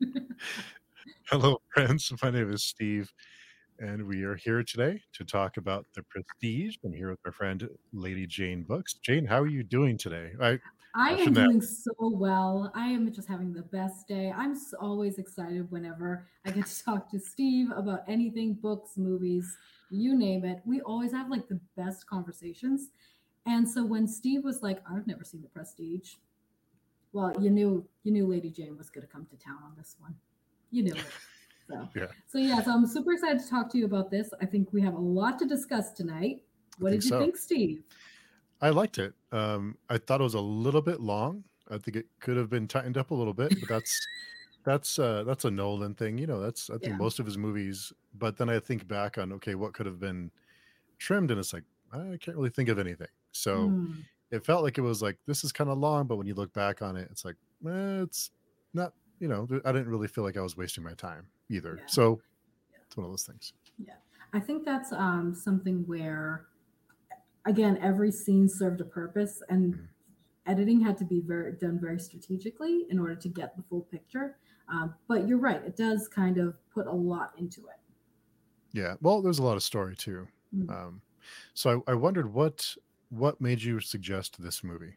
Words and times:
Hello, 1.30 1.60
friends. 1.68 2.12
My 2.22 2.30
name 2.30 2.52
is 2.52 2.64
Steve, 2.64 3.12
and 3.78 4.06
we 4.06 4.22
are 4.22 4.36
here 4.36 4.62
today 4.62 5.00
to 5.14 5.24
talk 5.24 5.56
about 5.56 5.86
The 5.94 6.02
Prestige. 6.04 6.76
I'm 6.84 6.92
here 6.92 7.10
with 7.10 7.20
my 7.24 7.30
friend, 7.30 7.68
Lady 7.92 8.26
Jane 8.26 8.62
Books. 8.62 8.94
Jane, 8.94 9.26
how 9.26 9.40
are 9.40 9.48
you 9.48 9.62
doing 9.62 9.98
today? 9.98 10.32
I, 10.40 10.58
I 10.94 11.10
am 11.12 11.32
doing 11.32 11.60
so 11.60 11.92
well. 11.98 12.72
I 12.74 12.86
am 12.86 13.12
just 13.12 13.28
having 13.28 13.52
the 13.52 13.62
best 13.62 14.08
day. 14.08 14.32
I'm 14.34 14.56
always 14.80 15.18
excited 15.18 15.70
whenever 15.70 16.26
I 16.46 16.50
get 16.50 16.66
to 16.66 16.84
talk 16.84 17.10
to 17.10 17.18
Steve 17.18 17.70
about 17.74 18.00
anything 18.08 18.54
books, 18.54 18.96
movies, 18.96 19.56
you 19.90 20.16
name 20.16 20.44
it. 20.44 20.60
We 20.64 20.80
always 20.82 21.12
have 21.12 21.30
like 21.30 21.48
the 21.48 21.60
best 21.76 22.06
conversations. 22.06 22.88
And 23.46 23.68
so 23.68 23.84
when 23.84 24.06
Steve 24.06 24.44
was 24.44 24.62
like, 24.62 24.82
I've 24.90 25.06
never 25.06 25.24
seen 25.24 25.42
The 25.42 25.48
Prestige, 25.48 26.14
well, 27.12 27.34
you 27.40 27.50
knew 27.50 27.84
you 28.04 28.12
knew 28.12 28.26
Lady 28.26 28.50
Jane 28.50 28.76
was 28.76 28.90
going 28.90 29.06
to 29.06 29.12
come 29.12 29.26
to 29.26 29.36
town 29.36 29.58
on 29.64 29.72
this 29.76 29.96
one. 29.98 30.14
You 30.70 30.84
knew 30.84 30.94
it. 30.94 31.04
So 31.68 31.88
yeah. 31.96 32.06
So 32.26 32.38
yeah, 32.38 32.62
so 32.62 32.72
I'm 32.72 32.86
super 32.86 33.12
excited 33.12 33.40
to 33.40 33.48
talk 33.48 33.70
to 33.72 33.78
you 33.78 33.84
about 33.84 34.10
this. 34.10 34.30
I 34.40 34.46
think 34.46 34.72
we 34.72 34.80
have 34.82 34.94
a 34.94 35.00
lot 35.00 35.38
to 35.40 35.46
discuss 35.46 35.92
tonight. 35.92 36.42
What 36.78 36.90
did 36.90 37.04
you 37.04 37.10
so. 37.10 37.20
think, 37.20 37.36
Steve? 37.36 37.82
I 38.62 38.70
liked 38.70 38.98
it. 38.98 39.14
Um, 39.32 39.76
I 39.88 39.98
thought 39.98 40.20
it 40.20 40.24
was 40.24 40.34
a 40.34 40.40
little 40.40 40.82
bit 40.82 41.00
long. 41.00 41.44
I 41.70 41.78
think 41.78 41.96
it 41.96 42.06
could 42.20 42.36
have 42.36 42.50
been 42.50 42.66
tightened 42.66 42.98
up 42.98 43.10
a 43.10 43.14
little 43.14 43.32
bit, 43.32 43.58
but 43.60 43.68
that's 43.68 44.06
that's 44.64 44.98
uh 44.98 45.24
that's 45.24 45.44
a 45.44 45.50
Nolan 45.50 45.94
thing. 45.94 46.18
You 46.18 46.26
know, 46.26 46.40
that's 46.40 46.70
I 46.70 46.74
think 46.74 46.92
yeah. 46.92 46.96
most 46.96 47.18
of 47.18 47.26
his 47.26 47.38
movies. 47.38 47.92
But 48.18 48.36
then 48.36 48.48
I 48.48 48.58
think 48.58 48.86
back 48.86 49.18
on 49.18 49.32
okay, 49.34 49.54
what 49.54 49.72
could 49.72 49.86
have 49.86 49.98
been 49.98 50.30
trimmed, 50.98 51.30
and 51.30 51.40
it's 51.40 51.52
like 51.52 51.64
I 51.92 52.18
can't 52.20 52.36
really 52.36 52.50
think 52.50 52.68
of 52.68 52.78
anything. 52.78 53.08
So 53.32 53.68
mm. 53.68 54.02
It 54.30 54.44
felt 54.44 54.62
like 54.62 54.78
it 54.78 54.82
was 54.82 55.02
like 55.02 55.16
this 55.26 55.44
is 55.44 55.52
kind 55.52 55.70
of 55.70 55.78
long, 55.78 56.06
but 56.06 56.16
when 56.16 56.26
you 56.26 56.34
look 56.34 56.52
back 56.52 56.82
on 56.82 56.96
it, 56.96 57.08
it's 57.10 57.24
like 57.24 57.36
eh, 57.66 58.02
it's 58.02 58.30
not. 58.74 58.92
You 59.18 59.28
know, 59.28 59.46
I 59.66 59.72
didn't 59.72 59.88
really 59.88 60.08
feel 60.08 60.24
like 60.24 60.38
I 60.38 60.40
was 60.40 60.56
wasting 60.56 60.82
my 60.82 60.94
time 60.94 61.26
either. 61.50 61.76
Yeah. 61.78 61.86
So 61.86 62.20
yeah. 62.70 62.78
it's 62.86 62.96
one 62.96 63.04
of 63.04 63.12
those 63.12 63.24
things. 63.24 63.52
Yeah, 63.78 63.92
I 64.32 64.40
think 64.40 64.64
that's 64.64 64.92
um 64.92 65.34
something 65.34 65.84
where 65.86 66.46
again 67.46 67.78
every 67.82 68.10
scene 68.10 68.48
served 68.48 68.80
a 68.80 68.84
purpose 68.84 69.42
and. 69.48 69.74
Mm 69.74 69.88
editing 70.46 70.80
had 70.80 70.98
to 70.98 71.04
be 71.04 71.20
very 71.20 71.52
done 71.52 71.78
very 71.80 71.98
strategically 71.98 72.86
in 72.90 72.98
order 72.98 73.14
to 73.14 73.28
get 73.28 73.56
the 73.56 73.62
full 73.62 73.82
picture. 73.82 74.36
Um, 74.68 74.94
but 75.08 75.26
you're 75.26 75.38
right; 75.38 75.62
it 75.64 75.76
does 75.76 76.08
kind 76.08 76.38
of 76.38 76.54
put 76.72 76.86
a 76.86 76.92
lot 76.92 77.32
into 77.38 77.60
it. 77.62 77.78
Yeah, 78.72 78.94
well, 79.00 79.20
there's 79.22 79.38
a 79.38 79.42
lot 79.42 79.56
of 79.56 79.62
story 79.62 79.96
too. 79.96 80.28
Mm-hmm. 80.54 80.70
Um, 80.70 81.02
so 81.54 81.82
I, 81.86 81.92
I 81.92 81.94
wondered 81.94 82.32
what 82.32 82.74
what 83.10 83.40
made 83.40 83.62
you 83.62 83.80
suggest 83.80 84.42
this 84.42 84.64
movie. 84.64 84.94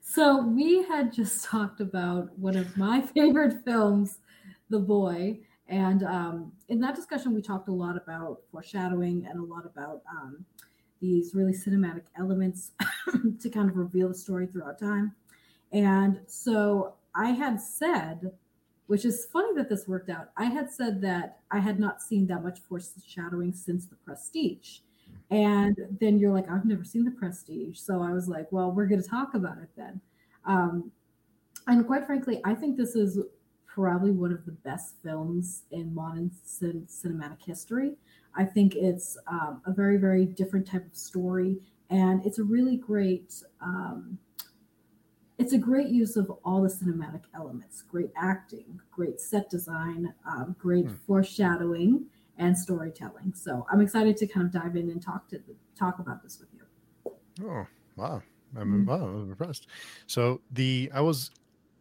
So 0.00 0.42
we 0.42 0.82
had 0.84 1.12
just 1.12 1.44
talked 1.50 1.80
about 1.80 2.36
one 2.38 2.56
of 2.56 2.76
my 2.76 3.00
favorite 3.14 3.64
films, 3.64 4.18
The 4.70 4.80
Boy, 4.80 5.40
and 5.68 6.02
um, 6.02 6.52
in 6.68 6.80
that 6.80 6.94
discussion 6.94 7.34
we 7.34 7.42
talked 7.42 7.68
a 7.68 7.72
lot 7.72 7.96
about 7.96 8.40
foreshadowing 8.50 9.26
and 9.28 9.38
a 9.38 9.44
lot 9.44 9.64
about 9.64 10.02
um, 10.10 10.44
these 11.00 11.34
really 11.34 11.52
cinematic 11.52 12.04
elements 12.18 12.72
to 13.40 13.50
kind 13.50 13.70
of 13.70 13.76
reveal 13.76 14.08
the 14.08 14.14
story 14.14 14.46
throughout 14.46 14.78
time. 14.78 15.14
And 15.72 16.20
so 16.26 16.94
I 17.14 17.30
had 17.30 17.60
said, 17.60 18.32
which 18.86 19.04
is 19.04 19.26
funny 19.32 19.54
that 19.54 19.68
this 19.68 19.88
worked 19.88 20.10
out, 20.10 20.30
I 20.36 20.44
had 20.44 20.70
said 20.70 21.00
that 21.02 21.38
I 21.50 21.58
had 21.58 21.80
not 21.80 22.02
seen 22.02 22.26
that 22.26 22.42
much 22.42 22.60
foreshadowing 22.60 23.52
since 23.52 23.86
The 23.86 23.96
Prestige. 23.96 24.80
And 25.32 25.76
then 25.98 26.18
you're 26.18 26.30
like, 26.30 26.50
I've 26.50 26.66
never 26.66 26.84
seen 26.84 27.04
The 27.04 27.10
Prestige. 27.10 27.78
So 27.78 28.02
I 28.02 28.12
was 28.12 28.28
like, 28.28 28.52
well, 28.52 28.70
we're 28.70 28.86
going 28.86 29.02
to 29.02 29.08
talk 29.08 29.32
about 29.32 29.56
it 29.56 29.70
then. 29.76 29.98
Um, 30.44 30.90
and 31.66 31.86
quite 31.86 32.04
frankly, 32.04 32.42
I 32.44 32.54
think 32.54 32.76
this 32.76 32.94
is 32.94 33.18
probably 33.64 34.10
one 34.10 34.30
of 34.30 34.44
the 34.44 34.52
best 34.52 34.96
films 35.02 35.62
in 35.70 35.94
modern 35.94 36.30
cin- 36.44 36.86
cinematic 36.86 37.42
history. 37.42 37.96
I 38.36 38.44
think 38.44 38.74
it's 38.74 39.16
um, 39.26 39.62
a 39.66 39.72
very, 39.72 39.96
very 39.96 40.26
different 40.26 40.66
type 40.66 40.86
of 40.86 40.94
story, 40.94 41.56
and 41.88 42.24
it's 42.26 42.38
a 42.38 42.44
really 42.44 42.76
great. 42.76 43.34
Um, 43.62 44.18
it's 45.38 45.54
a 45.54 45.58
great 45.58 45.88
use 45.88 46.16
of 46.16 46.30
all 46.44 46.62
the 46.62 46.68
cinematic 46.68 47.22
elements, 47.34 47.82
great 47.82 48.10
acting, 48.16 48.78
great 48.90 49.20
set 49.20 49.48
design, 49.50 50.12
um, 50.26 50.54
great 50.58 50.86
hmm. 50.86 50.94
foreshadowing, 51.06 52.04
and 52.42 52.58
storytelling. 52.58 53.32
So 53.34 53.66
I'm 53.70 53.80
excited 53.80 54.16
to 54.18 54.26
kind 54.26 54.44
of 54.46 54.52
dive 54.52 54.76
in 54.76 54.90
and 54.90 55.00
talk 55.00 55.28
to 55.28 55.40
talk 55.78 55.98
about 56.00 56.22
this 56.22 56.40
with 56.40 56.48
you. 56.52 57.12
Oh 57.46 57.66
wow, 57.96 58.22
I'm, 58.56 58.68
mm-hmm. 58.68 58.84
wow, 58.86 59.06
I'm 59.06 59.30
impressed. 59.30 59.68
So 60.06 60.40
the 60.50 60.90
I 60.92 61.00
was 61.00 61.30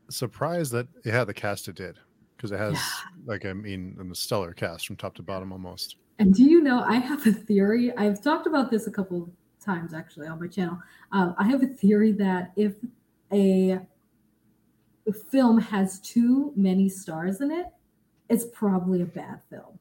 surprised 0.09 0.71
that 0.73 0.87
it 1.03 1.11
had 1.11 1.25
the 1.25 1.33
cast 1.33 1.67
it 1.67 1.75
did 1.75 1.97
because 2.37 2.51
it 2.51 2.59
has 2.59 2.73
yeah. 2.73 2.79
like 3.25 3.45
I 3.45 3.53
mean 3.53 3.97
a 3.99 4.15
stellar 4.15 4.53
cast 4.53 4.87
from 4.87 4.95
top 4.95 5.15
to 5.15 5.23
bottom 5.23 5.51
almost. 5.51 5.97
And 6.19 6.33
do 6.33 6.43
you 6.43 6.61
know, 6.61 6.83
I 6.83 6.97
have 6.97 7.25
a 7.25 7.31
theory. 7.31 7.95
I've 7.97 8.21
talked 8.21 8.45
about 8.45 8.69
this 8.69 8.85
a 8.85 8.91
couple 8.91 9.27
times 9.63 9.93
actually 9.93 10.27
on 10.27 10.39
my 10.39 10.47
channel. 10.47 10.77
Um, 11.11 11.33
I 11.39 11.45
have 11.45 11.63
a 11.63 11.67
theory 11.67 12.11
that 12.13 12.51
if 12.55 12.73
a 13.31 13.79
film 15.31 15.59
has 15.59 15.99
too 16.01 16.53
many 16.55 16.89
stars 16.89 17.41
in 17.41 17.51
it, 17.51 17.67
it's 18.29 18.45
probably 18.53 19.01
a 19.01 19.05
bad 19.05 19.41
film. 19.49 19.79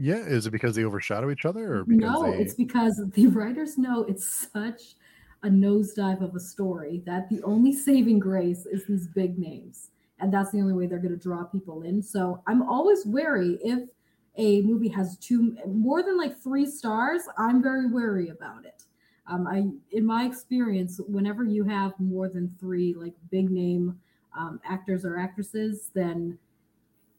Yeah, 0.00 0.16
is 0.16 0.46
it 0.46 0.50
because 0.50 0.74
they 0.74 0.84
overshadow 0.84 1.30
each 1.30 1.44
other, 1.44 1.80
or 1.80 1.84
no? 1.86 2.30
They... 2.30 2.38
It's 2.38 2.54
because 2.54 3.00
the 3.14 3.26
writers 3.28 3.78
know 3.78 4.04
it's 4.04 4.48
such 4.52 4.94
a 5.42 5.48
nosedive 5.48 6.22
of 6.22 6.34
a 6.34 6.40
story 6.40 7.02
that 7.06 7.28
the 7.28 7.42
only 7.42 7.72
saving 7.72 8.18
grace 8.18 8.66
is 8.66 8.86
these 8.86 9.06
big 9.06 9.38
names 9.38 9.90
and 10.20 10.32
that's 10.32 10.50
the 10.50 10.60
only 10.60 10.74
way 10.74 10.86
they're 10.86 10.98
going 10.98 11.16
to 11.16 11.22
draw 11.22 11.44
people 11.44 11.82
in. 11.82 12.02
So 12.02 12.42
I'm 12.46 12.62
always 12.62 13.06
wary 13.06 13.58
if 13.64 13.88
a 14.36 14.62
movie 14.62 14.88
has 14.88 15.16
two 15.18 15.56
more 15.66 16.02
than 16.02 16.16
like 16.16 16.38
three 16.38 16.66
stars. 16.66 17.22
I'm 17.36 17.62
very 17.62 17.90
wary 17.90 18.28
about 18.28 18.64
it. 18.64 18.84
Um, 19.26 19.46
I, 19.46 19.64
in 19.96 20.04
my 20.04 20.24
experience, 20.24 21.00
whenever 21.08 21.44
you 21.44 21.64
have 21.64 21.92
more 21.98 22.28
than 22.28 22.54
three 22.60 22.94
like 22.94 23.14
big 23.30 23.50
name 23.50 23.98
um, 24.38 24.60
actors 24.64 25.04
or 25.04 25.18
actresses, 25.18 25.90
then 25.94 26.38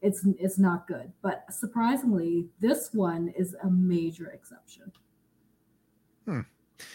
it's 0.01 0.25
it's 0.39 0.57
not 0.57 0.87
good. 0.87 1.11
But 1.21 1.45
surprisingly, 1.49 2.47
this 2.59 2.89
one 2.93 3.33
is 3.37 3.55
a 3.63 3.69
major 3.69 4.27
exception. 4.27 4.91
Hmm. 6.25 6.41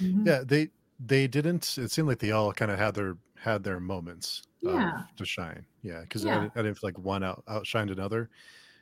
Mm-hmm. 0.00 0.27
Yeah, 0.27 0.43
they 0.44 0.69
they 1.05 1.27
didn't. 1.27 1.78
It 1.78 1.91
seemed 1.91 2.09
like 2.09 2.19
they 2.19 2.33
all 2.33 2.53
kind 2.53 2.71
of 2.71 2.78
had 2.78 2.94
their 2.94 3.17
had 3.37 3.62
their 3.62 3.81
moments 3.81 4.43
yeah. 4.61 5.03
to 5.17 5.25
shine. 5.25 5.65
Yeah, 5.83 6.00
because 6.00 6.25
yeah. 6.25 6.49
I, 6.55 6.59
I, 6.59 6.62
didn't 6.62 6.78
feel 6.78 6.89
like 6.89 6.99
one 6.99 7.22
out 7.22 7.44
outshined 7.47 7.93
another. 7.93 8.31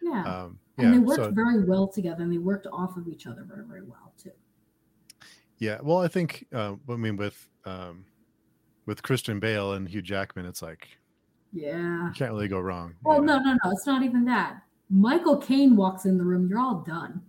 Yeah. 0.03 0.23
Um, 0.25 0.59
yeah. 0.79 0.87
And 0.87 0.95
they 0.95 0.99
worked 0.99 1.23
so, 1.23 1.31
very 1.31 1.65
well 1.65 1.89
together, 1.89 2.23
and 2.23 2.33
they 2.33 2.39
worked 2.39 2.67
off 2.73 2.97
of 2.97 3.09
each 3.09 3.27
other 3.27 3.45
very, 3.45 3.65
very 3.65 3.83
well 3.83 4.13
too. 4.23 4.33
Yeah. 5.59 5.79
Well, 5.83 5.99
I 5.99 6.09
think 6.09 6.47
uh, 6.53 6.75
I 6.89 6.97
mean 6.97 7.17
with 7.17 7.49
um, 7.65 8.05
with 8.87 9.03
Christian 9.03 9.39
Bale 9.39 9.75
and 9.75 9.89
Hugh 9.89 10.03
Jackman, 10.03 10.47
it's 10.47 10.63
like 10.63 10.89
yeah, 11.55 12.09
you 12.09 12.13
can't 12.15 12.33
really 12.33 12.49
go 12.49 12.61
wrong. 12.61 12.95
Well, 13.05 13.23
no, 13.23 13.39
no, 13.39 13.53
no. 13.53 13.71
It's 13.71 13.87
not 13.87 14.03
even 14.03 14.25
that. 14.27 14.61
Michael 14.91 15.39
Caine 15.39 15.77
walks 15.77 16.05
in 16.05 16.19
the 16.19 16.25
room, 16.25 16.49
you're 16.49 16.59
all 16.59 16.81
done. 16.87 17.23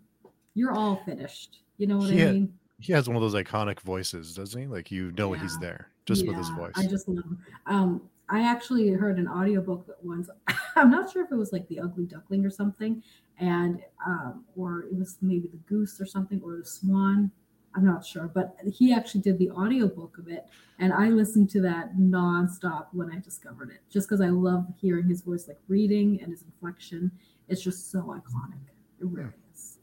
You're 0.55 0.73
all 0.73 1.01
finished. 1.05 1.59
You 1.77 1.87
know 1.87 1.97
what 1.97 2.09
he 2.09 2.23
I 2.23 2.31
mean? 2.31 2.53
he 2.79 2.93
has 2.93 3.07
one 3.07 3.15
of 3.15 3.21
those 3.21 3.35
iconic 3.35 3.79
voices, 3.81 4.35
doesn't 4.35 4.59
he? 4.59 4.67
Like 4.67 4.91
you 4.91 5.11
know 5.13 5.33
yeah. 5.33 5.41
he's 5.41 5.57
there 5.59 5.89
just 6.05 6.23
yeah, 6.23 6.29
with 6.29 6.37
his 6.37 6.49
voice. 6.49 6.73
I 6.75 6.85
just 6.85 7.07
love 7.07 7.23
him. 7.25 7.39
Um, 7.65 8.01
I 8.29 8.41
actually 8.41 8.89
heard 8.91 9.17
an 9.17 9.27
audiobook 9.27 9.85
that 9.87 10.03
once. 10.03 10.29
I'm 10.75 10.89
not 10.89 11.11
sure 11.11 11.23
if 11.23 11.31
it 11.31 11.35
was 11.35 11.53
like 11.53 11.67
the 11.67 11.79
Ugly 11.79 12.05
Duckling 12.05 12.45
or 12.45 12.49
something, 12.49 13.01
and 13.39 13.81
um, 14.05 14.43
or 14.55 14.83
it 14.83 14.95
was 14.95 15.17
maybe 15.21 15.47
the 15.47 15.57
Goose 15.67 15.99
or 16.01 16.05
something 16.05 16.41
or 16.43 16.57
the 16.57 16.65
Swan. 16.65 17.31
I'm 17.75 17.85
not 17.85 18.05
sure, 18.05 18.29
but 18.33 18.55
he 18.65 18.93
actually 18.93 19.21
did 19.21 19.37
the 19.37 19.51
audiobook 19.51 20.17
of 20.17 20.27
it, 20.27 20.45
and 20.79 20.93
I 20.93 21.09
listened 21.09 21.49
to 21.51 21.61
that 21.61 21.97
nonstop 21.97 22.87
when 22.93 23.11
I 23.11 23.19
discovered 23.19 23.69
it, 23.69 23.79
just 23.89 24.07
because 24.07 24.21
I 24.21 24.29
love 24.29 24.65
hearing 24.79 25.07
his 25.07 25.21
voice, 25.21 25.47
like 25.47 25.59
reading 25.67 26.19
and 26.21 26.31
his 26.31 26.43
inflection. 26.43 27.11
It's 27.49 27.61
just 27.61 27.91
so 27.91 28.01
iconic. 28.01 28.61
It 28.99 29.07
really 29.07 29.29
is. 29.53 29.77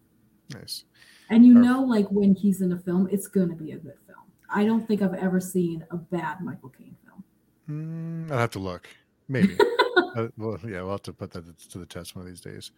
Nice. 0.54 0.84
And 1.30 1.46
you 1.46 1.54
know, 1.54 1.82
like 1.82 2.08
when 2.08 2.34
he's 2.34 2.60
in 2.60 2.72
a 2.72 2.78
film, 2.78 3.08
it's 3.10 3.26
going 3.26 3.48
to 3.48 3.54
be 3.54 3.72
a 3.72 3.76
good 3.76 3.98
film. 4.06 4.18
I 4.50 4.64
don't 4.64 4.86
think 4.86 5.02
I've 5.02 5.14
ever 5.14 5.40
seen 5.40 5.84
a 5.90 5.96
bad 5.96 6.40
Michael 6.40 6.70
Caine 6.70 6.96
film. 7.04 8.26
Mm, 8.28 8.32
I'll 8.32 8.38
have 8.38 8.50
to 8.50 8.58
look. 8.58 8.88
Maybe. 9.28 9.56
uh, 10.16 10.28
well, 10.36 10.58
yeah, 10.64 10.82
we'll 10.82 10.90
have 10.90 11.02
to 11.02 11.12
put 11.12 11.30
that 11.32 11.44
to 11.70 11.78
the 11.78 11.86
test 11.86 12.16
one 12.16 12.24
of 12.24 12.28
these 12.28 12.40
days. 12.40 12.72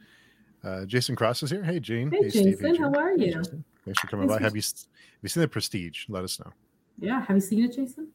Uh, 0.62 0.84
Jason 0.84 1.16
Cross 1.16 1.42
is 1.42 1.50
here. 1.50 1.62
Hey, 1.62 1.80
Jane. 1.80 2.10
Hey, 2.10 2.18
hey 2.22 2.30
Jason. 2.30 2.56
Steve, 2.56 2.78
how 2.78 2.92
are 2.94 3.12
you? 3.12 3.42
Hey, 3.42 3.58
Thanks 3.84 4.00
for 4.00 4.06
coming 4.06 4.28
by. 4.28 4.40
Have 4.40 4.56
you 4.56 4.62
have 4.62 5.22
you 5.22 5.28
seen 5.28 5.40
the 5.42 5.48
Prestige? 5.48 6.04
Let 6.08 6.24
us 6.24 6.38
know. 6.40 6.52
Yeah. 6.98 7.24
Have 7.24 7.36
you 7.36 7.40
seen 7.40 7.64
it, 7.64 7.74
Jason? 7.74 8.08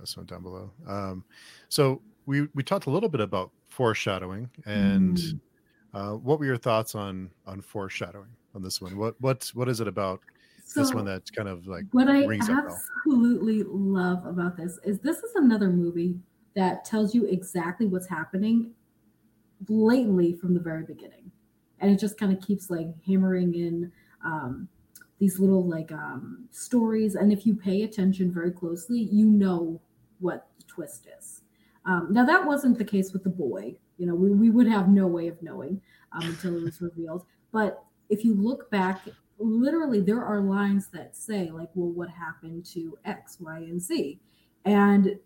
Us 0.00 0.16
know 0.16 0.24
down 0.24 0.42
below. 0.42 0.70
Um, 0.86 1.24
so 1.68 2.02
we 2.26 2.48
we 2.54 2.62
talked 2.62 2.86
a 2.86 2.90
little 2.90 3.08
bit 3.08 3.20
about 3.20 3.50
foreshadowing 3.68 4.50
and 4.66 5.16
mm. 5.16 5.40
uh, 5.94 6.16
what 6.16 6.38
were 6.38 6.44
your 6.44 6.56
thoughts 6.56 6.94
on 6.94 7.30
on 7.46 7.60
foreshadowing? 7.60 8.28
on 8.54 8.62
this 8.62 8.80
one? 8.80 8.96
What 8.96 9.20
what 9.20 9.50
what 9.54 9.68
is 9.68 9.80
it 9.80 9.88
about 9.88 10.20
so 10.64 10.80
this 10.80 10.94
one 10.94 11.04
that's 11.04 11.30
kind 11.30 11.48
of 11.48 11.66
like 11.66 11.84
what 11.92 12.08
I 12.08 12.24
absolutely 12.24 13.64
love 13.66 14.24
about 14.24 14.56
this 14.56 14.78
is 14.84 15.00
this 15.00 15.18
is 15.18 15.34
another 15.34 15.68
movie 15.68 16.18
that 16.54 16.84
tells 16.84 17.14
you 17.14 17.26
exactly 17.26 17.86
what's 17.86 18.08
happening 18.08 18.72
blatantly 19.62 20.34
from 20.34 20.54
the 20.54 20.60
very 20.60 20.84
beginning. 20.84 21.30
And 21.82 21.90
it 21.90 22.00
just 22.00 22.16
kind 22.16 22.32
of 22.32 22.40
keeps 22.40 22.70
like 22.70 22.86
hammering 23.06 23.54
in 23.54 23.92
um, 24.24 24.68
these 25.18 25.38
little 25.38 25.68
like 25.68 25.92
um, 25.92 26.48
stories. 26.50 27.16
And 27.16 27.30
if 27.32 27.44
you 27.44 27.54
pay 27.54 27.82
attention 27.82 28.32
very 28.32 28.52
closely, 28.52 29.00
you 29.00 29.26
know 29.26 29.80
what 30.20 30.48
the 30.58 30.64
twist 30.64 31.08
is. 31.18 31.42
Um, 31.84 32.08
now, 32.10 32.24
that 32.24 32.46
wasn't 32.46 32.78
the 32.78 32.84
case 32.84 33.12
with 33.12 33.24
the 33.24 33.30
boy. 33.30 33.76
You 33.98 34.06
know, 34.06 34.14
we, 34.14 34.30
we 34.30 34.50
would 34.50 34.68
have 34.68 34.88
no 34.88 35.06
way 35.06 35.28
of 35.28 35.42
knowing 35.42 35.80
um, 36.12 36.22
until 36.22 36.56
it 36.56 36.62
was 36.62 36.80
revealed. 36.80 37.24
But 37.52 37.84
if 38.08 38.24
you 38.24 38.34
look 38.34 38.70
back, 38.70 39.02
literally, 39.38 40.00
there 40.00 40.24
are 40.24 40.40
lines 40.40 40.86
that 40.88 41.16
say, 41.16 41.50
like, 41.50 41.70
well, 41.74 41.90
what 41.90 42.08
happened 42.08 42.64
to 42.66 42.96
X, 43.04 43.38
Y, 43.40 43.56
and 43.58 43.82
Z? 43.82 44.20
And 44.64 45.18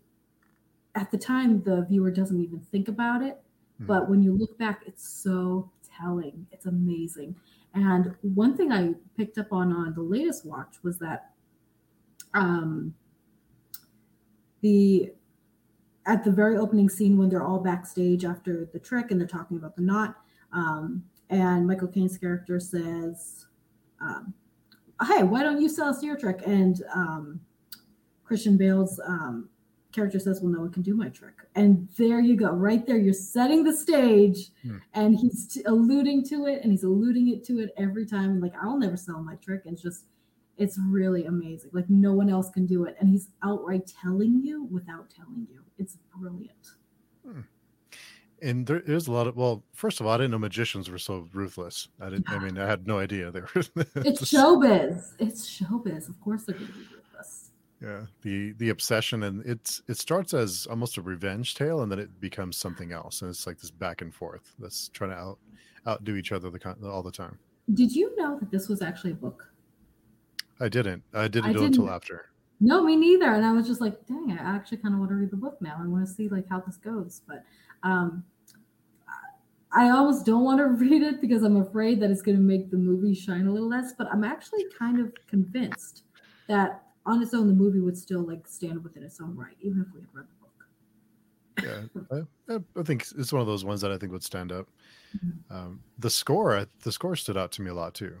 at 0.95 1.11
the 1.11 1.17
time, 1.17 1.61
the 1.61 1.85
viewer 1.87 2.11
doesn't 2.11 2.41
even 2.41 2.59
think 2.59 2.87
about 2.87 3.21
it. 3.21 3.39
Mm-hmm. 3.75 3.85
But 3.85 4.09
when 4.09 4.23
you 4.23 4.33
look 4.35 4.57
back, 4.57 4.81
it's 4.87 5.07
so 5.07 5.69
It's 6.51 6.65
amazing. 6.65 7.35
And 7.73 8.15
one 8.21 8.55
thing 8.55 8.71
I 8.71 8.93
picked 9.15 9.37
up 9.37 9.51
on 9.51 9.71
on 9.71 9.93
the 9.93 10.01
latest 10.01 10.45
watch 10.45 10.77
was 10.83 10.97
that 10.99 11.31
um, 12.33 12.93
the 14.61 15.11
at 16.05 16.23
the 16.23 16.31
very 16.31 16.57
opening 16.57 16.89
scene 16.89 17.17
when 17.17 17.29
they're 17.29 17.43
all 17.43 17.59
backstage 17.59 18.23
after 18.23 18.69
the 18.71 18.79
trick 18.79 19.11
and 19.11 19.19
they're 19.19 19.27
talking 19.27 19.57
about 19.57 19.75
the 19.75 19.81
knot, 19.81 20.15
um, 20.53 21.03
and 21.29 21.67
Michael 21.67 21.87
Caine's 21.87 22.17
character 22.17 22.59
says, 22.59 23.47
um, 24.01 24.33
"Hey, 25.05 25.23
why 25.23 25.43
don't 25.43 25.61
you 25.61 25.69
sell 25.69 25.89
us 25.89 26.01
your 26.01 26.17
trick?" 26.17 26.41
And 26.45 26.81
um, 26.93 27.39
Christian 28.23 28.57
Bale's 28.57 28.99
um, 29.05 29.49
character 29.91 30.19
says, 30.19 30.41
Well, 30.41 30.51
no 30.51 30.61
one 30.61 30.71
can 30.71 30.83
do 30.83 30.95
my 30.95 31.09
trick. 31.09 31.35
And 31.55 31.87
there 31.97 32.19
you 32.19 32.35
go, 32.35 32.51
right 32.51 32.85
there. 32.85 32.97
You're 32.97 33.13
setting 33.13 33.63
the 33.63 33.75
stage 33.75 34.49
hmm. 34.61 34.77
and 34.93 35.17
he's 35.17 35.47
t- 35.47 35.63
alluding 35.65 36.25
to 36.25 36.45
it 36.45 36.61
and 36.63 36.71
he's 36.71 36.83
alluding 36.83 37.29
it 37.29 37.43
to 37.45 37.59
it 37.59 37.71
every 37.77 38.05
time. 38.05 38.39
Like, 38.39 38.53
I'll 38.61 38.77
never 38.77 38.97
sell 38.97 39.21
my 39.21 39.35
trick. 39.35 39.61
And 39.65 39.73
it's 39.73 39.81
just, 39.81 40.05
it's 40.57 40.79
really 40.87 41.25
amazing. 41.25 41.71
Like, 41.73 41.89
no 41.89 42.13
one 42.13 42.29
else 42.29 42.49
can 42.49 42.65
do 42.65 42.85
it. 42.85 42.95
And 42.99 43.09
he's 43.09 43.29
outright 43.43 43.91
telling 44.01 44.41
you 44.41 44.65
without 44.71 45.09
telling 45.09 45.47
you. 45.49 45.61
It's 45.77 45.97
brilliant. 46.15 46.71
Hmm. 47.25 47.41
And 48.39 48.67
there 48.67 48.81
is 48.81 49.07
a 49.07 49.11
lot 49.11 49.25
of 49.25 49.35
well, 49.35 49.63
first 49.73 49.99
of 49.99 50.05
all, 50.05 50.13
I 50.13 50.17
didn't 50.17 50.31
know 50.31 50.37
magicians 50.37 50.91
were 50.91 50.99
so 50.99 51.27
ruthless. 51.33 51.87
I 51.99 52.11
didn't. 52.11 52.29
I 52.29 52.37
mean, 52.37 52.59
I 52.59 52.67
had 52.67 52.85
no 52.85 52.99
idea 52.99 53.31
they 53.31 53.39
were. 53.39 53.47
it's 53.55 54.21
showbiz. 54.31 55.13
It's 55.17 55.49
showbiz. 55.49 56.07
Of 56.07 56.21
course, 56.21 56.43
they're 56.43 56.55
going 56.55 56.67
to 56.67 56.73
be 56.73 56.85
yeah 57.81 58.01
the 58.23 58.53
the 58.53 58.69
obsession 58.69 59.23
and 59.23 59.45
it's 59.45 59.81
it 59.87 59.97
starts 59.97 60.33
as 60.33 60.67
almost 60.69 60.97
a 60.97 61.01
revenge 61.01 61.55
tale 61.55 61.81
and 61.81 61.91
then 61.91 61.99
it 61.99 62.19
becomes 62.19 62.57
something 62.57 62.91
else 62.91 63.21
and 63.21 63.29
it's 63.29 63.45
like 63.45 63.59
this 63.59 63.71
back 63.71 64.01
and 64.01 64.13
forth 64.13 64.53
that's 64.59 64.89
trying 64.89 65.11
to 65.11 65.15
out 65.15 65.37
outdo 65.87 66.15
each 66.15 66.31
other 66.31 66.49
the, 66.49 66.89
all 66.89 67.03
the 67.03 67.11
time 67.11 67.37
did 67.73 67.91
you 67.91 68.13
know 68.17 68.37
that 68.39 68.49
this 68.51 68.67
was 68.67 68.81
actually 68.81 69.11
a 69.11 69.15
book 69.15 69.51
i 70.59 70.67
didn't 70.67 71.03
i 71.13 71.27
didn't 71.27 71.51
I 71.51 71.53
know 71.53 71.61
didn't. 71.61 71.77
until 71.77 71.89
after 71.89 72.29
no 72.59 72.83
me 72.83 72.95
neither 72.95 73.31
and 73.33 73.45
i 73.45 73.51
was 73.51 73.67
just 73.67 73.79
like 73.79 74.05
dang 74.07 74.31
i 74.31 74.55
actually 74.55 74.77
kind 74.77 74.93
of 74.93 74.99
want 74.99 75.11
to 75.11 75.15
read 75.15 75.31
the 75.31 75.37
book 75.37 75.57
now 75.61 75.77
i 75.79 75.87
want 75.87 76.05
to 76.05 76.11
see 76.11 76.29
like 76.29 76.49
how 76.49 76.59
this 76.59 76.77
goes 76.77 77.21
but 77.27 77.43
um 77.83 78.23
I 79.69 79.89
almost 79.89 80.25
don't 80.25 80.45
want 80.45 80.59
to 80.59 80.65
read 80.85 81.03
it 81.03 81.21
because 81.21 81.43
I'm 81.43 81.57
afraid 81.57 81.99
that 81.99 82.09
it's 82.09 82.21
going 82.21 82.37
to 82.37 82.41
make 82.43 82.71
the 82.71 82.77
movie 82.77 83.13
shine 83.13 83.47
a 83.47 83.51
little 83.51 83.67
less. 83.67 83.91
But 83.91 84.07
I'm 84.11 84.23
actually 84.23 84.65
kind 84.79 84.99
of 84.99 85.13
convinced 85.27 86.03
that 86.47 86.86
on 87.07 87.23
its 87.23 87.33
own, 87.33 87.47
the 87.47 87.53
movie 87.53 87.79
would 87.79 87.97
still 87.97 88.21
like 88.21 88.45
stand 88.47 88.83
within 88.83 89.01
its 89.01 89.19
own 89.19 89.35
right, 89.35 89.55
even 89.61 89.81
if 89.81 89.87
we 89.93 90.01
had 90.01 90.09
read 90.13 90.25
the 90.27 91.65
book. 91.65 92.05
yeah, 92.11 92.55
I, 92.55 92.79
I, 92.79 92.83
think 92.83 93.05
it's 93.17 93.33
one 93.33 93.41
of 93.41 93.47
those 93.47 93.65
ones 93.65 93.81
that 93.81 93.91
I 93.91 93.97
think 93.97 94.11
would 94.11 94.23
stand 94.23 94.51
up. 94.51 94.67
Mm-hmm. 95.15 95.55
Um, 95.55 95.79
the 95.97 96.09
score, 96.09 96.67
the 96.83 96.91
score 96.91 97.15
stood 97.15 97.37
out 97.37 97.51
to 97.53 97.61
me 97.61 97.71
a 97.71 97.73
lot 97.73 97.93
too. 97.93 98.15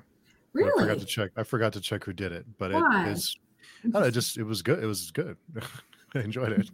Really? 0.53 0.71
I 0.71 0.87
forgot 0.87 0.99
to 0.99 1.05
check. 1.05 1.31
I 1.35 1.43
forgot 1.43 1.73
to 1.73 1.81
check 1.81 2.03
who 2.03 2.13
did 2.13 2.31
it, 2.31 2.45
but 2.57 2.71
Why? 2.71 3.09
it 3.09 3.11
is. 3.11 3.37
I 3.83 3.99
know, 3.99 4.09
just 4.09 4.37
it 4.37 4.43
was 4.43 4.61
good. 4.61 4.81
It 4.81 4.87
was 4.87 5.11
good. 5.11 5.37
I 6.15 6.19
enjoyed 6.19 6.53
it. 6.53 6.71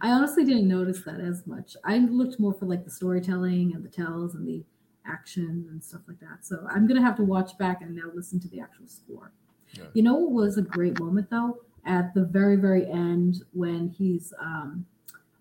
I 0.00 0.10
honestly 0.10 0.44
didn't 0.44 0.66
notice 0.66 1.02
that 1.04 1.20
as 1.20 1.46
much. 1.46 1.76
I 1.84 1.98
looked 1.98 2.40
more 2.40 2.54
for 2.54 2.66
like 2.66 2.84
the 2.84 2.90
storytelling 2.90 3.72
and 3.74 3.84
the 3.84 3.88
tells 3.88 4.34
and 4.34 4.46
the 4.48 4.64
action 5.06 5.66
and 5.70 5.82
stuff 5.82 6.02
like 6.08 6.20
that. 6.20 6.38
So 6.44 6.66
I'm 6.70 6.86
gonna 6.86 7.02
have 7.02 7.16
to 7.16 7.24
watch 7.24 7.56
back 7.58 7.82
and 7.82 7.94
now 7.94 8.10
listen 8.14 8.40
to 8.40 8.48
the 8.48 8.60
actual 8.60 8.86
score. 8.86 9.32
Yeah. 9.72 9.84
You 9.94 10.02
know 10.02 10.14
what 10.14 10.32
was 10.32 10.58
a 10.58 10.62
great 10.62 10.98
moment 11.00 11.30
though? 11.30 11.58
At 11.86 12.12
the 12.14 12.24
very, 12.24 12.56
very 12.56 12.86
end 12.90 13.42
when 13.52 13.88
he's 13.88 14.32
um, 14.40 14.84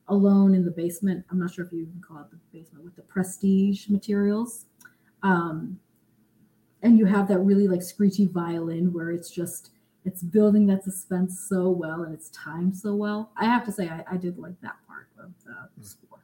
alone 0.09 0.53
in 0.53 0.65
the 0.65 0.71
basement. 0.71 1.25
I'm 1.29 1.39
not 1.39 1.53
sure 1.53 1.65
if 1.65 1.71
you 1.71 1.81
even 1.81 2.01
call 2.05 2.19
it 2.19 2.31
the 2.31 2.37
basement 2.51 2.83
with 2.83 2.95
the 2.95 3.03
prestige 3.03 3.87
materials. 3.89 4.65
Um, 5.23 5.79
and 6.81 6.97
you 6.97 7.05
have 7.05 7.27
that 7.27 7.39
really 7.39 7.67
like 7.67 7.81
screechy 7.81 8.25
violin 8.25 8.93
where 8.93 9.11
it's 9.11 9.29
just 9.29 9.71
it's 10.05 10.23
building 10.23 10.65
that 10.67 10.83
suspense 10.83 11.45
so 11.47 11.69
well 11.69 12.03
and 12.03 12.13
it's 12.13 12.29
timed 12.29 12.75
so 12.75 12.95
well. 12.95 13.31
I 13.37 13.45
have 13.45 13.65
to 13.65 13.71
say 13.71 13.89
I, 13.89 14.03
I 14.11 14.17
did 14.17 14.37
like 14.37 14.59
that 14.61 14.75
part 14.87 15.07
of 15.19 15.31
the, 15.45 15.51
hmm. 15.51 15.83
score. 15.83 16.19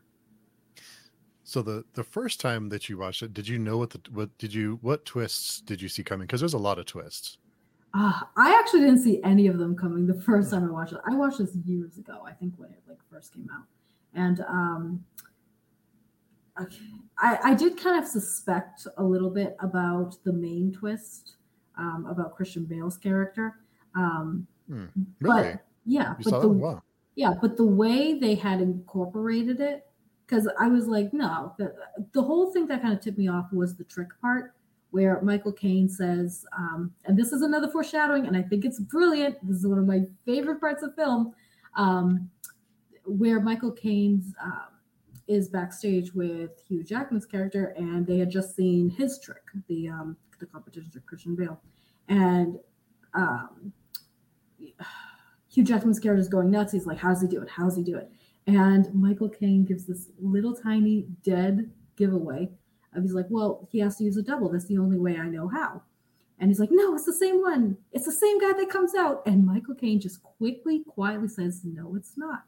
So 1.43 1.61
the 1.61 1.85
the 1.93 2.03
first 2.03 2.39
time 2.39 2.69
that 2.69 2.89
you 2.89 2.97
watched 2.97 3.21
it, 3.21 3.33
did 3.33 3.47
you 3.47 3.59
know 3.59 3.77
what 3.77 3.91
the 3.91 4.01
what 4.11 4.35
did 4.37 4.53
you 4.53 4.79
what 4.81 5.05
twists 5.05 5.61
did 5.61 5.81
you 5.81 5.89
see 5.89 6.03
coming? 6.03 6.25
Because 6.25 6.39
there's 6.39 6.53
a 6.53 6.57
lot 6.57 6.79
of 6.79 6.85
twists. 6.85 7.37
Uh, 7.97 8.11
I 8.35 8.59
actually 8.59 8.81
didn't 8.81 8.99
see 8.99 9.23
any 9.23 9.47
of 9.47 9.57
them 9.57 9.73
coming 9.73 10.05
the 10.05 10.21
first 10.21 10.51
time 10.51 10.67
I 10.67 10.71
watched 10.71 10.91
it. 10.91 10.99
I 11.09 11.15
watched 11.15 11.37
this 11.37 11.55
years 11.65 11.97
ago, 11.97 12.23
I 12.27 12.33
think 12.33 12.53
when 12.57 12.71
it 12.71 12.79
like 12.89 12.97
first 13.09 13.33
came 13.33 13.47
out, 13.55 13.63
and 14.13 14.41
um, 14.41 15.05
I, 16.57 17.39
I 17.43 17.53
did 17.53 17.77
kind 17.77 18.01
of 18.01 18.05
suspect 18.05 18.85
a 18.97 19.03
little 19.03 19.29
bit 19.29 19.55
about 19.61 20.17
the 20.25 20.33
main 20.33 20.73
twist 20.73 21.35
um, 21.77 22.05
about 22.09 22.35
Christian 22.35 22.65
Bale's 22.65 22.97
character. 22.97 23.59
Um, 23.95 24.45
hmm, 24.67 24.85
really? 25.21 25.53
But 25.53 25.65
yeah, 25.85 26.15
you 26.19 26.31
but 26.31 26.41
the, 26.41 26.49
wow. 26.49 26.83
yeah, 27.15 27.33
but 27.41 27.55
the 27.55 27.65
way 27.65 28.19
they 28.19 28.35
had 28.35 28.59
incorporated 28.59 29.61
it, 29.61 29.87
because 30.27 30.49
I 30.59 30.67
was 30.67 30.87
like, 30.87 31.13
no, 31.13 31.53
the, 31.57 31.73
the 32.11 32.21
whole 32.21 32.51
thing 32.51 32.67
that 32.67 32.81
kind 32.81 32.93
of 32.93 32.99
tipped 32.99 33.17
me 33.17 33.29
off 33.29 33.53
was 33.53 33.77
the 33.77 33.85
trick 33.85 34.09
part 34.19 34.53
where 34.95 35.19
Michael 35.21 35.51
Caine 35.51 35.89
says, 35.89 36.45
um, 36.57 36.89
and 37.03 37.19
this 37.19 37.33
is 37.33 37.41
another 37.41 37.67
foreshadowing, 37.67 38.27
and 38.27 38.37
I 38.37 38.41
think 38.41 38.63
it's 38.63 38.79
brilliant. 38.79 39.35
This 39.45 39.57
is 39.57 39.67
one 39.67 39.77
of 39.77 39.85
my 39.85 40.05
favorite 40.25 40.61
parts 40.61 40.83
of 40.83 40.95
film, 40.95 41.33
um, 41.75 42.29
where 43.03 43.41
Michael 43.41 43.73
Caine's 43.73 44.33
um, 44.41 44.67
is 45.27 45.49
backstage 45.49 46.13
with 46.13 46.51
Hugh 46.65 46.81
Jackman's 46.81 47.25
character, 47.25 47.73
and 47.75 48.07
they 48.07 48.17
had 48.17 48.31
just 48.31 48.55
seen 48.55 48.89
his 48.89 49.19
trick, 49.19 49.43
the 49.67 49.89
um, 49.89 50.15
the 50.39 50.45
competition 50.45 50.89
of 50.95 51.05
Christian 51.05 51.35
Bale, 51.35 51.59
and 52.07 52.57
um, 53.13 53.73
Hugh 55.49 55.63
Jackman's 55.65 55.99
character 55.99 56.21
is 56.21 56.29
going 56.29 56.49
nuts. 56.49 56.71
He's 56.71 56.85
like, 56.85 56.99
"How 56.99 57.09
does 57.09 57.21
he 57.21 57.27
do 57.27 57.41
it? 57.41 57.49
How 57.49 57.65
does 57.65 57.75
he 57.75 57.83
do 57.83 57.97
it?" 57.97 58.09
And 58.47 58.95
Michael 58.95 59.27
Caine 59.27 59.65
gives 59.65 59.83
this 59.83 60.07
little 60.21 60.55
tiny 60.55 61.05
dead 61.21 61.69
giveaway 61.97 62.49
he's 63.03 63.13
like, 63.13 63.27
well, 63.29 63.67
he 63.71 63.79
has 63.79 63.97
to 63.97 64.03
use 64.03 64.17
a 64.17 64.21
double. 64.21 64.49
That's 64.49 64.65
the 64.65 64.77
only 64.77 64.97
way 64.97 65.17
I 65.17 65.27
know 65.27 65.47
how. 65.47 65.81
And 66.39 66.49
he's 66.49 66.59
like, 66.59 66.69
no, 66.71 66.95
it's 66.95 67.05
the 67.05 67.13
same 67.13 67.41
one. 67.41 67.77
It's 67.93 68.05
the 68.05 68.11
same 68.11 68.39
guy 68.39 68.53
that 68.53 68.69
comes 68.69 68.93
out. 68.93 69.23
And 69.25 69.45
Michael 69.45 69.75
Caine 69.75 69.99
just 69.99 70.21
quickly, 70.21 70.83
quietly 70.85 71.29
says, 71.29 71.61
no, 71.63 71.95
it's 71.95 72.17
not. 72.17 72.43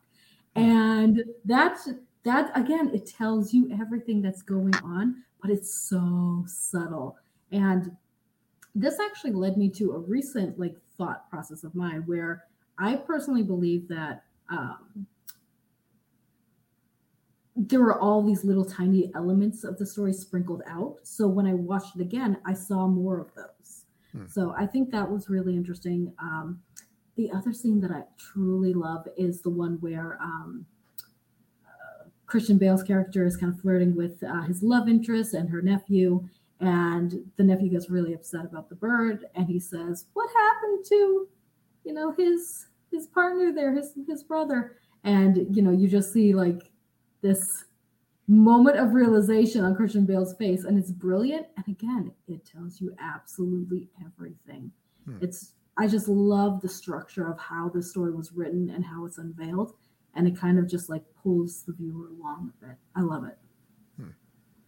And 0.56 1.24
that's 1.46 1.90
that 2.24 2.52
again, 2.56 2.92
it 2.94 3.06
tells 3.06 3.54
you 3.54 3.72
everything 3.80 4.22
that's 4.22 4.42
going 4.42 4.76
on, 4.84 5.24
but 5.42 5.52
it's 5.52 5.74
so 5.74 6.44
subtle. 6.48 7.16
And 7.52 7.96
this 8.76 9.00
actually 9.00 9.32
led 9.32 9.58
me 9.58 9.70
to 9.70 9.94
a 9.94 10.00
recent 10.00 10.60
like 10.60 10.76
thought 10.98 11.30
process 11.30 11.64
of 11.64 11.74
mine 11.74 12.04
where 12.06 12.44
I 12.78 12.96
personally 12.96 13.44
believe 13.44 13.88
that 13.88 14.24
um, 14.50 15.08
there 17.58 17.82
were 17.82 18.00
all 18.00 18.22
these 18.22 18.44
little 18.44 18.64
tiny 18.64 19.12
elements 19.16 19.64
of 19.64 19.78
the 19.78 19.86
story 19.86 20.14
sprinkled 20.14 20.62
out. 20.68 20.98
So 21.02 21.28
when 21.28 21.48
I 21.48 21.56
watched 21.56 21.96
it 21.96 22.02
again, 22.02 22.38
I 22.46 22.54
saw 22.54 22.88
more 22.88 23.20
of 23.20 23.34
those. 23.34 23.86
Hmm. 24.12 24.28
So 24.28 24.54
I 24.56 24.68
think 24.68 24.92
that 24.92 25.10
was 25.10 25.28
really 25.28 25.56
interesting. 25.56 26.14
Um, 26.20 26.62
the 27.16 27.32
other 27.32 27.52
scene 27.52 27.82
that 27.82 27.90
I 27.90 28.04
truly 28.20 28.76
love 28.76 29.08
is 29.18 29.42
the 29.42 29.50
one 29.50 29.78
where 29.82 30.20
um, 30.22 30.68
uh, 31.66 32.10
Christian 32.28 32.60
Bale's 32.60 32.84
character 32.84 33.26
is 33.26 33.36
kind 33.36 33.52
of 33.52 33.60
flirting 33.60 33.96
with 33.96 34.22
uh, 34.24 34.42
his 34.42 34.62
love 34.62 34.88
interest 34.88 35.34
and 35.34 35.50
her 35.50 35.64
nephew. 35.64 36.30
And 36.60 37.24
the 37.38 37.44
nephew 37.44 37.70
gets 37.70 37.90
really 37.90 38.14
upset 38.14 38.46
about 38.46 38.70
the 38.70 38.76
bird, 38.76 39.26
and 39.36 39.48
he 39.48 39.60
says, 39.60 40.06
"What 40.14 40.28
happened 40.36 40.84
to, 40.86 41.28
you 41.84 41.94
know, 41.94 42.14
his 42.18 42.66
his 42.92 43.06
partner 43.06 43.54
there, 43.54 43.76
his 43.76 43.94
his 44.08 44.24
brother?" 44.24 44.78
And 45.04 45.56
you 45.56 45.62
know, 45.62 45.70
you 45.70 45.88
just 45.88 46.12
see 46.12 46.34
like 46.34 46.72
this 47.28 47.66
moment 48.28 48.78
of 48.78 48.94
realization 48.94 49.64
on 49.64 49.76
Christian 49.76 50.06
Bale's 50.06 50.34
face, 50.36 50.64
and 50.66 50.78
it's 50.78 50.92
brilliant. 50.92 51.48
And 51.58 51.68
again, 51.68 52.12
it 52.28 52.46
tells 52.46 52.80
you 52.82 52.96
absolutely 53.00 53.90
everything. 54.06 54.72
Hmm. 55.06 55.18
It's 55.22 55.54
I 55.78 55.88
just 55.88 56.08
love 56.08 56.60
the 56.62 56.70
structure 56.70 57.28
of 57.30 57.38
how 57.40 57.70
the 57.70 57.84
story 57.84 58.12
was 58.12 58.32
written 58.34 58.70
and 58.72 58.84
how 58.84 59.06
it's 59.06 59.18
unveiled. 59.20 59.74
and 60.16 60.28
it 60.28 60.36
kind 60.36 60.58
of 60.58 60.68
just 60.68 60.90
like 60.90 61.04
pulls 61.22 61.62
the 61.62 61.74
viewer 61.74 62.08
along 62.08 62.52
with 62.60 62.72
it. 62.72 62.76
I 62.96 63.02
love 63.02 63.24
it. 63.26 63.38
Hmm. 63.98 64.10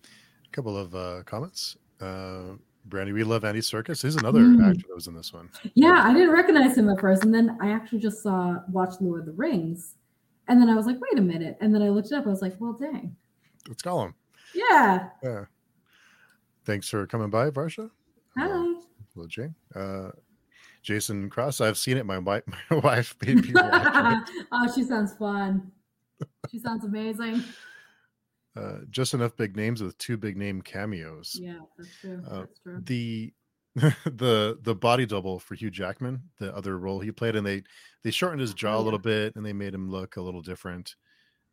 A 0.03 0.49
couple 0.51 0.77
of 0.77 0.93
uh, 0.93 1.23
comments. 1.25 1.75
Uh, 1.99 2.51
Brandy, 2.85 3.13
we 3.13 3.23
love 3.23 3.43
Andy 3.43 3.61
Serkis. 3.61 4.03
He's 4.03 4.15
another 4.15 4.41
Mm. 4.41 4.63
actor 4.69 4.85
that 4.87 4.93
was 4.95 5.07
in 5.07 5.15
this 5.15 5.33
one. 5.33 5.49
Yeah, 5.73 6.01
I 6.03 6.13
didn't 6.13 6.29
recognize 6.31 6.77
him 6.77 6.87
at 6.89 6.99
first, 7.01 7.23
and 7.23 7.33
then 7.33 7.57
I 7.59 7.71
actually 7.71 7.97
just 7.99 8.21
saw 8.21 8.59
watched 8.69 9.01
Lord 9.01 9.21
of 9.21 9.25
the 9.25 9.31
Rings, 9.31 9.95
and 10.49 10.59
then 10.61 10.69
I 10.69 10.75
was 10.75 10.85
like, 10.85 10.97
wait 10.99 11.17
a 11.17 11.21
minute, 11.21 11.57
and 11.61 11.73
then 11.73 11.81
I 11.81 11.89
looked 11.89 12.07
it 12.11 12.15
up. 12.15 12.25
I 12.25 12.29
was 12.29 12.41
like, 12.41 12.55
well, 12.59 12.73
dang, 12.73 13.15
Let's 13.67 13.81
call 13.81 14.03
him. 14.03 14.15
yeah. 14.53 15.09
Yeah. 15.23 15.45
Thanks 16.65 16.89
for 16.89 17.07
coming 17.07 17.29
by, 17.29 17.49
Varsha. 17.49 17.89
Hi. 18.37 18.47
Hello, 19.13 19.27
Jane. 19.27 19.55
Uh, 19.73 20.09
Jason 20.83 21.29
Cross. 21.29 21.61
I've 21.61 21.77
seen 21.77 21.97
it. 21.97 22.05
My 22.05 22.19
wife, 22.19 22.43
my 22.69 22.77
wife 22.77 23.15
made 23.25 23.43
me 23.45 23.51
watch 23.53 24.27
it. 24.29 24.45
oh, 24.51 24.71
she 24.73 24.83
sounds 24.83 25.13
fun. 25.15 25.71
She 26.51 26.59
sounds 26.59 26.83
amazing. 26.85 27.43
Uh, 28.55 28.79
just 28.89 29.13
enough 29.13 29.35
big 29.37 29.55
names 29.55 29.81
with 29.81 29.97
two 29.97 30.17
big 30.17 30.35
name 30.37 30.61
cameos. 30.61 31.37
Yeah, 31.39 31.59
that's 31.77 31.89
true. 32.01 32.21
Uh, 32.29 32.39
That's 32.39 32.59
true. 32.59 32.81
The 32.83 33.33
the 34.05 34.57
the 34.61 34.75
body 34.75 35.05
double 35.05 35.39
for 35.39 35.55
Hugh 35.55 35.71
Jackman, 35.71 36.21
the 36.39 36.55
other 36.55 36.77
role 36.79 36.99
he 36.99 37.11
played, 37.11 37.35
and 37.35 37.45
they 37.45 37.63
they 38.03 38.11
shortened 38.11 38.41
his 38.41 38.53
jaw 38.53 38.77
Oh, 38.77 38.79
a 38.79 38.81
little 38.81 38.99
bit 38.99 39.35
and 39.35 39.45
they 39.45 39.53
made 39.53 39.73
him 39.73 39.89
look 39.89 40.17
a 40.17 40.21
little 40.21 40.41
different. 40.41 40.95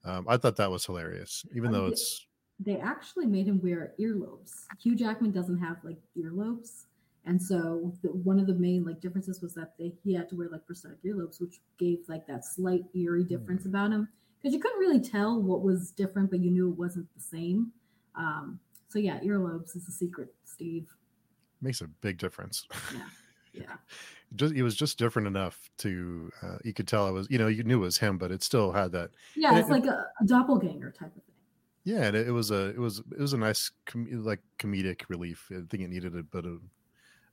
Um, 0.04 0.26
I 0.28 0.36
thought 0.38 0.56
that 0.56 0.70
was 0.70 0.86
hilarious, 0.86 1.44
even 1.54 1.70
Oh, 1.70 1.72
though 1.72 1.88
it's 1.88 2.26
They 2.60 2.78
actually 2.78 3.26
made 3.26 3.46
him 3.48 3.60
wear 3.62 3.94
earlobes. 4.00 4.68
Hugh 4.80 4.96
Jackman 4.96 5.32
doesn't 5.32 5.58
have 5.58 5.84
like 5.84 5.98
earlobes, 6.18 6.86
and 7.24 7.42
so 7.42 7.92
the, 8.02 8.08
one 8.12 8.38
of 8.40 8.46
the 8.46 8.54
main 8.54 8.84
like 8.84 9.00
differences 9.00 9.42
was 9.42 9.54
that 9.54 9.76
they, 9.78 9.92
he 10.04 10.14
had 10.14 10.28
to 10.30 10.36
wear 10.36 10.48
like 10.48 10.66
prosthetic 10.66 11.02
earlobes, 11.04 11.40
which 11.40 11.60
gave 11.78 12.08
like 12.08 12.26
that 12.26 12.44
slight 12.44 12.84
eerie 12.94 13.24
difference 13.24 13.64
Hmm. 13.64 13.70
about 13.70 13.92
him 13.92 14.08
because 14.40 14.54
you 14.54 14.60
couldn't 14.60 14.80
really 14.80 15.00
tell 15.00 15.40
what 15.42 15.62
was 15.62 15.90
different, 15.92 16.30
but 16.30 16.40
you 16.40 16.50
knew 16.50 16.70
it 16.70 16.78
wasn't 16.78 17.12
the 17.14 17.20
same. 17.20 17.72
Um, 18.14 18.60
so 18.88 18.98
yeah, 18.98 19.20
earlobes 19.20 19.76
is 19.76 19.86
the 19.86 19.92
secret, 19.92 20.34
Steve. 20.44 20.88
Makes 21.60 21.80
a 21.80 21.86
big 21.88 22.18
difference. 22.18 22.66
Yeah. 23.58 23.76
just 24.34 24.52
it 24.52 24.62
was 24.62 24.74
just 24.76 24.98
different 24.98 25.26
enough 25.26 25.70
to 25.78 26.30
uh, 26.42 26.58
you 26.62 26.74
could 26.74 26.86
tell 26.86 27.08
it 27.08 27.12
was 27.12 27.26
you 27.30 27.38
know 27.38 27.46
you 27.46 27.62
knew 27.64 27.78
it 27.78 27.86
was 27.86 27.96
him, 27.96 28.18
but 28.18 28.30
it 28.30 28.42
still 28.42 28.70
had 28.70 28.92
that 28.92 29.12
Yeah, 29.34 29.58
it's 29.58 29.66
it- 29.66 29.72
like 29.72 29.86
a, 29.86 30.08
a 30.20 30.26
doppelganger 30.26 30.90
type 30.90 31.16
of 31.16 31.22
thing. 31.22 31.34
yeah, 31.84 32.02
and 32.04 32.14
it, 32.14 32.28
it 32.28 32.32
was 32.32 32.50
a 32.50 32.66
it 32.68 32.78
was 32.78 32.98
it 32.98 33.18
was 33.18 33.32
a 33.32 33.38
nice 33.38 33.70
com- 33.86 34.06
like 34.24 34.40
comedic 34.58 35.08
relief. 35.08 35.50
I 35.50 35.62
think 35.70 35.84
it 35.84 35.88
needed 35.88 36.14
a 36.14 36.22
bit 36.22 36.44
of 36.44 36.60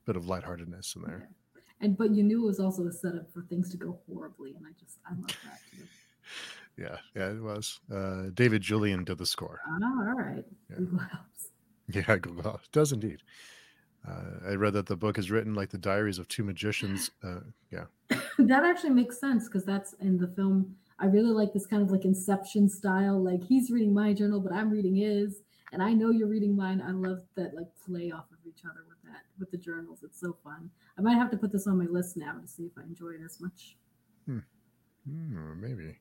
bit 0.06 0.16
of 0.16 0.26
lightheartedness 0.28 0.96
in 0.96 1.02
there. 1.02 1.28
Yeah. 1.56 1.62
And 1.82 1.98
but 1.98 2.16
you 2.16 2.24
knew 2.24 2.44
it 2.44 2.48
was 2.48 2.62
also 2.62 2.88
a 2.88 2.92
setup 2.94 3.30
for 3.34 3.42
things 3.42 3.70
to 3.72 3.78
go 3.78 4.00
horribly, 4.08 4.54
and 4.56 4.66
I 4.66 4.72
just 4.80 5.00
I 5.06 5.14
love 5.16 5.28
that 5.28 5.60
too. 5.76 5.84
Yeah, 6.82 6.98
yeah, 7.18 7.32
it 7.32 7.42
was. 7.44 7.82
Uh, 7.94 8.30
David 8.34 8.62
Julyan 8.62 9.04
did 9.04 9.18
the 9.18 9.26
score. 9.26 9.60
Oh, 9.68 10.06
all 10.08 10.14
right. 10.16 10.46
Yeah. 10.70 10.78
Google 10.78 11.00
helps. 11.00 11.50
Yeah, 12.08 12.16
Google 12.18 12.56
it 12.56 12.72
does 12.72 12.94
indeed. 12.94 13.20
Uh, 14.08 14.50
I 14.50 14.54
read 14.56 14.74
that 14.74 14.86
the 14.86 14.98
book 14.98 15.18
is 15.18 15.32
written 15.32 15.56
like 15.56 15.70
the 15.70 15.78
diaries 15.78 16.20
of 16.20 16.28
two 16.28 16.44
magicians. 16.44 17.12
Uh, 17.24 17.40
yeah, 17.72 17.86
that 18.38 18.64
actually 18.64 18.90
makes 18.90 19.20
sense 19.20 19.46
because 19.46 19.64
that's 19.64 19.94
in 19.94 20.18
the 20.18 20.28
film. 20.28 20.76
I 21.00 21.06
really 21.06 21.32
like 21.32 21.54
this 21.54 21.66
kind 21.66 21.82
of 21.82 21.92
like 21.92 22.06
Inception 22.06 22.70
style. 22.70 23.22
Like 23.22 23.44
he's 23.44 23.72
reading 23.72 23.94
my 23.94 24.14
journal, 24.14 24.40
but 24.40 24.52
I'm 24.52 24.70
reading 24.70 24.96
his, 24.96 25.42
and 25.72 25.82
I 25.82 25.94
know 25.94 26.12
you're 26.12 26.28
reading 26.28 26.56
mine. 26.56 26.84
I 26.86 26.92
love 26.92 27.20
that 27.36 27.54
like 27.54 27.68
play 27.86 28.12
off 28.12 28.26
of 28.32 28.40
each 28.46 28.64
other 28.66 28.82
with 28.88 29.02
that 29.06 29.24
with 29.40 29.52
the 29.52 29.58
journals. 29.58 30.00
It's 30.04 30.20
so 30.20 30.36
fun. 30.44 30.70
I 30.98 31.02
might 31.02 31.16
have 31.16 31.32
to 31.32 31.38
put 31.38 31.52
this 31.52 31.68
on 31.68 31.78
my 31.78 31.86
list 31.86 32.18
now 32.18 32.34
to 32.34 32.48
see 32.48 32.64
if 32.64 32.74
I 32.78 32.84
enjoy 32.84 33.12
it 33.12 33.22
as 33.26 33.40
much. 33.40 33.78
Hmm, 34.26 35.60
maybe 35.60 35.98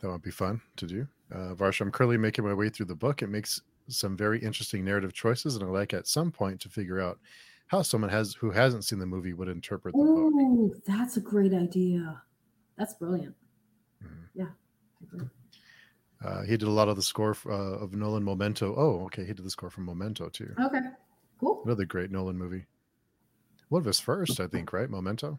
that 0.00 0.10
would 0.10 0.22
be 0.22 0.30
fun 0.30 0.60
to 0.76 0.86
do. 0.86 1.06
Uh, 1.32 1.54
Varsha, 1.54 1.82
I'm 1.82 1.90
currently 1.90 2.18
making 2.18 2.44
my 2.44 2.54
way 2.54 2.68
through 2.68 2.86
the 2.86 2.94
book. 2.94 3.22
It 3.22 3.28
makes 3.28 3.60
some 3.88 4.16
very 4.16 4.38
interesting 4.40 4.84
narrative 4.84 5.12
choices, 5.12 5.56
and 5.56 5.64
I 5.64 5.68
like 5.68 5.94
at 5.94 6.06
some 6.06 6.30
point 6.32 6.60
to 6.62 6.68
figure 6.68 7.00
out 7.00 7.18
how 7.68 7.82
someone 7.82 8.10
has 8.10 8.34
who 8.34 8.50
hasn't 8.50 8.84
seen 8.84 8.98
the 8.98 9.06
movie 9.06 9.32
would 9.32 9.48
interpret 9.48 9.92
the 9.94 9.98
book. 9.98 10.32
Oh, 10.36 10.74
that's 10.86 11.16
a 11.16 11.20
great 11.20 11.52
idea. 11.52 12.22
That's 12.76 12.94
brilliant. 12.94 13.34
Mhm. 14.04 14.28
Yeah. 14.34 14.48
Uh, 16.24 16.42
he 16.42 16.56
did 16.56 16.62
a 16.62 16.70
lot 16.70 16.88
of 16.88 16.96
the 16.96 17.02
score 17.02 17.32
f- 17.32 17.46
uh, 17.46 17.50
of 17.50 17.94
Nolan 17.94 18.24
Memento. 18.24 18.74
Oh, 18.76 19.04
okay, 19.06 19.24
he 19.24 19.34
did 19.34 19.44
the 19.44 19.50
score 19.50 19.70
for 19.70 19.82
Memento 19.82 20.28
too. 20.28 20.54
Okay. 20.58 20.80
Cool. 21.38 21.62
Another 21.64 21.84
great 21.84 22.10
Nolan 22.10 22.38
movie. 22.38 22.64
One 23.68 23.80
of 23.80 23.86
his 23.86 24.00
first, 24.00 24.40
I 24.40 24.46
think, 24.46 24.72
right? 24.72 24.88
Memento. 24.88 25.38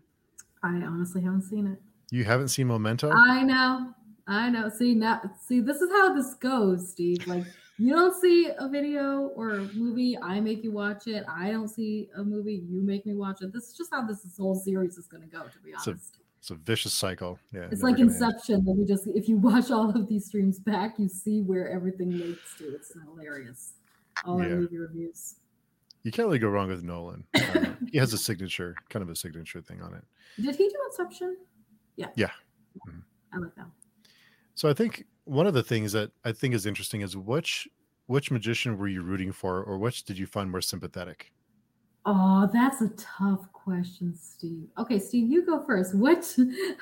I 0.61 0.75
honestly 0.83 1.21
haven't 1.21 1.43
seen 1.43 1.65
it. 1.67 1.81
You 2.11 2.23
haven't 2.25 2.49
seen 2.49 2.67
Memento? 2.67 3.11
I 3.11 3.41
know. 3.43 3.93
I 4.27 4.49
know. 4.49 4.69
See 4.69 4.93
now 4.93 5.21
see 5.41 5.61
this 5.61 5.81
is 5.81 5.89
how 5.91 6.13
this 6.13 6.35
goes, 6.35 6.91
Steve. 6.91 7.25
Like 7.25 7.45
you 7.77 7.93
don't 7.93 8.19
see 8.19 8.49
a 8.57 8.67
video 8.67 9.27
or 9.35 9.51
a 9.51 9.63
movie, 9.73 10.17
I 10.21 10.39
make 10.39 10.63
you 10.63 10.71
watch 10.71 11.07
it. 11.07 11.23
I 11.29 11.51
don't 11.51 11.67
see 11.67 12.09
a 12.15 12.23
movie, 12.23 12.63
you 12.69 12.81
make 12.81 13.05
me 13.05 13.13
watch 13.13 13.41
it. 13.41 13.53
This 13.53 13.69
is 13.69 13.77
just 13.77 13.91
how 13.91 14.05
this, 14.05 14.21
this 14.21 14.37
whole 14.37 14.55
series 14.55 14.97
is 14.97 15.07
gonna 15.07 15.27
go, 15.27 15.43
to 15.47 15.59
be 15.59 15.71
It's 15.71 15.87
a 15.87 15.91
honest. 15.91 16.17
It's 16.39 16.51
a 16.51 16.55
vicious 16.55 16.93
cycle. 16.93 17.39
Yeah, 17.51 17.67
it's 17.71 17.81
like 17.81 17.99
end. 17.99 18.11
Inception 18.11 18.63
that 18.65 18.71
we 18.71 18.85
just 18.85 19.07
if 19.07 19.27
you 19.27 19.37
watch 19.37 19.71
all 19.71 19.89
of 19.89 20.07
these 20.07 20.25
streams 20.25 20.59
back, 20.59 20.97
you 20.97 21.09
see 21.09 21.41
where 21.41 21.69
everything 21.69 22.11
leads 22.11 22.39
to. 22.59 22.73
It's 22.75 22.93
hilarious. 22.93 23.73
All 24.23 24.41
our 24.41 24.47
movie 24.47 24.77
reviews. 24.77 25.35
You 26.03 26.11
can't 26.11 26.27
really 26.27 26.39
go 26.39 26.47
wrong 26.47 26.69
with 26.69 26.83
Nolan. 26.83 27.25
Uh, 27.35 27.73
he 27.91 27.97
has 27.97 28.13
a 28.13 28.17
signature, 28.17 28.75
kind 28.89 29.03
of 29.03 29.09
a 29.09 29.15
signature 29.15 29.61
thing 29.61 29.81
on 29.81 29.93
it. 29.93 30.03
Did 30.41 30.55
he 30.55 30.69
do 30.69 30.75
Inception? 30.89 31.37
Yeah. 31.97 32.07
Yeah. 32.15 32.31
Mhm. 32.87 33.01
I 33.33 33.37
like 33.39 33.55
that. 33.55 33.65
So 34.55 34.69
I 34.69 34.73
think 34.73 35.05
one 35.27 35.47
of 35.47 35.53
the 35.53 35.63
things 35.63 35.91
that 35.93 36.11
I 36.23 36.31
think 36.31 36.53
is 36.53 36.65
interesting 36.65 37.01
is 37.01 37.15
which 37.17 37.67
which 38.07 38.31
magician 38.31 38.77
were 38.77 38.87
you 38.87 39.01
rooting 39.01 39.31
for, 39.33 39.61
or 39.63 39.77
which 39.77 40.03
did 40.05 40.17
you 40.17 40.27
find 40.27 40.49
more 40.51 40.61
sympathetic? 40.61 41.33
Oh, 42.05 42.49
that's 42.53 42.81
a 42.81 42.89
tough 42.95 43.51
question, 43.51 44.15
Steve. 44.15 44.69
Okay, 44.77 44.97
Steve, 44.99 45.29
you 45.29 45.45
go 45.45 45.59
first. 45.65 45.93
What 45.93 46.35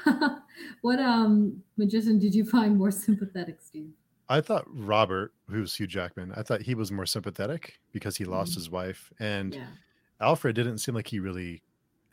what 0.82 1.00
um 1.00 1.64
magician 1.78 2.20
did 2.20 2.36
you 2.36 2.46
find 2.46 2.78
more 2.78 2.92
sympathetic, 2.92 3.60
Steve? 3.62 3.92
I 4.30 4.42
thought 4.42 4.66
Robert, 4.68 5.34
who's 5.50 5.76
Hugh 5.76 5.88
Jackman, 5.88 6.32
I 6.36 6.42
thought 6.44 6.62
he 6.64 6.76
was 6.76 6.92
more 6.92 7.06
sympathetic 7.06 7.80
because 7.92 8.18
he 8.18 8.26
lost 8.26 8.54
Mhm. 8.54 8.56
his 8.56 8.70
wife, 8.70 9.12
and 9.20 9.56
Yeah. 9.56 9.78
Alfred 10.22 10.56
didn't 10.56 10.80
seem 10.80 10.96
like 10.96 11.08
he 11.10 11.20
really 11.20 11.64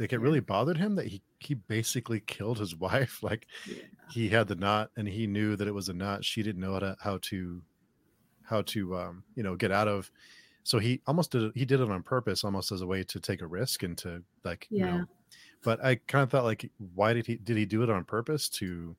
like 0.03 0.13
it 0.15 0.21
really 0.21 0.41
bothered 0.41 0.79
him 0.79 0.97
that 0.97 1.09
he 1.09 1.23
he 1.41 1.55
basically 1.55 2.21
killed 2.21 2.59
his 2.61 2.77
wife. 2.79 3.23
Like 3.23 3.49
Yeah. 3.65 3.87
he 4.07 4.29
had 4.31 4.49
the 4.49 4.57
knot 4.57 4.91
and 4.97 5.09
he 5.09 5.27
knew 5.27 5.57
that 5.57 5.69
it 5.69 5.75
was 5.75 5.89
a 5.89 5.95
knot. 5.95 6.25
She 6.25 6.43
didn't 6.43 6.63
know 6.63 6.75
how 6.75 6.81
to 6.81 6.97
how 7.01 7.19
to 7.25 7.65
how 8.43 8.63
to 8.63 8.97
um 8.97 9.25
you 9.35 9.43
know 9.43 9.57
get 9.57 9.73
out 9.73 9.89
of. 9.89 10.11
So 10.65 10.79
he 10.81 11.03
almost 11.07 11.33
did 11.33 11.43
it. 11.45 11.53
He 11.57 11.65
did 11.67 11.81
it 11.81 11.91
on 11.91 12.03
purpose, 12.05 12.45
almost 12.45 12.73
as 12.73 12.83
a 12.83 12.87
way 12.87 13.05
to 13.05 13.21
take 13.21 13.43
a 13.43 13.47
risk 13.47 13.83
and 13.83 13.99
to 13.99 14.25
like 14.45 14.71
you 14.77 14.87
Yeah. 14.87 14.87
know. 14.87 15.09
But 15.65 15.85
I 15.85 15.97
kind 16.09 16.23
of 16.25 16.31
thought 16.31 16.45
like, 16.45 16.71
why 16.79 17.15
did 17.15 17.27
he 17.27 17.37
did 17.39 17.57
he 17.59 17.67
do 17.67 17.83
it 17.85 17.91
on 17.91 18.05
purpose 18.05 18.49
to 18.51 18.97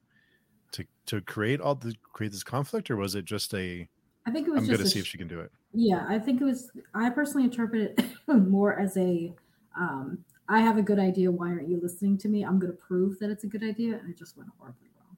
to 0.73 0.85
to 1.07 1.21
create 1.21 1.61
all 1.61 1.75
the 1.75 1.95
create 2.13 2.31
this 2.33 2.43
conflict, 2.43 2.91
or 2.91 2.97
was 2.97 3.15
it 3.15 3.25
just 3.25 3.53
a 3.55 3.89
I 4.25 4.31
think 4.31 4.47
it 4.47 4.51
was 4.51 4.61
I'm 4.61 4.69
going 4.69 4.79
to 4.79 4.85
a 4.85 4.87
see 4.87 4.99
if 4.99 5.07
she 5.07 5.17
can 5.19 5.27
do 5.29 5.41
it? 5.41 5.51
Yeah, 5.73 6.05
I 6.07 6.19
think 6.19 6.41
it 6.41 6.45
was. 6.45 6.71
I 6.93 7.09
personally 7.09 7.45
interpret 7.45 7.99
it 7.99 8.13
more 8.27 8.79
as 8.79 8.97
a. 8.97 9.35
Um, 9.77 10.25
I 10.49 10.59
have 10.61 10.77
a 10.77 10.81
good 10.81 10.99
idea. 10.99 11.31
Why 11.31 11.49
aren't 11.49 11.69
you 11.69 11.79
listening 11.81 12.17
to 12.19 12.27
me? 12.27 12.43
I'm 12.43 12.59
going 12.59 12.71
to 12.71 12.77
prove 12.77 13.17
that 13.19 13.29
it's 13.29 13.43
a 13.43 13.47
good 13.47 13.63
idea, 13.63 13.95
and 13.97 14.09
it 14.09 14.17
just 14.17 14.37
went 14.37 14.49
horribly 14.59 14.87
wrong. 14.97 15.17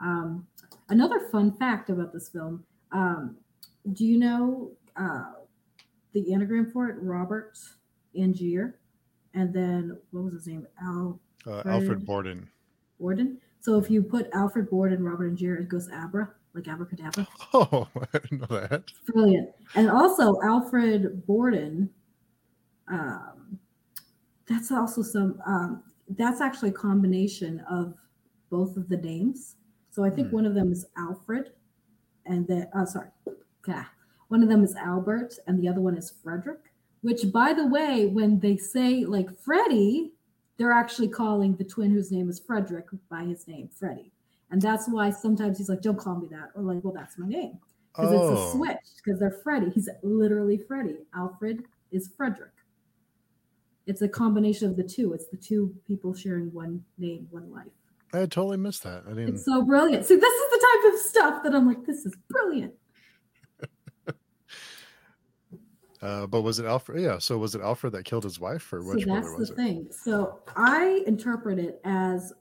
Um, 0.00 0.46
another 0.88 1.20
fun 1.30 1.52
fact 1.52 1.90
about 1.90 2.12
this 2.12 2.28
film. 2.28 2.64
Um, 2.92 3.36
do 3.94 4.04
you 4.04 4.18
know 4.18 4.72
uh, 4.96 5.32
the 6.12 6.32
anagram 6.34 6.70
for 6.70 6.88
it? 6.88 6.96
Robert 7.00 7.58
Angier, 8.16 8.74
and 9.34 9.52
then 9.54 9.96
what 10.10 10.24
was 10.24 10.34
his 10.34 10.46
name? 10.46 10.66
Al 10.82 11.18
Uh, 11.46 11.62
Alfred 11.64 12.04
Borden. 12.04 12.48
Borden. 12.98 13.38
So 13.60 13.78
if 13.78 13.90
you 13.90 14.02
put 14.02 14.28
Alfred 14.34 14.68
Borden, 14.68 15.02
Robert 15.02 15.30
Angier, 15.30 15.56
it 15.56 15.68
goes 15.68 15.88
Abra, 15.90 16.30
like 16.54 16.68
abracadabra. 16.68 17.26
Oh, 17.54 17.88
I 17.96 18.18
didn't 18.18 18.40
know 18.50 18.58
that. 18.58 18.84
Brilliant. 19.06 19.50
And 19.74 19.88
also 19.90 20.40
Alfred 20.42 21.26
Borden. 21.26 21.88
Um, 22.88 23.58
that's 24.50 24.72
also 24.72 25.02
some. 25.02 25.40
Um, 25.46 25.84
that's 26.10 26.42
actually 26.42 26.70
a 26.70 26.74
combination 26.74 27.60
of 27.70 27.94
both 28.50 28.76
of 28.76 28.88
the 28.90 28.98
names. 28.98 29.56
So 29.90 30.04
I 30.04 30.10
think 30.10 30.28
Hmm. 30.28 30.34
one 30.34 30.46
of 30.46 30.54
them 30.54 30.72
is 30.72 30.86
Alfred, 30.98 31.52
and 32.26 32.46
the 32.48 32.68
uh, 32.76 32.86
sorry, 32.86 33.10
yeah, 33.68 33.86
one 34.28 34.42
of 34.42 34.48
them 34.48 34.64
is 34.64 34.74
Albert, 34.76 35.34
and 35.46 35.60
the 35.62 35.68
other 35.68 35.80
one 35.82 35.96
is 35.96 36.10
Frederick. 36.22 36.72
Which, 37.02 37.32
by 37.32 37.54
the 37.54 37.66
way, 37.66 38.06
when 38.06 38.40
they 38.40 38.56
say 38.58 39.04
like 39.06 39.38
Freddie, 39.40 40.12
they're 40.58 40.72
actually 40.72 41.08
calling 41.08 41.56
the 41.56 41.64
twin 41.64 41.90
whose 41.92 42.12
name 42.12 42.28
is 42.30 42.40
Frederick 42.40 42.86
by 43.10 43.24
his 43.24 43.48
name, 43.48 43.68
Freddie. 43.68 44.12
And 44.50 44.62
that's 44.62 44.88
why 44.88 45.10
sometimes 45.10 45.58
he's 45.58 45.68
like, 45.70 45.82
"Don't 45.82 45.98
call 45.98 46.16
me 46.20 46.28
that," 46.30 46.50
or 46.56 46.62
like, 46.62 46.84
"Well, 46.84 46.94
that's 46.94 47.18
my 47.18 47.28
name." 47.28 47.60
because 47.98 48.12
it's 48.12 48.30
a 48.30 48.36
Oh, 48.36 48.50
switch 48.52 48.78
because 49.04 49.20
they're 49.20 49.40
Freddie. 49.44 49.70
He's 49.70 49.88
literally 50.02 50.58
Freddie. 50.58 51.06
Alfred 51.14 51.64
is 51.92 52.08
Frederick. 52.16 52.52
It's 53.90 54.02
a 54.02 54.08
combination 54.08 54.70
of 54.70 54.76
the 54.76 54.84
two. 54.84 55.14
It's 55.14 55.26
the 55.26 55.36
two 55.36 55.74
people 55.84 56.14
sharing 56.14 56.52
one 56.52 56.84
name, 56.96 57.26
one 57.32 57.50
life. 57.50 57.66
I 58.12 58.20
totally 58.20 58.56
missed 58.56 58.84
that. 58.84 59.02
I 59.04 59.08
didn't. 59.10 59.30
It's 59.30 59.44
so 59.44 59.62
brilliant. 59.62 60.06
See, 60.06 60.14
this 60.14 60.32
is 60.32 60.50
the 60.52 60.66
type 60.84 60.92
of 60.94 61.00
stuff 61.00 61.42
that 61.42 61.54
I'm 61.56 61.66
like, 61.66 61.84
this 61.84 62.06
is 62.06 62.14
brilliant. 62.28 62.72
Uh, 66.02 66.26
but 66.26 66.40
was 66.40 66.58
it 66.58 66.64
Alfred? 66.64 67.02
Yeah. 67.02 67.18
So 67.18 67.36
was 67.36 67.54
it 67.54 67.60
Alfred 67.60 67.92
that 67.92 68.06
killed 68.06 68.24
his 68.24 68.40
wife, 68.40 68.72
or 68.72 68.82
which 68.82 69.04
so 69.04 69.12
that's 69.12 69.28
was 69.36 69.48
the 69.48 69.54
it? 69.54 69.56
thing. 69.56 69.86
So 69.90 70.38
I 70.56 71.04
interpret 71.06 71.58
it 71.58 71.78
as 71.84 72.32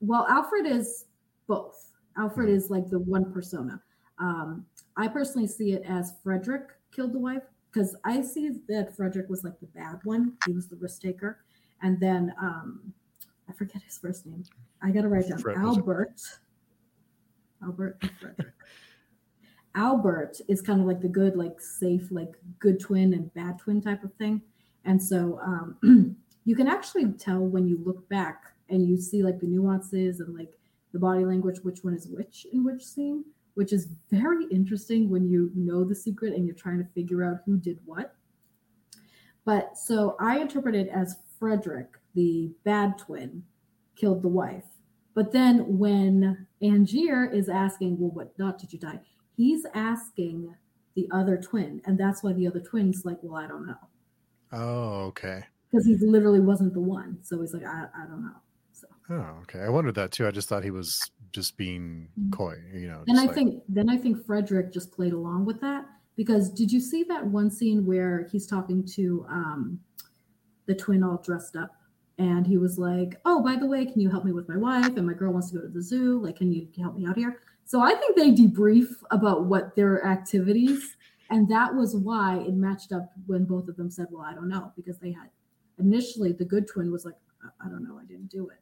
well. 0.00 0.26
Alfred 0.30 0.64
is 0.64 1.04
both. 1.46 1.92
Alfred 2.16 2.48
Mhm. 2.48 2.54
is 2.54 2.70
like 2.70 2.88
the 2.88 3.00
one 3.00 3.30
persona. 3.30 3.82
Um, 4.18 4.64
I 4.96 5.08
personally 5.08 5.46
see 5.46 5.72
it 5.72 5.82
as 5.84 6.14
Frederick 6.24 6.70
killed 6.90 7.12
the 7.12 7.18
wife 7.18 7.42
because 7.72 7.96
I 8.04 8.20
see 8.22 8.50
that 8.68 8.94
Frederick 8.94 9.28
was 9.28 9.44
like 9.44 9.58
the 9.60 9.66
bad 9.66 10.00
one. 10.04 10.34
He 10.46 10.52
was 10.52 10.68
the 10.68 10.76
risk 10.76 11.02
taker, 11.02 11.38
and 11.82 11.98
then 11.98 12.34
um, 12.40 12.92
I 13.48 13.52
forget 13.52 13.82
his 13.82 13.98
first 13.98 14.26
name. 14.26 14.44
I 14.82 14.90
got 14.90 15.02
to 15.02 15.08
write 15.08 15.28
down 15.28 15.38
Fred- 15.38 15.56
Albert. 15.58 16.20
Albert 17.62 17.98
and 18.02 18.10
Frederick. 18.20 18.54
Albert 19.74 20.38
is 20.48 20.60
kind 20.60 20.80
of 20.80 20.86
like 20.86 21.00
the 21.00 21.08
good, 21.08 21.36
like 21.36 21.58
safe, 21.60 22.08
like 22.10 22.34
good 22.58 22.78
twin 22.78 23.14
and 23.14 23.32
bad 23.32 23.58
twin 23.58 23.80
type 23.80 24.04
of 24.04 24.12
thing. 24.14 24.42
And 24.84 25.02
so 25.02 25.40
um, 25.42 26.16
you 26.44 26.54
can 26.54 26.68
actually 26.68 27.12
tell 27.12 27.40
when 27.40 27.66
you 27.66 27.80
look 27.82 28.06
back 28.08 28.42
and 28.68 28.86
you 28.86 28.98
see 28.98 29.22
like 29.22 29.40
the 29.40 29.46
nuances 29.46 30.20
and 30.20 30.36
like 30.36 30.58
the 30.92 30.98
body 30.98 31.24
language, 31.24 31.60
which 31.62 31.82
one 31.82 31.94
is 31.94 32.06
which 32.08 32.46
in 32.52 32.64
which 32.64 32.84
scene, 32.84 33.24
which 33.54 33.72
is 33.72 33.88
very 34.10 34.46
interesting 34.50 35.10
when 35.10 35.28
you 35.28 35.50
know 35.54 35.84
the 35.84 35.94
secret 35.94 36.34
and 36.34 36.46
you're 36.46 36.54
trying 36.54 36.78
to 36.78 36.92
figure 36.94 37.24
out 37.24 37.40
who 37.44 37.56
did 37.56 37.78
what. 37.84 38.14
But 39.44 39.76
so 39.76 40.16
I 40.20 40.38
interpret 40.38 40.74
it 40.74 40.88
as 40.88 41.16
Frederick, 41.38 41.88
the 42.14 42.52
bad 42.64 42.98
twin, 42.98 43.42
killed 43.96 44.22
the 44.22 44.28
wife. 44.28 44.64
But 45.14 45.32
then 45.32 45.78
when 45.78 46.46
Angier 46.62 47.26
is 47.26 47.48
asking, 47.48 47.98
well, 47.98 48.10
what 48.10 48.38
not 48.38 48.58
did 48.58 48.72
you 48.72 48.78
die? 48.78 49.00
He's 49.36 49.66
asking 49.74 50.54
the 50.94 51.08
other 51.12 51.36
twin. 51.36 51.82
And 51.84 51.98
that's 51.98 52.22
why 52.22 52.32
the 52.32 52.46
other 52.46 52.60
twin's 52.60 53.02
like, 53.04 53.18
well, 53.22 53.42
I 53.42 53.46
don't 53.46 53.66
know. 53.66 53.76
Oh, 54.52 55.04
okay. 55.06 55.42
Because 55.70 55.86
he 55.86 55.96
literally 55.96 56.40
wasn't 56.40 56.74
the 56.74 56.80
one. 56.80 57.18
So 57.22 57.40
he's 57.40 57.52
like, 57.52 57.64
I, 57.64 57.86
I 57.96 58.06
don't 58.06 58.22
know. 58.22 58.36
So 58.72 58.86
Oh, 59.10 59.38
okay. 59.42 59.60
I 59.60 59.68
wondered 59.68 59.94
that 59.96 60.12
too. 60.12 60.26
I 60.26 60.30
just 60.30 60.48
thought 60.48 60.64
he 60.64 60.70
was 60.70 60.98
just 61.32 61.56
being 61.56 62.08
Mhm. 62.18 62.32
coy, 62.32 62.56
you 62.72 62.86
know. 62.86 63.02
and 63.08 63.18
I 63.18 63.24
like- 63.26 63.34
think 63.34 63.62
then 63.68 63.88
I 63.88 63.96
think 63.96 64.24
Frederick 64.24 64.72
just 64.72 64.92
played 64.92 65.12
along 65.12 65.44
with 65.46 65.60
that. 65.60 65.88
Because 66.14 66.50
did 66.50 66.70
you 66.70 66.78
see 66.80 67.04
that 67.04 67.26
one 67.26 67.50
scene 67.50 67.86
where 67.86 68.28
he's 68.30 68.46
talking 68.46 68.84
to 68.96 69.24
um 69.28 69.80
the 70.66 70.74
twin 70.74 71.02
all 71.02 71.16
dressed 71.18 71.56
up? 71.56 71.70
And 72.18 72.46
he 72.46 72.58
was 72.58 72.78
like, 72.78 73.20
Oh, 73.24 73.42
by 73.42 73.56
the 73.56 73.66
way, 73.66 73.84
can 73.86 74.00
you 74.00 74.10
help 74.10 74.24
me 74.24 74.32
with 74.32 74.48
my 74.48 74.56
wife? 74.58 74.96
And 74.96 75.06
my 75.06 75.14
girl 75.14 75.32
wants 75.32 75.50
to 75.50 75.56
go 75.56 75.62
to 75.62 75.68
the 75.68 75.82
zoo. 75.82 76.18
Like, 76.20 76.36
can 76.36 76.52
you 76.52 76.68
help 76.78 76.96
me 76.96 77.06
out 77.06 77.16
here? 77.16 77.40
So 77.64 77.80
I 77.80 77.94
think 77.94 78.16
they 78.16 78.30
debrief 78.32 78.88
about 79.10 79.46
what 79.46 79.74
their 79.74 80.04
activities, 80.04 80.96
and 81.30 81.48
that 81.48 81.74
was 81.74 81.96
why 81.96 82.38
it 82.40 82.54
matched 82.54 82.92
up 82.92 83.10
when 83.26 83.44
both 83.46 83.68
of 83.68 83.76
them 83.76 83.88
said, 83.88 84.08
"Well, 84.10 84.22
I 84.22 84.34
don't 84.34 84.48
know," 84.48 84.72
because 84.76 84.98
they 84.98 85.12
had 85.12 85.30
initially 85.78 86.32
the 86.32 86.44
good 86.44 86.66
twin 86.66 86.90
was 86.92 87.04
like, 87.06 87.14
"I, 87.42 87.66
I 87.66 87.68
don't 87.70 87.82
know, 87.84 87.96
I 87.98 88.04
didn't 88.04 88.28
do 88.30 88.48
it," 88.50 88.58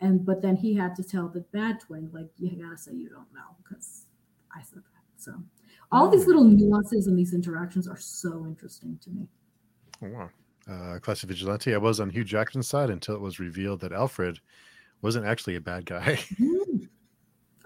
and 0.00 0.24
but 0.24 0.42
then 0.42 0.56
he 0.56 0.74
had 0.74 0.94
to 0.96 1.02
tell 1.02 1.28
the 1.28 1.40
bad 1.52 1.80
twin, 1.80 2.10
like, 2.12 2.30
"You 2.38 2.50
gotta 2.62 2.78
say 2.78 2.92
you 2.92 3.08
don't 3.08 3.32
know 3.32 3.56
because 3.62 4.06
I 4.54 4.62
said 4.62 4.78
that." 4.78 5.22
So 5.22 5.34
all 5.92 6.08
these 6.08 6.26
little 6.26 6.44
nuances 6.44 7.06
and 7.06 7.18
these 7.18 7.34
interactions 7.34 7.88
are 7.88 7.98
so 7.98 8.46
interesting 8.46 8.98
to 9.02 9.10
me. 9.10 9.28
Oh, 10.02 10.08
wow. 10.08 10.30
Uh, 10.68 10.98
Classic 11.00 11.28
Vigilante. 11.28 11.74
I 11.74 11.78
was 11.78 12.00
on 12.00 12.10
Hugh 12.10 12.24
Jackson's 12.24 12.68
side 12.68 12.90
until 12.90 13.14
it 13.14 13.20
was 13.20 13.40
revealed 13.40 13.80
that 13.80 13.92
Alfred 13.92 14.40
wasn't 15.02 15.26
actually 15.26 15.56
a 15.56 15.60
bad 15.60 15.84
guy. 15.86 16.18
Mm. 16.38 16.88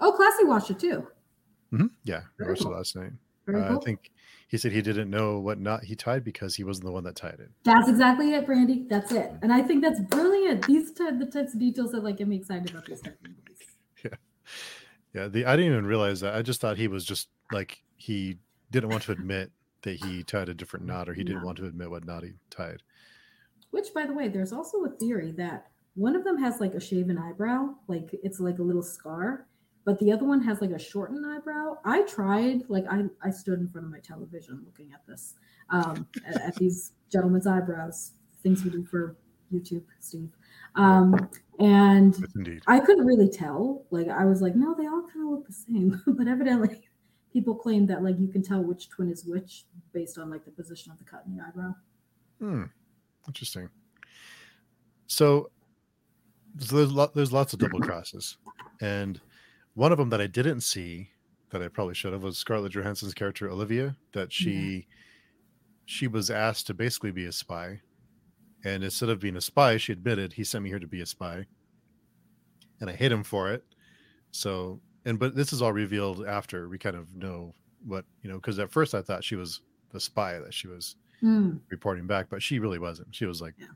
Oh, 0.01 0.11
Classy 0.11 0.43
watched 0.43 0.71
it 0.71 0.79
too. 0.79 1.07
Mhm. 1.71 1.89
Yeah, 2.03 2.23
I 2.41 2.47
watched 2.49 2.61
it 2.61 2.67
last 2.67 2.95
night. 2.95 3.11
Uh, 3.47 3.67
cool. 3.67 3.77
I 3.77 3.83
think 3.83 4.11
he 4.47 4.57
said 4.57 4.71
he 4.71 4.81
didn't 4.81 5.09
know 5.09 5.39
what 5.39 5.59
knot 5.59 5.83
he 5.83 5.95
tied 5.95 6.23
because 6.23 6.55
he 6.55 6.63
wasn't 6.63 6.85
the 6.85 6.91
one 6.91 7.03
that 7.03 7.15
tied 7.15 7.39
it. 7.39 7.49
That's 7.63 7.87
exactly 7.89 8.33
it, 8.33 8.45
Brandy. 8.45 8.85
That's 8.89 9.11
it. 9.11 9.31
And 9.41 9.51
I 9.53 9.61
think 9.61 9.83
that's 9.83 9.99
brilliant. 9.99 10.65
These 10.67 10.91
ty- 10.93 11.11
the 11.11 11.25
types 11.25 11.53
of 11.53 11.59
details 11.59 11.91
that 11.91 12.03
like 12.03 12.17
get 12.17 12.27
me 12.27 12.37
excited 12.37 12.69
about 12.71 12.85
these 12.85 13.01
type 13.01 13.17
movies. 13.21 13.41
Yeah, 15.13 15.29
the 15.29 15.45
I 15.45 15.55
didn't 15.55 15.71
even 15.71 15.85
realize 15.85 16.19
that. 16.21 16.35
I 16.35 16.41
just 16.41 16.59
thought 16.59 16.75
he 16.77 16.89
was 16.89 17.05
just 17.05 17.29
like 17.51 17.81
he 17.95 18.37
didn't 18.71 18.89
want 18.89 19.03
to 19.03 19.13
admit 19.13 19.49
that 19.83 20.03
he 20.03 20.23
tied 20.23 20.49
a 20.49 20.53
different 20.53 20.85
knot, 20.87 21.07
or 21.07 21.13
he 21.13 21.23
didn't 21.23 21.39
No. 21.41 21.45
want 21.45 21.57
to 21.59 21.65
admit 21.65 21.89
what 21.89 22.05
knot 22.05 22.23
he 22.23 22.31
tied. 22.49 22.83
Which, 23.71 23.93
by 23.93 24.05
the 24.05 24.13
way, 24.13 24.27
there's 24.27 24.51
also 24.51 24.83
a 24.83 24.89
theory 24.89 25.31
that 25.37 25.67
one 25.95 26.17
of 26.17 26.25
them 26.25 26.37
has 26.39 26.59
like 26.59 26.73
a 26.73 26.81
shaven 26.81 27.17
eyebrow, 27.17 27.75
like 27.87 28.09
it's 28.23 28.41
like 28.41 28.59
a 28.59 28.63
little 28.63 28.83
scar, 28.83 29.47
but 29.85 29.99
the 29.99 30.11
other 30.11 30.25
one 30.25 30.41
has 30.41 30.61
like 30.61 30.71
a 30.71 30.79
shortened 30.79 31.25
eyebrow. 31.25 31.77
I 31.85 32.01
tried, 32.03 32.63
like 32.67 32.85
I, 32.89 33.03
I 33.23 33.29
stood 33.29 33.59
in 33.59 33.69
front 33.69 33.85
of 33.85 33.91
my 33.91 33.99
television 33.99 34.63
looking 34.65 34.91
at 34.91 35.05
this, 35.07 35.35
um, 35.69 36.07
at, 36.27 36.41
at 36.41 36.55
these 36.55 36.93
gentlemen's 37.11 37.45
eyebrows, 37.45 38.13
things 38.41 38.63
we 38.63 38.71
do 38.71 38.83
for 38.83 39.15
YouTube, 39.53 39.83
Steve. 39.99 40.31
Um, 40.75 41.29
and 41.59 42.17
Yes. 42.35 42.61
I 42.67 42.79
couldn't 42.79 43.05
really 43.05 43.29
tell. 43.29 43.85
Like 43.91 44.09
I 44.09 44.25
was 44.25 44.41
like, 44.41 44.55
no, 44.55 44.73
they 44.75 44.87
all 44.87 45.03
kind 45.03 45.25
of 45.25 45.31
look 45.31 45.47
the 45.47 45.53
same. 45.53 46.01
but 46.07 46.27
evidently, 46.27 46.81
people 47.31 47.55
claim 47.55 47.85
that 47.85 48.03
like 48.03 48.19
you 48.19 48.27
can 48.27 48.41
tell 48.41 48.61
which 48.61 48.89
twin 48.89 49.11
is 49.11 49.23
which 49.25 49.65
based 49.93 50.17
on 50.17 50.29
like 50.29 50.45
the 50.45 50.51
position 50.51 50.91
of 50.91 50.97
the 50.97 51.05
cut 51.05 51.23
in 51.27 51.37
the 51.37 51.43
eyebrow. 51.43 51.75
Hmm. 52.39 52.63
Interesting. 53.27 53.69
So, 55.07 55.51
so 56.59 56.75
there's 56.75 57.11
there's 57.13 57.31
lots 57.31 57.53
of 57.53 57.59
double 57.59 57.79
crosses, 57.79 58.37
and 58.81 59.21
one 59.75 59.91
of 59.91 59.97
them 59.97 60.09
that 60.09 60.19
I 60.21 60.27
didn't 60.27 60.61
see 60.61 61.09
that 61.51 61.61
I 61.61 61.67
probably 61.67 61.93
should 61.93 62.11
have 62.13 62.23
was 62.23 62.37
Scarlett 62.37 62.71
Johansson's 62.73 63.13
character 63.13 63.49
Olivia. 63.49 63.95
That 64.13 64.33
she 64.33 64.87
she 65.85 66.07
was 66.07 66.29
asked 66.31 66.67
to 66.67 66.73
basically 66.73 67.11
be 67.11 67.25
a 67.25 67.31
spy, 67.31 67.81
and 68.63 68.83
instead 68.83 69.09
of 69.09 69.19
being 69.19 69.35
a 69.37 69.41
spy, 69.41 69.77
she 69.77 69.91
admitted 69.93 70.33
he 70.33 70.43
sent 70.43 70.63
me 70.63 70.69
here 70.69 70.79
to 70.79 70.87
be 70.87 71.01
a 71.01 71.05
spy, 71.05 71.45
and 72.81 72.89
I 72.89 72.93
hate 72.93 73.11
him 73.11 73.23
for 73.23 73.51
it. 73.51 73.63
So, 74.31 74.81
and 75.05 75.19
but 75.19 75.35
this 75.35 75.53
is 75.53 75.61
all 75.61 75.71
revealed 75.73 76.25
after 76.25 76.67
we 76.67 76.77
kind 76.79 76.95
of 76.95 77.13
know 77.15 77.53
what 77.85 78.03
you 78.23 78.29
know 78.29 78.37
because 78.37 78.57
at 78.59 78.71
first 78.71 78.95
I 78.95 79.01
thought 79.01 79.23
she 79.23 79.35
was 79.35 79.61
the 79.91 79.99
spy 79.99 80.39
that 80.39 80.53
she 80.53 80.67
was 80.67 80.95
Hmm. 81.21 81.57
reporting 81.69 82.07
back, 82.07 82.27
but 82.29 82.43
she 82.43 82.59
really 82.59 82.77
wasn't. 82.79 83.15
She 83.15 83.25
was 83.25 83.41
like, 83.41 83.53
Yeah. 83.57 83.67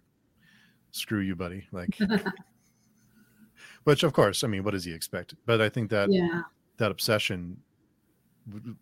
"Screw 0.92 1.22
you, 1.22 1.36
buddy!" 1.38 1.66
Like, 1.72 1.98
which 3.84 4.04
of 4.04 4.14
course, 4.14 4.44
I 4.44 4.48
mean, 4.48 4.64
what 4.64 4.72
does 4.72 4.86
he 4.86 4.94
expect? 4.94 5.36
But 5.46 5.62
I 5.62 5.70
think 5.70 5.90
that 5.90 6.12
yeah. 6.12 6.44
that 6.78 6.92
obsession, 6.92 7.58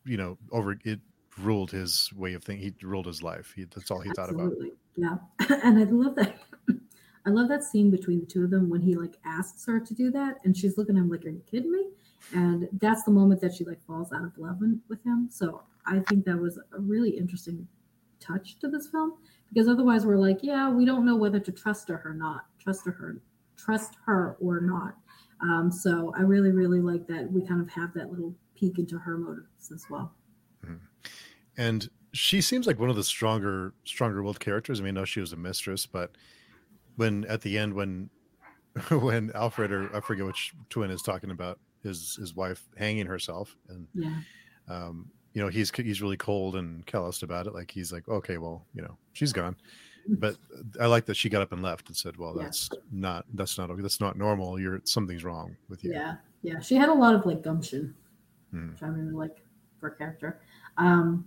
you 0.06 0.18
know, 0.18 0.38
over 0.52 0.78
it 0.84 1.00
ruled 1.40 1.72
his 1.72 2.12
way 2.16 2.34
of 2.34 2.44
thinking. 2.44 2.74
He 2.80 2.86
ruled 2.86 3.06
his 3.06 3.22
life. 3.22 3.54
He, 3.56 3.66
that's 3.66 3.92
all 3.92 4.00
he 4.00 4.12
thought 4.12 4.30
about. 4.30 4.54
Yeah. 4.96 5.18
and 5.64 5.80
I 5.80 5.84
love 5.84 6.16
that. 6.16 6.38
I 7.26 7.30
love 7.30 7.50
that 7.50 7.64
scene 7.64 7.92
between 7.92 8.22
the 8.22 8.26
two 8.26 8.46
of 8.46 8.52
them 8.52 8.70
when 8.70 8.82
he 8.82 8.96
like 8.96 9.18
asks 9.26 9.66
her 9.66 9.82
to 9.82 9.94
do 9.94 10.10
that 10.12 10.38
and 10.46 10.56
she's 10.56 10.78
looking 10.78 10.96
at 10.96 11.02
him 11.02 11.10
like, 11.10 11.26
Are 11.26 11.30
you 11.30 11.42
kidding 11.50 11.72
me? 11.72 11.88
And 12.34 12.68
that's 12.74 13.04
the 13.04 13.12
moment 13.12 13.42
that 13.42 13.54
she 13.54 13.64
like 13.64 13.82
falls 13.86 14.12
out 14.12 14.24
of 14.24 14.38
love 14.38 14.60
with 14.90 15.04
him. 15.04 15.28
So 15.32 15.64
I 15.86 16.00
think 16.00 16.26
that 16.26 16.38
was 16.38 16.58
a 16.58 16.80
really 16.80 17.12
interesting 17.12 17.68
touch 18.20 18.60
to 18.60 18.68
this 18.68 18.88
film 18.88 19.14
because 19.50 19.68
otherwise 19.68 20.06
we're 20.06 20.18
like, 20.18 20.40
yeah, 20.42 20.70
we 20.70 20.86
don't 20.86 21.06
know 21.06 21.16
whether 21.16 21.40
to 21.40 21.52
trust 21.52 21.90
her 21.90 22.02
or 22.04 22.14
not, 22.14 22.46
trust 22.60 22.86
her, 22.86 23.22
trust 23.58 23.96
her 24.06 24.38
or 24.40 24.62
not. 24.62 24.96
Um, 25.42 25.72
so 25.72 26.14
I 26.18 26.22
really, 26.22 26.52
really 26.52 26.80
like 26.82 27.08
that 27.08 27.32
we 27.32 27.46
kind 27.46 27.62
of 27.62 27.70
have 27.70 27.94
that 27.94 28.10
little 28.10 28.34
peek 28.56 28.80
into 28.80 28.98
her 28.98 29.18
motives 29.18 29.72
as 29.72 29.86
well. 29.90 30.14
And 31.58 31.90
she 32.14 32.42
seems 32.42 32.68
like 32.68 32.80
one 32.80 32.90
of 32.90 32.96
the 32.96 33.04
stronger, 33.04 33.74
stronger 33.84 34.22
willed 34.22 34.40
characters. 34.40 34.80
I 34.80 34.84
mean, 34.84 34.96
I 34.98 35.02
know 35.02 35.06
she 35.06 35.20
was 35.20 35.34
a 35.34 35.38
mistress, 35.38 35.86
but 35.86 36.12
when 36.96 37.26
at 37.26 37.42
the 37.42 37.58
end, 37.58 37.74
when 37.74 38.10
when 38.92 39.32
Alfred 39.34 39.72
or 39.72 39.96
I 39.96 40.02
forget 40.02 40.26
which 40.26 40.54
twin 40.70 40.92
is 40.92 41.02
talking 41.02 41.32
about 41.32 41.60
his 41.84 42.16
his 42.16 42.36
wife 42.36 42.68
hanging 42.78 43.08
herself, 43.08 43.56
and 43.70 43.88
Yeah. 43.96 44.22
um, 44.68 45.10
you 45.34 45.42
know 45.42 45.48
he's 45.48 45.72
he's 45.72 46.02
really 46.02 46.18
cold 46.18 46.56
and 46.56 46.86
calloused 46.86 47.24
about 47.24 47.48
it. 47.48 47.54
Like 47.54 47.72
he's 47.72 47.92
like, 47.92 48.08
okay, 48.08 48.38
well, 48.38 48.68
you 48.74 48.84
know, 48.84 48.98
she's 49.14 49.34
gone. 49.34 49.56
But 50.10 50.38
I 50.80 50.86
like 50.88 51.06
that 51.06 51.16
she 51.16 51.30
got 51.30 51.42
up 51.42 51.52
and 51.52 51.62
left 51.62 51.88
and 51.88 51.96
said, 51.98 52.18
"Well, 52.18 52.36
Yeah. 52.38 52.44
that's 52.44 52.70
not 52.92 53.26
that's 53.34 53.58
not 53.58 53.70
that's 53.82 54.00
not 54.00 54.18
normal. 54.18 54.60
You're 54.60 54.82
something's 54.86 55.24
wrong 55.24 55.58
with 55.70 55.84
you." 55.84 55.92
Yeah, 55.92 56.16
yeah. 56.42 56.60
She 56.60 56.76
had 56.76 56.90
a 56.90 56.94
lot 56.94 57.14
of 57.16 57.26
like 57.26 57.42
gumption, 57.44 57.94
Hmm. 58.52 58.70
which 58.70 58.84
I 58.84 58.88
really 58.88 59.12
like 59.12 59.44
for 59.80 59.90
a 59.90 59.96
character. 59.96 60.40
Um, 60.78 61.26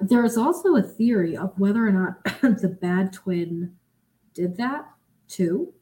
there 0.00 0.24
is 0.24 0.36
also 0.36 0.76
a 0.76 0.82
theory 0.82 1.36
of 1.36 1.58
whether 1.58 1.86
or 1.86 1.92
not 1.92 2.24
the 2.42 2.76
bad 2.80 3.12
twin 3.12 3.76
did 4.32 4.56
that 4.56 4.86
too, 5.28 5.72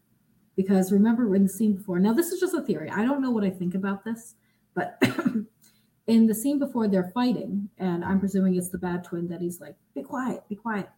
because 0.56 0.92
remember 0.92 1.34
in 1.34 1.44
the 1.44 1.48
scene 1.48 1.74
before. 1.74 1.98
Now 1.98 2.12
this 2.12 2.32
is 2.32 2.40
just 2.40 2.54
a 2.54 2.62
theory. 2.62 2.90
I 2.90 3.04
don't 3.04 3.22
know 3.22 3.30
what 3.30 3.44
I 3.44 3.50
think 3.50 3.74
about 3.74 4.04
this, 4.04 4.34
but 4.74 5.00
in 6.06 6.26
the 6.26 6.34
scene 6.34 6.58
before 6.58 6.88
they're 6.88 7.10
fighting, 7.14 7.68
and 7.78 8.04
I'm 8.04 8.18
presuming 8.20 8.56
it's 8.56 8.68
the 8.70 8.78
bad 8.78 9.04
twin 9.04 9.28
that 9.28 9.40
he's 9.40 9.60
like, 9.60 9.76
"Be 9.94 10.02
quiet, 10.02 10.42
be 10.48 10.56
quiet," 10.56 10.88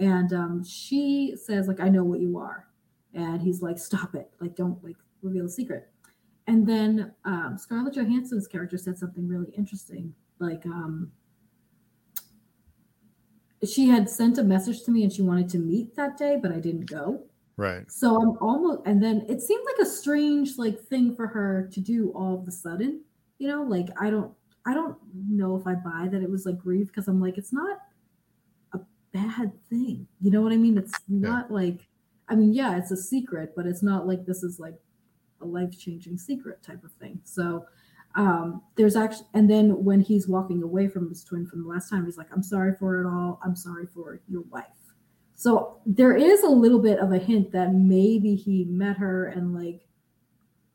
and 0.00 0.32
um, 0.32 0.64
she 0.64 1.36
says 1.36 1.68
like, 1.68 1.80
"I 1.80 1.88
know 1.88 2.04
what 2.04 2.20
you 2.20 2.38
are," 2.38 2.66
and 3.14 3.40
he's 3.40 3.62
like, 3.62 3.78
"Stop 3.78 4.14
it! 4.14 4.30
Like 4.40 4.56
don't 4.56 4.82
like 4.82 4.96
reveal 5.22 5.44
the 5.44 5.50
secret." 5.50 5.90
and 6.50 6.66
then 6.66 7.12
um, 7.24 7.56
Scarlett 7.56 7.94
Johansson's 7.94 8.48
character 8.48 8.76
said 8.76 8.98
something 8.98 9.28
really 9.28 9.52
interesting. 9.56 10.12
Like, 10.40 10.66
um, 10.66 11.12
she 13.64 13.86
had 13.86 14.10
sent 14.10 14.36
a 14.36 14.42
message 14.42 14.82
to 14.84 14.90
me 14.90 15.04
and 15.04 15.12
she 15.12 15.22
wanted 15.22 15.48
to 15.50 15.58
meet 15.58 15.94
that 15.94 16.16
day, 16.16 16.38
but 16.42 16.50
I 16.50 16.58
didn't 16.58 16.86
go. 16.86 17.22
Right. 17.56 17.88
So 17.88 18.20
I'm 18.20 18.36
almost, 18.40 18.80
and 18.84 19.00
then 19.00 19.24
it 19.28 19.42
seemed 19.42 19.64
like 19.64 19.86
a 19.86 19.88
strange 19.88 20.58
like 20.58 20.80
thing 20.80 21.14
for 21.14 21.28
her 21.28 21.68
to 21.72 21.80
do 21.80 22.10
all 22.16 22.40
of 22.40 22.48
a 22.48 22.50
sudden. 22.50 23.04
You 23.38 23.46
know, 23.46 23.62
like 23.62 23.86
I 24.00 24.10
don't, 24.10 24.32
I 24.66 24.74
don't 24.74 24.96
know 25.14 25.56
if 25.56 25.68
I 25.68 25.74
buy 25.74 26.08
that 26.10 26.20
it 26.20 26.30
was 26.30 26.46
like 26.46 26.58
grief 26.58 26.88
because 26.88 27.06
I'm 27.06 27.20
like, 27.20 27.38
it's 27.38 27.52
not 27.52 27.78
bad 29.12 29.52
thing. 29.68 30.06
You 30.20 30.30
know 30.30 30.42
what 30.42 30.52
I 30.52 30.56
mean? 30.56 30.78
It's 30.78 30.98
not 31.08 31.46
yeah. 31.48 31.54
like, 31.54 31.88
I 32.28 32.34
mean, 32.34 32.52
yeah, 32.52 32.76
it's 32.76 32.90
a 32.90 32.96
secret, 32.96 33.54
but 33.56 33.66
it's 33.66 33.82
not 33.82 34.06
like 34.06 34.24
this 34.24 34.42
is 34.42 34.60
like 34.60 34.76
a 35.40 35.44
life 35.44 35.78
changing 35.78 36.18
secret 36.18 36.62
type 36.62 36.84
of 36.84 36.92
thing. 36.92 37.20
So 37.24 37.64
um, 38.14 38.62
there's 38.76 38.96
actually, 38.96 39.26
and 39.34 39.48
then 39.48 39.84
when 39.84 40.00
he's 40.00 40.28
walking 40.28 40.62
away 40.62 40.88
from 40.88 41.08
his 41.08 41.24
twin 41.24 41.46
from 41.46 41.62
the 41.62 41.68
last 41.68 41.88
time, 41.88 42.04
he's 42.04 42.18
like, 42.18 42.28
I'm 42.32 42.42
sorry 42.42 42.74
for 42.78 43.00
it 43.00 43.06
all. 43.06 43.40
I'm 43.44 43.56
sorry 43.56 43.86
for 43.86 44.20
your 44.28 44.42
wife. 44.50 44.66
So 45.34 45.78
there 45.86 46.14
is 46.14 46.42
a 46.42 46.48
little 46.48 46.80
bit 46.80 46.98
of 46.98 47.12
a 47.12 47.18
hint 47.18 47.50
that 47.52 47.72
maybe 47.72 48.34
he 48.34 48.64
met 48.64 48.98
her 48.98 49.28
and 49.28 49.54
like 49.54 49.86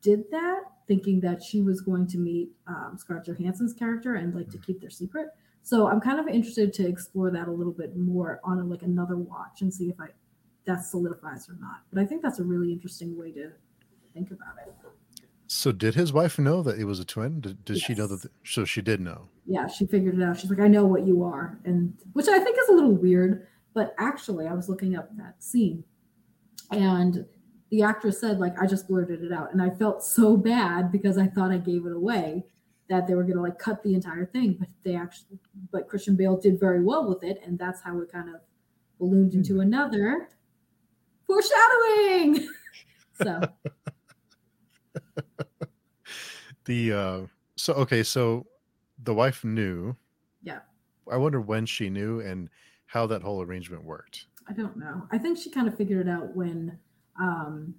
did 0.01 0.23
that, 0.31 0.63
thinking 0.87 1.19
that 1.21 1.43
she 1.43 1.61
was 1.61 1.81
going 1.81 2.07
to 2.07 2.17
meet 2.17 2.49
um, 2.67 2.95
Scarlett 2.97 3.25
Johansson's 3.25 3.73
character 3.73 4.15
and 4.15 4.33
like 4.33 4.49
to 4.49 4.57
keep 4.57 4.81
their 4.81 4.89
secret. 4.89 5.27
So 5.65 5.87
I'm 5.87 5.99
kind 5.99 6.19
of 6.19 6.27
interested 6.27 6.73
to 6.73 6.87
explore 6.87 7.31
that 7.31 7.47
a 7.47 7.51
little 7.51 7.73
bit 7.73 7.97
more 7.97 8.39
on 8.43 8.59
a, 8.59 8.63
like 8.63 8.83
another 8.83 9.17
watch 9.17 9.61
and 9.61 9.73
see 9.73 9.89
if 9.89 9.99
I 9.99 10.09
that 10.67 10.85
solidifies 10.85 11.49
or 11.49 11.53
not. 11.59 11.81
But 11.91 11.99
I 11.99 12.05
think 12.05 12.21
that's 12.21 12.37
a 12.37 12.43
really 12.43 12.71
interesting 12.71 13.17
way 13.17 13.31
to 13.31 13.49
think 14.13 14.29
about 14.29 14.57
it. 14.63 14.71
So 15.47 15.71
did 15.71 15.95
his 15.95 16.13
wife 16.13 16.37
know 16.37 16.61
that 16.61 16.77
it 16.77 16.85
was 16.85 16.99
a 16.99 17.05
twin? 17.05 17.41
Did, 17.41 17.65
did 17.65 17.77
yes. 17.77 17.85
she 17.85 17.95
know 17.95 18.05
that? 18.05 18.21
The, 18.21 18.29
so 18.43 18.63
she 18.63 18.83
did 18.83 19.01
know. 19.01 19.27
Yeah, 19.47 19.65
she 19.65 19.87
figured 19.87 20.19
it 20.19 20.23
out. 20.23 20.39
She's 20.39 20.51
like, 20.51 20.59
I 20.59 20.67
know 20.67 20.85
what 20.85 21.07
you 21.07 21.23
are, 21.23 21.57
and 21.65 21.97
which 22.13 22.27
I 22.27 22.37
think 22.37 22.59
is 22.59 22.69
a 22.69 22.73
little 22.73 22.93
weird. 22.93 23.47
But 23.73 23.95
actually, 23.97 24.45
I 24.45 24.53
was 24.53 24.69
looking 24.69 24.95
up 24.95 25.17
that 25.17 25.43
scene, 25.43 25.83
and 26.69 27.25
the 27.71 27.81
actress 27.81 28.21
said, 28.21 28.37
like, 28.37 28.53
I 28.61 28.67
just 28.67 28.87
blurted 28.87 29.23
it 29.23 29.31
out, 29.31 29.51
and 29.51 29.63
I 29.63 29.71
felt 29.71 30.03
so 30.03 30.37
bad 30.37 30.91
because 30.91 31.17
I 31.17 31.25
thought 31.25 31.49
I 31.49 31.57
gave 31.57 31.87
it 31.87 31.91
away 31.91 32.45
that 32.89 33.07
they 33.07 33.15
were 33.15 33.23
going 33.23 33.35
to 33.35 33.41
like 33.41 33.57
cut 33.57 33.81
the 33.83 33.93
entire 33.93 34.25
thing, 34.25 34.55
but 34.59 34.69
they 34.83 34.95
actually, 34.95 35.39
but 35.71 35.87
Christian 35.87 36.15
Bale 36.15 36.37
did 36.37 36.59
very 36.59 36.83
well 36.83 37.07
with 37.07 37.23
it, 37.23 37.41
and 37.43 37.57
that's 37.57 37.81
how 37.81 37.99
it 37.99 38.11
kind 38.11 38.29
of 38.29 38.41
ballooned 38.99 39.31
hmm. 39.31 39.39
into 39.39 39.61
another 39.61 40.29
foreshadowing. 41.25 42.47
so. 43.21 43.41
The 46.65 46.93
uh 46.93 47.21
so 47.55 47.73
okay 47.73 48.03
so 48.03 48.45
the 49.03 49.13
wife 49.13 49.43
knew. 49.45 49.95
Yeah. 50.43 50.59
I 51.09 51.17
wonder 51.17 51.39
when 51.39 51.65
she 51.65 51.89
knew 51.89 52.19
and 52.21 52.49
how 52.87 53.05
that 53.07 53.21
whole 53.21 53.41
arrangement 53.41 53.83
worked. 53.83 54.25
I 54.49 54.53
don't 54.53 54.77
know. 54.77 55.07
I 55.11 55.17
think 55.17 55.37
she 55.37 55.49
kind 55.49 55.67
of 55.67 55.77
figured 55.77 56.07
it 56.07 56.09
out 56.09 56.35
when 56.35 56.77
um 57.19 57.75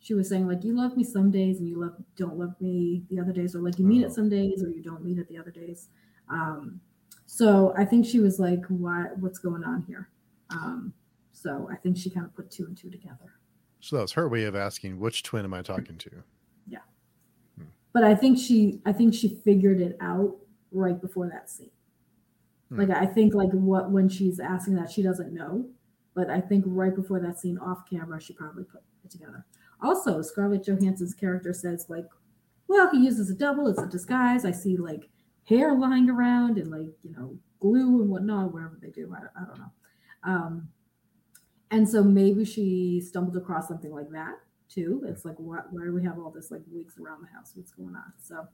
she 0.00 0.14
was 0.14 0.28
saying 0.28 0.48
like 0.48 0.64
you 0.64 0.74
love 0.74 0.96
me 0.96 1.04
some 1.04 1.30
days 1.30 1.58
and 1.60 1.68
you 1.68 1.78
love 1.80 1.94
don't 2.16 2.38
love 2.38 2.58
me 2.60 3.02
the 3.10 3.20
other 3.20 3.32
days 3.32 3.54
or 3.54 3.60
like 3.60 3.78
you 3.78 3.84
mean 3.84 4.02
oh. 4.02 4.06
it 4.06 4.12
some 4.12 4.28
days 4.28 4.62
or 4.62 4.68
you 4.70 4.82
don't 4.82 5.04
mean 5.04 5.18
it 5.18 5.28
the 5.28 5.38
other 5.38 5.50
days 5.50 5.88
um 6.30 6.80
so 7.26 7.72
i 7.76 7.84
think 7.84 8.04
she 8.04 8.18
was 8.18 8.40
like 8.40 8.64
what 8.66 9.16
what's 9.18 9.38
going 9.38 9.62
on 9.62 9.84
here 9.86 10.08
um 10.50 10.92
so 11.32 11.68
i 11.70 11.76
think 11.76 11.96
she 11.96 12.10
kind 12.10 12.26
of 12.26 12.34
put 12.34 12.50
two 12.50 12.64
and 12.64 12.76
two 12.76 12.90
together 12.90 13.38
so 13.80 13.96
that 13.96 14.02
was 14.02 14.12
her 14.12 14.28
way 14.28 14.44
of 14.44 14.56
asking 14.56 14.98
which 14.98 15.22
twin 15.22 15.44
am 15.44 15.54
i 15.54 15.62
talking 15.62 15.96
to 15.96 16.10
Yeah. 16.66 16.78
but 17.92 18.04
I 18.04 18.14
think 18.14 18.38
she 18.38 18.80
I 18.86 18.92
think 18.92 19.14
she 19.14 19.40
figured 19.44 19.80
it 19.80 19.96
out 20.00 20.36
right 20.72 21.00
before 21.00 21.28
that 21.28 21.50
scene. 21.50 21.70
Hmm. 22.68 22.80
Like 22.80 22.90
I 22.90 23.06
think 23.06 23.34
like 23.34 23.50
what 23.50 23.90
when 23.90 24.08
she's 24.08 24.38
asking 24.40 24.74
that 24.76 24.90
she 24.90 25.02
doesn't 25.02 25.32
know, 25.32 25.66
but 26.14 26.30
I 26.30 26.40
think 26.40 26.64
right 26.66 26.94
before 26.94 27.20
that 27.20 27.38
scene 27.38 27.58
off 27.58 27.88
camera 27.88 28.20
she 28.20 28.32
probably 28.32 28.64
put 28.64 28.82
it 29.04 29.10
together. 29.10 29.44
Also, 29.82 30.22
Scarlett 30.22 30.64
Johansson's 30.64 31.14
character 31.14 31.52
says 31.52 31.86
like, 31.88 32.06
well, 32.68 32.90
he 32.90 32.98
uses 32.98 33.30
a 33.30 33.34
double, 33.34 33.68
it's 33.68 33.80
a 33.80 33.86
disguise. 33.86 34.44
I 34.44 34.52
see 34.52 34.76
like 34.76 35.08
hair 35.44 35.74
lying 35.74 36.08
around 36.08 36.58
and 36.58 36.70
like 36.70 36.94
you 37.02 37.12
know 37.16 37.36
glue 37.60 38.00
and 38.00 38.10
whatnot, 38.10 38.52
whatever 38.52 38.78
they 38.80 38.90
do. 38.90 39.14
I, 39.14 39.40
I 39.40 39.44
don't 39.44 39.58
know. 39.58 39.72
Um, 40.22 40.68
and 41.70 41.88
so 41.88 42.02
maybe 42.02 42.44
she 42.44 43.00
stumbled 43.00 43.36
across 43.36 43.68
something 43.68 43.92
like 43.92 44.10
that 44.10 44.34
too. 44.68 45.04
It's 45.06 45.24
like, 45.24 45.36
why, 45.38 45.60
why 45.70 45.84
do 45.84 45.92
we 45.92 46.02
have 46.04 46.18
all 46.18 46.30
this 46.30 46.50
like 46.50 46.62
wigs 46.70 46.94
around 46.98 47.22
the 47.22 47.28
house? 47.36 47.52
What's 47.54 47.72
going 47.72 47.94
on? 47.94 48.12
So. 48.22 48.46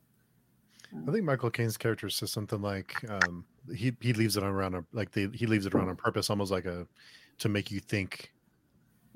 I 1.08 1.10
think 1.10 1.24
Michael 1.24 1.50
Caine's 1.50 1.76
character 1.76 2.08
says 2.08 2.30
something 2.30 2.62
like 2.62 2.94
um, 3.10 3.44
he 3.74 3.92
he 4.00 4.12
leaves 4.12 4.36
it 4.36 4.44
around 4.44 4.84
like 4.92 5.12
he 5.12 5.46
leaves 5.46 5.66
it 5.66 5.74
around 5.74 5.88
on 5.88 5.96
purpose, 5.96 6.30
almost 6.30 6.52
like 6.52 6.64
a 6.64 6.86
to 7.38 7.48
make 7.48 7.72
you 7.72 7.80
think. 7.80 8.30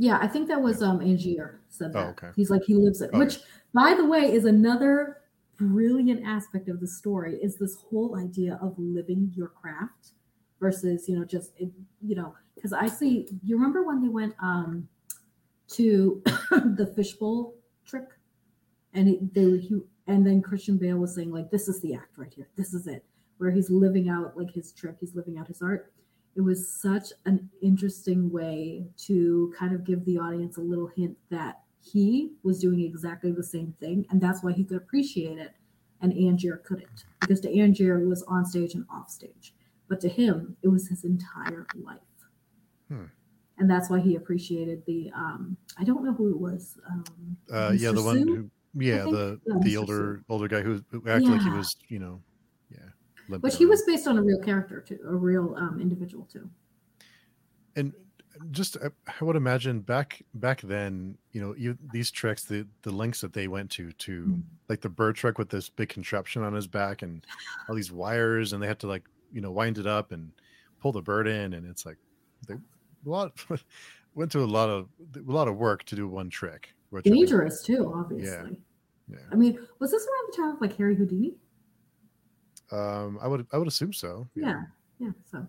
Yeah, 0.01 0.19
I 0.19 0.29
think 0.29 0.49
that 0.49 0.61
was 0.61 0.83
um 0.83 1.01
Angier 1.01 1.61
said 1.69 1.93
that. 1.93 1.99
Oh, 1.99 2.09
okay. 2.11 2.31
He's 2.35 2.49
like 2.49 2.63
he 2.65 2.75
lives 2.75 3.03
it, 3.03 3.11
oh, 3.13 3.19
which 3.19 3.41
by 3.75 3.93
the 3.95 4.07
way 4.07 4.33
is 4.33 4.47
another 4.47 5.19
brilliant 5.59 6.27
aspect 6.27 6.71
of 6.71 6.81
the 6.81 6.87
story 6.87 7.37
is 7.43 7.57
this 7.57 7.77
whole 7.77 8.17
idea 8.19 8.59
of 8.63 8.75
living 8.79 9.31
your 9.37 9.49
craft 9.49 10.13
versus 10.59 11.07
you 11.07 11.19
know 11.19 11.25
just 11.27 11.53
you 11.61 12.15
know 12.15 12.35
because 12.55 12.73
I 12.73 12.87
see 12.87 13.29
you 13.45 13.57
remember 13.57 13.83
when 13.83 14.01
they 14.01 14.09
went 14.09 14.35
um 14.43 14.89
to 15.73 16.23
the 16.51 16.91
fishbowl 16.97 17.55
trick, 17.85 18.09
and 18.95 19.07
he, 19.07 19.19
they 19.35 19.59
he, 19.59 19.81
and 20.07 20.27
then 20.27 20.41
Christian 20.41 20.79
Bale 20.79 20.97
was 20.97 21.15
saying 21.15 21.31
like, 21.31 21.51
"This 21.51 21.69
is 21.69 21.79
the 21.83 21.93
act 21.93 22.17
right 22.17 22.33
here. 22.33 22.49
This 22.57 22.73
is 22.73 22.87
it." 22.87 23.05
Where 23.37 23.51
he's 23.51 23.69
living 23.69 24.09
out 24.09 24.35
like 24.35 24.51
his 24.51 24.73
trick, 24.73 24.97
he's 24.99 25.15
living 25.15 25.37
out 25.37 25.47
his 25.47 25.61
art. 25.61 25.93
It 26.37 26.40
was 26.43 26.71
such 26.71 27.12
an 27.27 27.51
interesting 27.62 28.31
way 28.31 28.87
to 29.07 29.53
kind 29.59 29.75
of 29.75 29.85
give 29.85 30.05
the 30.05 30.19
audience 30.19 30.57
a 30.57 30.62
little 30.62 30.87
hint 30.87 31.16
that 31.31 31.62
he 31.83 32.33
was 32.43 32.61
doing 32.61 32.81
exactly 32.81 33.33
the 33.33 33.43
same 33.43 33.75
thing, 33.81 34.07
and 34.11 34.21
that's 34.21 34.43
why 34.43 34.53
he 34.53 34.64
could 34.64 34.77
appreciate 34.77 35.38
it, 35.38 35.53
and 36.01 36.12
Angier 36.12 36.62
couldn't, 36.64 37.05
because 37.21 37.40
to 37.40 37.49
Angier 37.49 38.01
it 38.01 38.07
was 38.07 38.23
on 38.25 38.45
stage 38.45 38.75
and 38.75 38.85
off 38.93 39.11
stage, 39.11 39.55
but 39.88 40.01
to 40.01 40.09
him 40.09 40.57
it 40.62 40.69
was 40.69 40.88
his 40.88 41.05
entire 41.05 41.66
life. 41.75 42.01
Hmm 42.88 43.07
and 43.61 43.71
that's 43.71 43.88
why 43.88 44.01
he 44.01 44.16
appreciated 44.16 44.83
the. 44.87 45.12
Um, 45.14 45.57
I 45.79 45.85
don't 45.85 46.03
know 46.05 46.14
who 46.14 46.31
it 46.31 46.40
was. 46.40 46.79
Um, 46.90 47.05
uh, 47.53 47.73
yeah, 47.77 47.93
the 47.93 48.03
one 48.03 48.19
who, 48.27 48.51
yeah, 48.75 49.03
the 49.03 49.38
the 49.61 49.77
older 49.77 50.23
older 50.29 50.49
guy 50.49 50.62
who, 50.62 50.83
who 50.90 50.99
acted 51.07 51.29
yeah. 51.29 51.33
like 51.33 51.43
he 51.43 51.51
was, 51.51 51.77
you 51.88 51.99
know, 51.99 52.21
yeah. 53.31 53.38
But 53.38 53.55
he 53.55 53.66
was 53.66 53.83
based 53.83 54.07
on 54.07 54.19
a 54.19 54.23
real 54.23 54.40
character 54.40 54.81
too, 54.81 54.99
a 55.07 55.14
real 55.14 55.55
um, 55.57 55.79
individual 55.81 56.27
too. 56.31 56.49
And 57.77 57.93
just 58.51 58.77
I 58.81 59.25
would 59.25 59.37
imagine 59.37 59.81
back 59.81 60.23
back 60.35 60.61
then, 60.62 61.19
you 61.33 61.40
know, 61.40 61.55
you, 61.57 61.77
these 61.93 62.11
tricks, 62.11 62.45
the 62.45 62.66
the 62.83 62.90
links 62.90 63.21
that 63.21 63.33
they 63.33 63.49
went 63.49 63.71
to 63.73 63.93
to 63.93 64.23
mm-hmm. 64.23 64.40
like 64.69 64.81
the 64.81 64.88
bird 64.88 65.16
trick 65.16 65.38
with 65.38 65.49
this 65.49 65.69
big 65.69 65.88
contraption 65.88 66.43
on 66.43 66.55
his 66.55 66.66
back 66.66 67.03
and 67.03 67.25
all 67.69 67.75
these 67.75 67.93
wires, 67.93 68.53
and 68.53 68.62
they 68.62 68.66
had 68.66 68.79
to 68.81 68.87
like 68.87 69.05
you 69.33 69.40
know 69.40 69.51
wind 69.51 69.79
it 69.79 69.87
up 69.87 70.12
and 70.12 70.33
pull 70.81 70.93
the 70.93 71.03
bird 71.03 71.27
in, 71.27 71.55
and 71.55 71.66
it's 71.66 71.85
like 71.85 71.99
they 72.47 72.55
a 72.55 72.59
lot 73.09 73.33
went 74.14 74.33
to 74.33 74.40
a 74.40 74.47
lot 74.47 74.69
of 74.69 74.88
a 75.16 75.33
lot 75.33 75.49
of 75.49 75.57
work 75.57 75.85
to 75.85 75.97
do 75.97 76.09
one 76.09 76.31
trick. 76.31 76.75
Dangerous 77.05 77.64
I 77.69 77.73
mean, 77.73 77.79
too, 77.79 77.93
obviously. 77.95 78.57
Yeah. 79.09 79.16
yeah. 79.16 79.27
I 79.31 79.35
mean, 79.37 79.59
was 79.79 79.93
this 79.93 80.03
around 80.03 80.33
the 80.33 80.37
time 80.37 80.55
of 80.57 80.61
like 80.61 80.77
Harry 80.77 80.97
Houdini? 80.97 81.35
Um, 82.73 83.19
I 83.21 83.29
would 83.29 83.47
I 83.53 83.59
would 83.59 83.69
assume 83.69 83.93
so. 83.93 84.29
Yeah, 84.35 84.63
yeah. 84.99 85.11
so. 85.31 85.47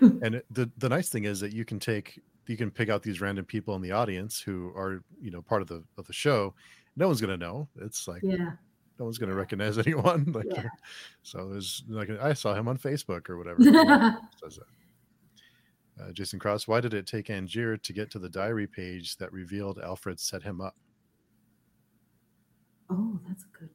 and 0.00 0.36
it, 0.36 0.46
the 0.50 0.70
the 0.78 0.88
nice 0.88 1.08
thing 1.08 1.24
is 1.24 1.40
that 1.40 1.52
you 1.52 1.64
can 1.64 1.78
take 1.78 2.20
you 2.46 2.56
can 2.56 2.70
pick 2.70 2.88
out 2.88 3.02
these 3.02 3.20
random 3.20 3.44
people 3.44 3.74
in 3.74 3.82
the 3.82 3.92
audience 3.92 4.40
who 4.40 4.72
are 4.76 5.02
you 5.20 5.30
know 5.30 5.42
part 5.42 5.62
of 5.62 5.68
the 5.68 5.82
of 5.96 6.06
the 6.06 6.12
show. 6.12 6.54
No 6.96 7.06
one's 7.06 7.20
gonna 7.20 7.36
know. 7.36 7.68
It's 7.80 8.06
like 8.08 8.22
yeah. 8.22 8.52
No 8.98 9.06
one's 9.06 9.18
gonna 9.18 9.34
recognize 9.34 9.78
anyone. 9.86 10.30
Like, 10.32 10.46
yeah. 10.50 10.68
so 11.22 11.48
there's 11.48 11.84
like 11.88 12.10
I 12.10 12.32
saw 12.32 12.54
him 12.54 12.68
on 12.68 12.78
Facebook 12.78 13.28
or 13.28 13.38
whatever. 13.38 13.60
says 14.42 14.58
that. 14.58 14.66
Uh, 16.00 16.10
Jason 16.10 16.40
Cross, 16.40 16.66
why 16.66 16.80
did 16.80 16.92
it 16.92 17.06
take 17.06 17.30
Angier 17.30 17.76
to 17.76 17.92
get 17.92 18.10
to 18.10 18.18
the 18.18 18.28
diary 18.28 18.66
page 18.66 19.16
that 19.18 19.32
revealed 19.32 19.78
Alfred 19.78 20.18
set 20.18 20.42
him 20.42 20.60
up? 20.60 20.74
Oh, 22.90 23.20
that's 23.28 23.44
a 23.44 23.58
good 23.58 23.70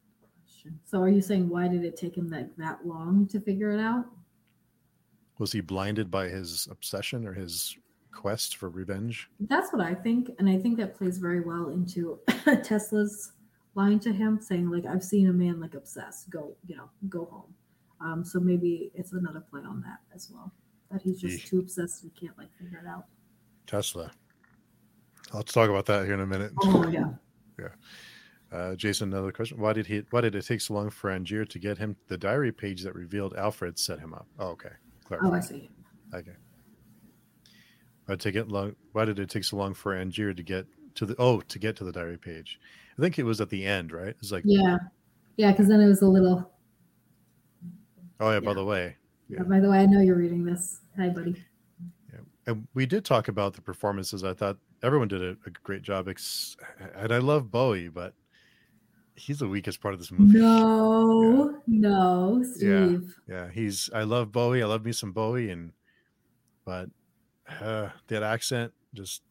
question. 0.60 0.80
So, 0.86 1.02
are 1.02 1.10
you 1.10 1.22
saying 1.22 1.50
why 1.50 1.68
did 1.68 1.84
it 1.84 1.98
take 1.98 2.18
him 2.18 2.30
like 2.30 2.56
that 2.58 2.86
long 2.86 3.28
to 3.28 3.40
figure 3.40 3.72
it 3.72 3.80
out? 3.80 4.06
Was 5.38 5.52
he 5.52 5.62
blinded 5.62 6.12
by 6.12 6.28
his 6.28 6.68
obsession 6.70 7.26
or 7.26 7.34
his 7.34 7.78
quest 8.12 8.58
for 8.58 8.70
revenge? 8.70 9.30
That's 9.40 9.72
what 9.72 9.82
I 9.82 9.94
think, 9.94 10.32
and 10.40 10.50
I 10.50 10.58
think 10.58 10.78
that 10.78 10.98
plays 10.98 11.18
very 11.18 11.42
well 11.42 11.70
into 11.70 12.20
Tesla's 12.64 13.34
line 13.76 14.00
to 14.00 14.12
him, 14.12 14.40
saying 14.42 14.70
like, 14.70 14.86
"I've 14.86 15.04
seen 15.04 15.30
a 15.30 15.34
man 15.34 15.60
like 15.60 15.76
obsessed. 15.76 16.30
Go, 16.30 16.56
you 16.68 16.76
know, 16.76 16.90
go 17.08 17.26
home." 17.26 17.54
Um, 18.02 18.24
so 18.24 18.40
maybe 18.40 18.92
it's 18.96 19.12
another 19.14 19.42
play 19.42 19.62
on 19.62 19.82
that 19.82 20.00
as 20.16 20.30
well 20.34 20.54
that 20.92 21.02
he's 21.02 21.20
just 21.20 21.46
too 21.46 21.60
obsessed 21.60 22.04
and 22.04 22.16
can't 22.16 22.38
like 22.38 22.50
figure 22.58 22.80
it 22.84 22.88
out. 22.88 23.06
Tesla. 23.68 24.12
Let's 25.32 25.54
talk 25.54 25.70
about 25.70 25.86
that 25.86 26.06
here 26.06 26.16
in 26.16 26.22
a 26.22 26.26
minute. 26.26 26.52
Oh 26.64 26.88
yeah. 26.88 27.10
yeah. 27.60 27.68
Uh, 28.52 28.76
Jason, 28.76 29.14
another 29.14 29.32
question: 29.32 29.60
Why 29.60 29.74
did 29.74 29.86
he? 29.86 30.04
Why 30.10 30.22
did 30.22 30.36
it 30.36 30.46
take 30.46 30.62
so 30.62 30.74
long 30.74 30.90
for 30.90 31.12
Angier 31.12 31.46
to 31.46 31.60
get 31.60 31.78
him 31.78 31.96
the 32.08 32.18
diary 32.18 32.52
page 32.52 32.82
that 32.84 32.96
revealed 32.96 33.36
Alfred 33.36 33.78
set 33.78 34.00
him 34.00 34.14
up? 34.14 34.28
Oh, 34.40 34.50
okay. 34.50 34.72
Clarify. 35.06 35.28
Oh, 35.28 35.34
I 35.34 35.40
see. 35.40 35.70
Okay. 36.14 36.32
Why 38.06 38.16
did 38.16 38.26
it 38.26 38.34
take 38.34 38.52
long? 38.52 38.76
Why 38.94 39.06
did 39.06 39.20
it 39.20 39.30
take 39.30 39.44
so 39.44 39.58
long 39.58 39.76
for 39.76 39.94
Angier 39.94 40.34
to 40.34 40.42
get 40.42 40.66
to 40.96 41.06
the? 41.06 41.16
Oh, 41.20 41.42
to 41.42 41.60
get 41.60 41.76
to 41.78 41.84
the 41.84 41.92
diary 41.92 42.18
page. 42.18 42.60
I 42.98 43.02
think 43.02 43.20
it 43.20 43.24
was 43.24 43.40
at 43.40 43.50
the 43.50 43.66
end, 43.66 43.92
right? 43.92 44.16
It's 44.20 44.32
like 44.32 44.44
yeah, 44.46 44.78
yeah, 45.38 45.52
because 45.52 45.68
then 45.68 45.80
it 45.80 45.88
was 45.88 46.02
a 46.02 46.08
little. 46.08 46.52
Oh 48.20 48.30
yeah, 48.30 48.34
yeah. 48.34 48.40
By 48.40 48.54
the 48.56 48.66
way. 48.66 48.96
Yeah. 49.30 49.44
By 49.44 49.60
the 49.60 49.70
way, 49.70 49.78
I 49.78 49.86
know 49.86 50.02
you're 50.02 50.16
reading 50.16 50.44
this. 50.44 50.80
Hi, 50.98 51.10
buddy. 51.10 51.36
Yeah, 52.12 52.22
and 52.48 52.68
we 52.74 52.88
did 52.88 53.06
talk 53.06 53.28
about 53.28 53.54
the 53.54 53.62
performances. 53.62 54.24
I 54.24 54.34
thought 54.34 54.58
everyone 54.82 55.08
did 55.08 55.22
a, 55.22 55.38
a 55.46 55.52
great 55.64 55.84
job, 55.84 56.08
and 56.08 57.14
I 57.14 57.20
love 57.20 57.52
Bowie, 57.52 57.90
but 57.90 58.16
he's 59.20 59.40
the 59.40 59.48
weakest 59.48 59.82
part 59.82 59.94
of 59.94 60.00
this 60.00 60.12
movie. 60.12 60.40
No, 60.40 61.62
yeah. 61.68 61.80
no, 61.90 62.44
Steve. 62.56 63.16
Yeah, 63.28 63.36
yeah, 63.36 63.52
he's. 63.52 63.90
I 63.94 64.04
love 64.04 64.32
Bowie. 64.32 64.64
I 64.64 64.66
love 64.66 64.86
me 64.86 64.92
some 64.92 65.12
Bowie, 65.12 65.50
and 65.52 65.74
but 66.66 66.90
uh, 67.62 67.90
that 68.08 68.24
accent 68.24 68.74
just 68.94 69.22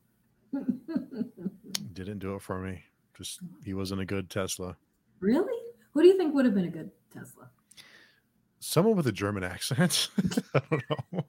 didn't 1.93 2.19
do 2.19 2.35
it 2.35 2.43
for 2.43 2.61
me. 2.61 2.83
Just 3.17 3.41
he 3.65 3.75
wasn't 3.75 4.01
a 4.01 4.05
good 4.05 4.31
Tesla. 4.31 4.77
Really? 5.21 5.59
Who 5.93 6.03
do 6.03 6.09
you 6.09 6.17
think 6.17 6.35
would 6.35 6.45
have 6.45 6.55
been 6.55 6.67
a 6.67 6.71
good 6.71 6.91
Tesla? 7.13 7.51
Someone 8.61 8.97
with 8.97 9.07
a 9.07 9.13
German 9.13 9.45
accent. 9.45 10.11
I 10.55 10.63
don't 10.71 10.83
know. 10.91 11.25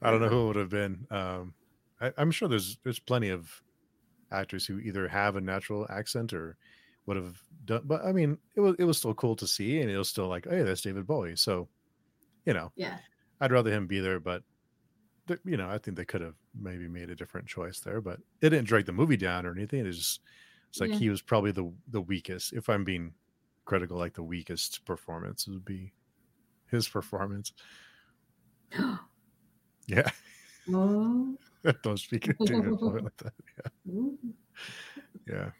I 0.00 0.10
don't 0.10 0.20
know 0.20 0.28
who 0.28 0.44
it 0.44 0.46
would 0.48 0.56
have 0.56 0.68
been. 0.68 1.06
Um, 1.10 1.54
I, 2.00 2.12
I'm 2.16 2.30
sure 2.30 2.48
there's 2.48 2.78
there's 2.84 2.98
plenty 2.98 3.30
of 3.30 3.62
actors 4.30 4.66
who 4.66 4.78
either 4.78 5.08
have 5.08 5.36
a 5.36 5.40
natural 5.40 5.86
accent 5.90 6.32
or 6.32 6.56
would 7.06 7.16
have 7.16 7.40
done. 7.64 7.82
But 7.84 8.04
I 8.04 8.12
mean, 8.12 8.38
it 8.54 8.60
was 8.60 8.76
it 8.78 8.84
was 8.84 8.98
still 8.98 9.14
cool 9.14 9.36
to 9.36 9.46
see, 9.46 9.80
and 9.80 9.90
it 9.90 9.98
was 9.98 10.08
still 10.08 10.28
like, 10.28 10.46
oh, 10.48 10.50
hey, 10.50 10.62
that's 10.62 10.82
David 10.82 11.06
Bowie. 11.06 11.36
So, 11.36 11.68
you 12.44 12.54
know, 12.54 12.72
yeah, 12.76 12.98
I'd 13.40 13.52
rather 13.52 13.70
him 13.70 13.86
be 13.86 14.00
there. 14.00 14.20
But 14.20 14.42
you 15.44 15.56
know, 15.56 15.68
I 15.68 15.78
think 15.78 15.96
they 15.96 16.04
could 16.04 16.20
have 16.20 16.34
maybe 16.60 16.88
made 16.88 17.10
a 17.10 17.14
different 17.14 17.46
choice 17.46 17.80
there. 17.80 18.00
But 18.00 18.18
it 18.40 18.50
didn't 18.50 18.66
drag 18.66 18.86
the 18.86 18.92
movie 18.92 19.16
down 19.16 19.46
or 19.46 19.52
anything. 19.52 19.86
It's 19.86 19.98
just 19.98 20.20
it's 20.70 20.80
like 20.80 20.90
yeah. 20.90 20.96
he 20.96 21.10
was 21.10 21.22
probably 21.22 21.52
the 21.52 21.72
the 21.88 22.00
weakest. 22.00 22.52
If 22.52 22.68
I'm 22.68 22.84
being 22.84 23.12
critical, 23.64 23.98
like 23.98 24.14
the 24.14 24.22
weakest 24.22 24.84
performance 24.84 25.46
would 25.46 25.64
be 25.64 25.92
his 26.70 26.88
performance. 26.88 27.52
yeah. 29.86 30.10
Oh. 30.72 31.36
Don't 31.82 31.98
speak 31.98 32.28
it 32.28 32.36
to 32.46 32.56
me 32.56 32.70
like 32.70 33.16
that. 33.18 33.32
Yeah. 35.26 35.50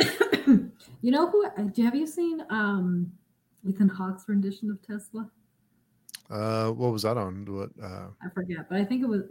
yeah. 0.00 0.16
you 1.02 1.10
know 1.10 1.28
who? 1.28 1.46
Uh, 1.46 1.68
have 1.82 1.94
you 1.94 2.06
seen 2.06 2.44
um, 2.50 3.12
Ethan 3.66 3.88
Hawke's 3.88 4.28
rendition 4.28 4.70
of 4.70 4.80
Tesla? 4.82 5.30
Uh, 6.30 6.70
what 6.70 6.92
was 6.92 7.02
that 7.02 7.16
on? 7.16 7.44
What? 7.48 7.70
Uh... 7.82 8.08
I 8.22 8.28
forget, 8.32 8.68
but 8.68 8.78
I 8.78 8.84
think 8.84 9.02
it 9.02 9.08
was. 9.08 9.22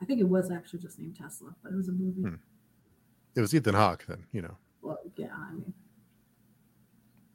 I 0.00 0.04
think 0.04 0.20
it 0.20 0.28
was 0.28 0.50
actually 0.50 0.80
just 0.80 0.98
named 0.98 1.16
Tesla, 1.16 1.54
but 1.62 1.72
it 1.72 1.76
was 1.76 1.88
a 1.88 1.92
movie. 1.92 2.22
Hmm. 2.22 2.34
It 3.36 3.40
was 3.40 3.54
Ethan 3.54 3.74
Hawke, 3.74 4.04
then 4.06 4.24
you 4.32 4.42
know. 4.42 4.56
Well, 4.82 4.98
yeah, 5.16 5.28
I 5.36 5.52
mean, 5.52 5.72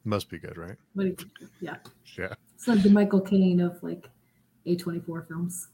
must 0.03 0.29
be 0.29 0.39
good, 0.39 0.57
right? 0.57 0.75
But 0.95 1.23
yeah, 1.62 1.77
yeah. 2.17 2.33
It's 2.55 2.67
like 2.67 2.83
the 2.83 2.89
Michael 2.89 3.21
Caine 3.21 3.62
of 3.62 3.81
like 3.81 4.09
A 4.65 4.75
twenty 4.75 4.99
four 4.99 5.21
films. 5.21 5.69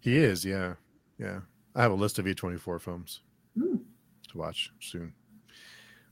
He 0.00 0.16
is, 0.16 0.44
yeah, 0.44 0.74
yeah. 1.18 1.40
I 1.74 1.82
have 1.82 1.92
a 1.92 1.96
list 1.96 2.18
of 2.18 2.26
A 2.26 2.34
twenty 2.34 2.58
four 2.58 2.78
films 2.78 3.20
mm. 3.58 3.80
to 4.30 4.38
watch 4.38 4.72
soon. 4.80 5.12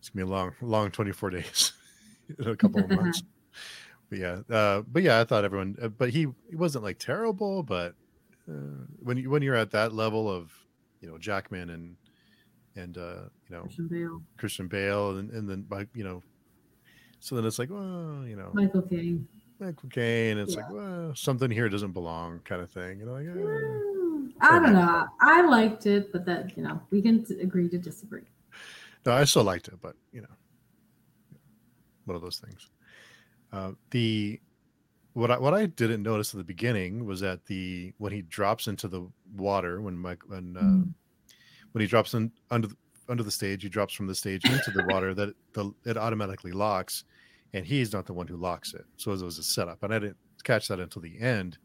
It's 0.04 0.10
gonna 0.10 0.26
be 0.26 0.30
a 0.30 0.34
long, 0.34 0.52
long 0.60 0.90
twenty 0.90 1.12
four 1.12 1.30
days 1.38 1.72
in 2.38 2.46
a 2.46 2.54
couple 2.54 2.84
of 2.84 2.90
months. 2.90 3.22
but 4.10 4.18
yeah, 4.18 4.40
uh, 4.50 4.82
but 4.82 5.02
yeah, 5.02 5.18
I 5.18 5.24
thought 5.24 5.46
everyone, 5.46 5.78
uh, 5.80 5.88
but 5.88 6.10
he 6.10 6.26
he 6.50 6.56
wasn't 6.56 6.84
like 6.84 6.98
terrible, 6.98 7.62
but 7.62 7.94
uh, 8.46 8.84
when 9.02 9.16
you 9.16 9.30
when 9.30 9.40
you're 9.40 9.54
at 9.54 9.70
that 9.70 9.94
level 9.94 10.30
of 10.30 10.52
you 11.00 11.08
know 11.08 11.16
Jackman 11.16 11.70
and 11.70 11.96
and 12.76 12.98
uh, 12.98 13.30
you 13.48 13.56
know 13.56 13.62
Christian 13.62 13.88
Bale, 13.88 14.22
Christian 14.36 14.68
Bale, 14.68 15.16
and 15.16 15.30
and 15.30 15.48
then 15.48 15.62
by 15.62 15.86
you 15.94 16.04
know, 16.04 16.22
so 17.18 17.34
then 17.34 17.46
it's 17.46 17.58
like 17.58 17.70
well, 17.70 18.26
you 18.26 18.36
know 18.36 18.50
Michael 18.52 18.82
Caine, 18.82 19.26
Michael 19.58 19.88
Caine. 19.88 20.36
It's 20.36 20.54
yeah. 20.54 20.64
like 20.64 20.70
well, 20.70 21.12
something 21.14 21.50
here 21.50 21.70
doesn't 21.70 21.92
belong, 21.92 22.40
kind 22.44 22.60
of 22.60 22.70
thing. 22.70 23.00
You 23.00 23.06
know, 23.06 23.12
like 23.12 23.26
eh, 23.26 24.46
I 24.46 24.58
don't 24.58 24.74
know. 24.74 25.06
I 25.22 25.46
liked 25.46 25.86
it, 25.86 26.12
but 26.12 26.26
that 26.26 26.54
you 26.58 26.62
know 26.62 26.78
we 26.90 27.00
can 27.00 27.24
agree 27.40 27.70
to 27.70 27.78
disagree. 27.78 28.24
No, 29.06 29.12
I 29.12 29.24
still 29.24 29.44
liked 29.44 29.68
it, 29.68 29.80
but 29.80 29.94
you 30.12 30.22
know, 30.22 30.28
one 32.04 32.16
of 32.16 32.22
those 32.22 32.38
things. 32.38 32.70
Uh, 33.52 33.72
the 33.90 34.40
what 35.12 35.30
I 35.30 35.38
what 35.38 35.54
I 35.54 35.66
didn't 35.66 36.02
notice 36.02 36.34
at 36.34 36.38
the 36.38 36.44
beginning 36.44 37.04
was 37.04 37.20
that 37.20 37.44
the 37.46 37.92
when 37.98 38.12
he 38.12 38.22
drops 38.22 38.66
into 38.66 38.88
the 38.88 39.06
water 39.36 39.80
when 39.80 39.96
Mike 39.96 40.22
when 40.26 40.56
uh, 40.56 40.60
mm. 40.60 40.92
when 41.72 41.80
he 41.80 41.86
drops 41.86 42.14
in 42.14 42.32
under 42.50 42.68
the, 42.68 42.76
under 43.08 43.22
the 43.22 43.30
stage, 43.30 43.62
he 43.62 43.68
drops 43.68 43.94
from 43.94 44.06
the 44.06 44.14
stage 44.14 44.44
into 44.44 44.70
the 44.70 44.84
water 44.88 45.14
that 45.14 45.34
the 45.52 45.72
it 45.84 45.96
automatically 45.96 46.52
locks, 46.52 47.04
and 47.52 47.64
he's 47.64 47.92
not 47.92 48.06
the 48.06 48.12
one 48.12 48.26
who 48.26 48.36
locks 48.36 48.74
it. 48.74 48.84
So 48.96 49.12
it 49.12 49.22
was 49.22 49.38
a 49.38 49.42
setup, 49.42 49.82
and 49.82 49.94
I 49.94 49.98
didn't 49.98 50.16
catch 50.42 50.68
that 50.68 50.80
until 50.80 51.02
the 51.02 51.18
end 51.20 51.58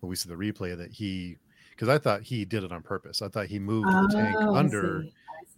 when 0.00 0.10
we 0.10 0.16
see 0.16 0.28
the 0.28 0.36
replay 0.36 0.76
that 0.76 0.92
he 0.92 1.36
because 1.70 1.88
I 1.88 1.98
thought 1.98 2.22
he 2.22 2.44
did 2.44 2.64
it 2.64 2.72
on 2.72 2.82
purpose. 2.82 3.22
I 3.22 3.28
thought 3.28 3.46
he 3.46 3.58
moved 3.58 3.88
oh, 3.88 4.08
the 4.08 4.14
tank 4.14 4.36
oh, 4.40 4.54
under 4.54 5.04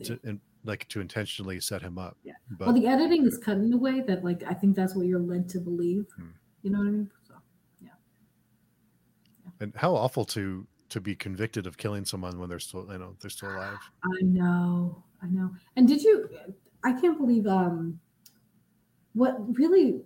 to, 0.05 0.21
and 0.25 0.41
like 0.64 0.87
to 0.88 1.01
intentionally 1.01 1.61
set 1.61 1.83
him 1.83 1.99
up. 1.99 2.16
Yeah. 2.23 2.35
But, 2.51 2.66
well, 2.66 2.75
the 2.75 2.87
editing 2.87 3.27
is 3.27 3.38
cut 3.38 3.57
in 3.57 3.73
a 3.73 3.77
way 3.77 4.01
that 4.01 4.25
like 4.25 4.42
I 4.46 4.55
think 4.55 4.77
that's 4.77 4.94
what 4.94 5.07
you're 5.07 5.18
led 5.18 5.49
to 5.51 5.61
believe. 5.61 6.07
Hmm. 6.16 6.29
You 6.62 6.70
know 6.70 6.79
what 6.79 6.88
I 6.88 6.90
mean? 6.90 7.11
So 7.27 7.35
yeah. 7.81 7.88
yeah. 9.44 9.51
And 9.61 9.73
how 9.77 9.94
awful 9.94 10.25
to 10.27 10.66
to 10.90 11.01
be 11.01 11.14
convicted 11.14 11.66
of 11.66 11.79
killing 11.79 12.05
someone 12.05 12.38
when 12.38 12.49
they're 12.49 12.59
still 12.59 12.87
you 12.90 12.99
know 12.99 13.16
they're 13.20 13.31
still 13.31 13.51
alive. 13.51 13.79
I 14.05 14.23
know, 14.23 15.03
I 15.23 15.27
know. 15.27 15.51
And 15.77 15.88
did 15.88 16.03
you? 16.03 16.29
I 16.85 16.92
can't 16.92 17.18
believe 17.18 17.46
um 17.46 17.99
what 19.14 19.37
really 19.59 20.03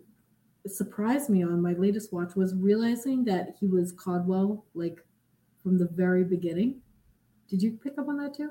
surprised 0.67 1.29
me 1.29 1.43
on 1.43 1.61
my 1.61 1.75
latest 1.75 2.13
watch 2.13 2.35
was 2.35 2.55
realizing 2.55 3.25
that 3.25 3.55
he 3.61 3.67
was 3.67 3.93
Caldlow 3.93 4.63
like 4.75 4.99
from 5.63 5.79
the 5.79 5.89
very 5.89 6.25
beginning. 6.25 6.81
Did 7.49 7.63
you 7.63 7.73
pick 7.73 7.99
up 7.99 8.09
on 8.09 8.17
that 8.19 8.35
too? 8.35 8.51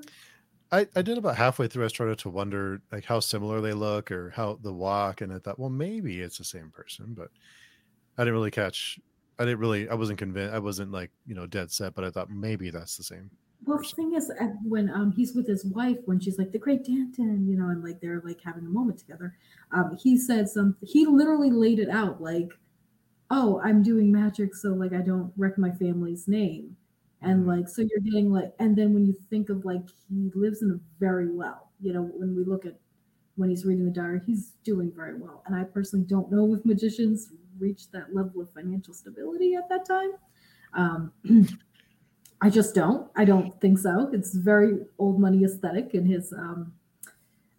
I, 0.74 0.88
I 0.96 1.04
did 1.04 1.20
about 1.20 1.36
halfway 1.36 1.68
through. 1.68 1.86
I 1.86 1.90
started 1.90 2.18
to 2.20 2.30
wonder 2.30 2.82
like 2.92 3.06
how 3.06 3.20
similar 3.20 3.62
they 3.62 3.74
look 3.74 4.12
or 4.12 4.32
how 4.32 4.56
the 4.56 4.74
walk, 4.74 5.22
and 5.22 5.32
I 5.32 5.38
thought, 5.38 5.60
well, 5.60 5.70
maybe 5.70 6.20
it's 6.20 6.40
the 6.40 6.44
same 6.44 6.72
person, 6.72 7.14
but 7.14 7.30
I 8.18 8.24
didn't 8.24 8.34
really 8.34 8.52
catch. 8.52 9.00
I 9.38 9.46
didn't 9.46 9.60
really. 9.60 9.88
I 9.88 9.94
wasn't 9.94 10.20
convinced. 10.20 10.54
I 10.54 10.60
wasn't 10.60 10.92
like 10.92 11.12
you 11.28 11.36
know 11.36 11.46
dead 11.46 11.72
set, 11.72 11.94
but 11.94 12.04
I 12.04 12.10
thought 12.10 12.32
maybe 12.32 12.72
that's 12.72 12.98
the 12.98 13.04
same. 13.04 13.30
Well, 13.66 13.78
the 13.78 13.84
thing 13.84 14.16
is, 14.16 14.32
when 14.64 14.90
um 14.90 15.12
he's 15.12 15.36
with 15.36 15.48
his 15.48 15.64
wife, 15.64 16.00
when 16.06 16.20
she's 16.20 16.40
like 16.40 16.52
the 16.52 16.60
Great 16.60 16.84
Danton, 16.84 17.48
you 17.48 17.56
know, 17.56 17.70
and 17.70 17.84
like 17.84 18.02
they're 18.02 18.22
like 18.22 18.42
having 18.42 18.66
a 18.66 18.70
moment 18.70 18.98
together, 18.98 19.38
um, 19.72 19.96
he 20.02 20.18
said 20.18 20.50
something. 20.50 20.88
He 20.88 21.06
literally 21.06 21.52
laid 21.52 21.80
it 21.80 21.90
out 21.90 22.20
like, 22.22 22.50
"Oh, 23.30 23.62
I'm 23.64 23.84
doing 23.84 24.12
magic, 24.12 24.56
so 24.56 24.70
like 24.74 24.94
I 24.94 25.02
don't 25.02 25.34
wreck 25.38 25.58
my 25.58 25.72
family's 25.72 26.28
name." 26.28 26.78
And 27.24 27.42
mm-hmm. 27.42 27.50
like 27.50 27.70
so 27.70 27.82
you're 27.82 28.02
getting 28.04 28.32
like 28.32 28.54
and 28.60 28.76
then 28.76 28.94
when 28.94 29.06
you 29.06 29.16
think 29.30 29.50
of 29.50 29.66
like 29.66 29.82
he 30.10 30.32
lives 30.36 30.62
in 30.62 30.72
a 30.72 30.80
very 31.00 31.30
well 31.32 31.70
you 31.82 31.94
know 31.94 32.04
when 32.04 32.36
we 32.36 32.44
look 32.44 32.66
at 32.66 32.76
when 33.36 33.50
he's 33.50 33.66
reading 33.66 33.86
the 33.86 33.92
diary 33.92 34.22
he's 34.26 34.54
doing 34.64 34.92
very 34.96 35.16
well. 35.18 35.44
And 35.46 35.56
i 35.56 35.64
personally 35.64 36.06
don't 36.06 36.32
know 36.32 36.54
if 36.54 36.66
magicians 36.66 37.30
reach 37.60 37.92
that 37.92 38.14
level 38.14 38.42
of 38.42 38.52
financial 38.52 38.94
stability 38.94 39.56
at 39.56 39.70
that 39.70 39.86
time. 39.86 40.12
Um, 40.74 41.12
i 42.42 42.50
just 42.50 42.76
don't. 42.76 43.10
I 43.16 43.26
don't 43.26 43.60
think 43.62 43.80
so. 43.80 44.10
It's 44.12 44.34
very 44.36 44.80
old 44.98 45.20
money 45.20 45.44
aesthetic 45.44 45.94
in 45.94 46.06
his 46.06 46.34
um, 46.34 46.74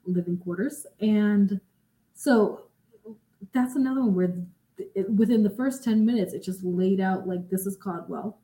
living 0.06 0.38
quarters. 0.38 0.86
And 1.00 1.60
so 2.14 2.66
that's 3.52 3.76
another 3.76 4.00
one 4.00 4.14
where 4.14 4.34
it, 4.94 5.10
within 5.10 5.42
the 5.42 5.50
first 5.50 5.84
10 5.84 6.04
minutes 6.04 6.32
it 6.32 6.42
just 6.42 6.64
laid 6.64 7.00
out 7.00 7.28
like 7.28 7.48
this 7.48 7.66
is 7.66 7.78
caldlow 7.78 8.34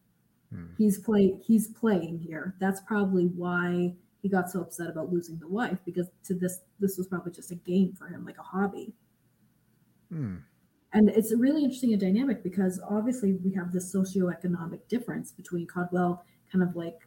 Hmm. 0.53 0.67
He's 0.77 0.99
play 0.99 1.37
he's 1.43 1.69
playing 1.69 2.19
here. 2.19 2.55
That's 2.61 2.81
probably 2.81 3.27
why 3.27 3.95
he 4.23 4.29
got 4.29 4.51
so 4.51 4.61
upset 4.61 4.89
about 4.89 5.13
losing 5.13 5.39
the 5.39 5.49
wife 5.49 5.79
because 5.85 6.09
to 6.25 6.35
this 6.35 6.61
this 6.79 6.97
was 6.99 7.07
probably 7.07 7.33
just 7.33 7.53
a 7.53 7.57
game 7.57 7.93
for 7.93 8.09
him, 8.09 8.25
like 8.25 8.39
a 8.39 8.43
hobby. 8.43 8.93
Hmm. 10.11 10.37
And 10.93 11.09
it's 11.09 11.31
a 11.31 11.37
really 11.37 11.63
interesting 11.63 11.95
a 11.95 11.97
dynamic 11.97 12.43
because 12.43 12.81
obviously 12.89 13.35
we 13.45 13.53
have 13.55 13.73
this 13.73 13.95
socioeconomic 13.95 14.89
difference 14.89 15.31
between 15.31 15.67
Caldlow 15.69 16.19
kind 16.51 16.65
of 16.65 16.75
like 16.75 17.07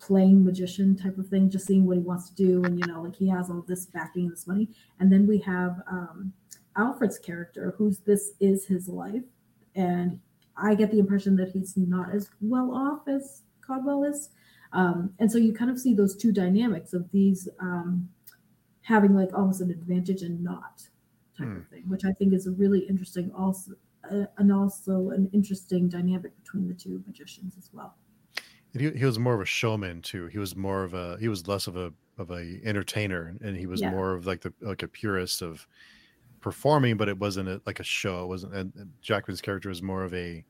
playing 0.00 0.44
magician 0.44 0.96
type 0.96 1.16
of 1.16 1.28
thing, 1.28 1.48
just 1.48 1.66
seeing 1.66 1.86
what 1.86 1.96
he 1.96 2.02
wants 2.02 2.28
to 2.28 2.34
do, 2.34 2.64
and 2.64 2.78
you 2.78 2.92
know, 2.92 3.02
like 3.02 3.14
he 3.14 3.28
has 3.28 3.48
all 3.48 3.64
this 3.68 3.86
backing 3.86 4.24
and 4.24 4.32
this 4.32 4.48
money. 4.48 4.68
And 4.98 5.12
then 5.12 5.26
we 5.28 5.38
have 5.38 5.80
um, 5.88 6.32
Alfred's 6.76 7.18
character, 7.18 7.74
who's 7.78 8.00
this 8.00 8.32
is 8.40 8.66
his 8.66 8.88
life, 8.88 9.22
and 9.76 10.18
I 10.56 10.74
get 10.74 10.90
the 10.90 10.98
impression 10.98 11.36
that 11.36 11.50
he's 11.50 11.76
not 11.76 12.14
as 12.14 12.28
well 12.40 12.72
off 12.74 13.08
as 13.08 13.42
Caldlow 13.66 14.08
is. 14.08 14.30
Um, 14.72 15.12
and 15.18 15.30
so 15.30 15.38
you 15.38 15.52
kind 15.52 15.70
of 15.70 15.78
see 15.78 15.94
those 15.94 16.16
two 16.16 16.32
dynamics 16.32 16.92
of 16.92 17.10
these 17.12 17.48
um, 17.60 18.08
having 18.82 19.14
like 19.14 19.32
almost 19.34 19.60
an 19.60 19.70
advantage 19.70 20.22
and 20.22 20.42
not 20.42 20.82
type 21.36 21.48
hmm. 21.48 21.56
of 21.58 21.68
thing, 21.68 21.84
which 21.88 22.04
I 22.04 22.12
think 22.12 22.32
is 22.32 22.46
a 22.46 22.50
really 22.52 22.80
interesting 22.80 23.30
also 23.36 23.72
uh, 24.10 24.24
and 24.38 24.52
also 24.52 25.10
an 25.10 25.30
interesting 25.32 25.88
dynamic 25.88 26.32
between 26.42 26.68
the 26.68 26.74
two 26.74 27.02
magicians 27.06 27.54
as 27.56 27.70
well. 27.72 27.94
He, 28.76 28.90
he 28.90 29.04
was 29.04 29.18
more 29.18 29.34
of 29.34 29.40
a 29.40 29.46
showman 29.46 30.02
too. 30.02 30.26
He 30.26 30.38
was 30.38 30.56
more 30.56 30.82
of 30.82 30.94
a 30.94 31.16
he 31.20 31.28
was 31.28 31.46
less 31.46 31.66
of 31.66 31.76
a 31.76 31.92
of 32.18 32.30
a 32.30 32.60
entertainer, 32.64 33.34
and 33.42 33.56
he 33.56 33.66
was 33.66 33.80
yeah. 33.80 33.90
more 33.90 34.14
of 34.14 34.26
like 34.26 34.40
the 34.40 34.52
like 34.60 34.82
a 34.82 34.88
purist 34.88 35.42
of 35.42 35.66
performing, 36.42 36.96
but 36.96 37.08
it 37.08 37.18
wasn't 37.18 37.48
a, 37.48 37.62
like 37.64 37.80
a 37.80 37.84
show. 37.84 38.24
It 38.24 38.26
wasn't. 38.26 38.54
And, 38.54 38.92
Jackman's 39.00 39.40
character 39.40 39.70
was 39.70 39.80
more 39.80 40.04
of 40.04 40.12
a 40.12 40.44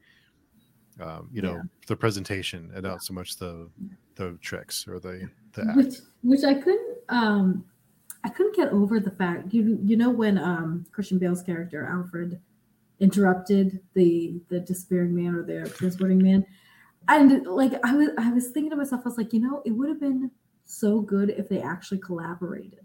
um, 1.00 1.28
you 1.32 1.40
know 1.40 1.54
yeah. 1.54 1.62
the 1.86 1.96
presentation 1.96 2.70
and 2.74 2.82
not 2.82 3.02
so 3.02 3.14
much 3.14 3.36
the 3.38 3.68
the 4.16 4.36
tricks 4.42 4.86
or 4.88 4.98
the 4.98 5.28
the 5.54 5.62
act. 5.62 5.76
Which, 5.76 5.94
which 6.22 6.44
I 6.44 6.54
couldn't 6.54 6.98
um 7.08 7.64
I 8.24 8.28
couldn't 8.28 8.56
get 8.56 8.68
over 8.72 9.00
the 9.00 9.10
fact 9.10 9.54
you 9.54 9.78
you 9.82 9.96
know 9.96 10.10
when 10.10 10.36
um 10.38 10.84
Christian 10.92 11.18
Bale's 11.18 11.42
character 11.42 11.86
Alfred 11.86 12.40
interrupted 13.00 13.80
the 13.94 14.40
the 14.48 14.60
despairing 14.60 15.14
man 15.14 15.34
or 15.34 15.42
the 15.42 15.68
transporting 15.70 16.22
man 16.22 16.44
and 17.08 17.46
like 17.46 17.72
I 17.84 17.94
was 17.94 18.10
I 18.18 18.30
was 18.30 18.48
thinking 18.48 18.70
to 18.70 18.76
myself 18.76 19.02
I 19.04 19.08
was 19.08 19.18
like 19.18 19.32
you 19.32 19.40
know 19.40 19.62
it 19.64 19.70
would 19.70 19.88
have 19.88 20.00
been 20.00 20.30
so 20.64 21.00
good 21.00 21.30
if 21.30 21.48
they 21.48 21.60
actually 21.60 21.98
collaborated 21.98 22.81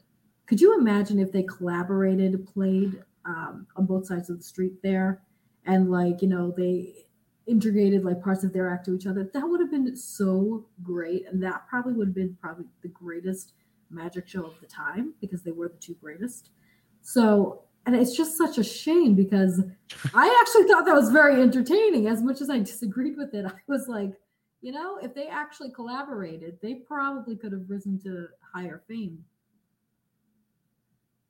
could 0.47 0.59
you 0.61 0.77
imagine 0.79 1.19
if 1.19 1.31
they 1.31 1.43
collaborated 1.43 2.47
played 2.47 3.03
um, 3.25 3.67
on 3.75 3.85
both 3.85 4.07
sides 4.07 4.29
of 4.29 4.37
the 4.37 4.43
street 4.43 4.73
there 4.81 5.21
and 5.65 5.91
like 5.91 6.21
you 6.21 6.27
know 6.27 6.51
they 6.55 6.93
integrated 7.45 8.03
like 8.03 8.21
parts 8.21 8.43
of 8.43 8.51
their 8.51 8.69
act 8.69 8.85
to 8.85 8.95
each 8.95 9.07
other 9.07 9.29
that 9.33 9.47
would 9.47 9.59
have 9.59 9.71
been 9.71 9.95
so 9.95 10.65
great 10.83 11.25
and 11.27 11.41
that 11.41 11.67
probably 11.69 11.93
would 11.93 12.07
have 12.07 12.15
been 12.15 12.37
probably 12.41 12.65
the 12.81 12.89
greatest 12.89 13.53
magic 13.89 14.27
show 14.27 14.45
of 14.45 14.59
the 14.59 14.67
time 14.67 15.13
because 15.21 15.43
they 15.43 15.51
were 15.51 15.69
the 15.69 15.77
two 15.77 15.95
greatest 16.01 16.49
so 17.01 17.63
and 17.87 17.95
it's 17.95 18.15
just 18.15 18.37
such 18.37 18.57
a 18.57 18.63
shame 18.63 19.15
because 19.15 19.61
I 20.13 20.37
actually 20.41 20.67
thought 20.67 20.85
that 20.85 20.93
was 20.93 21.09
very 21.09 21.41
entertaining. 21.41 22.07
As 22.07 22.21
much 22.21 22.41
as 22.41 22.49
I 22.49 22.59
disagreed 22.59 23.15
with 23.17 23.33
it, 23.33 23.45
I 23.45 23.53
was 23.67 23.87
like, 23.87 24.11
you 24.59 24.73
know, 24.73 24.97
if 25.01 25.15
they 25.15 25.27
actually 25.27 25.71
collaborated, 25.71 26.57
they 26.61 26.75
probably 26.75 27.37
could 27.37 27.53
have 27.53 27.69
risen 27.69 27.97
to 28.01 28.27
higher 28.53 28.83
fame. 28.89 29.23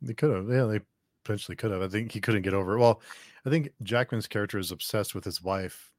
They 0.01 0.13
could 0.13 0.36
have, 0.36 0.49
yeah, 0.49 0.65
they 0.65 0.81
potentially 1.23 1.55
could 1.55 1.71
have. 1.71 1.81
I 1.81 1.88
think 1.88 2.12
he 2.12 2.21
couldn't 2.21 2.43
get 2.43 2.53
over 2.53 2.75
it. 2.75 2.79
Well, 2.79 3.01
I 3.45 3.49
think 3.49 3.69
Jackman's 3.83 4.27
character 4.27 4.57
is 4.57 4.71
obsessed 4.71 5.15
with 5.15 5.23
his 5.23 5.41
wife 5.41 5.91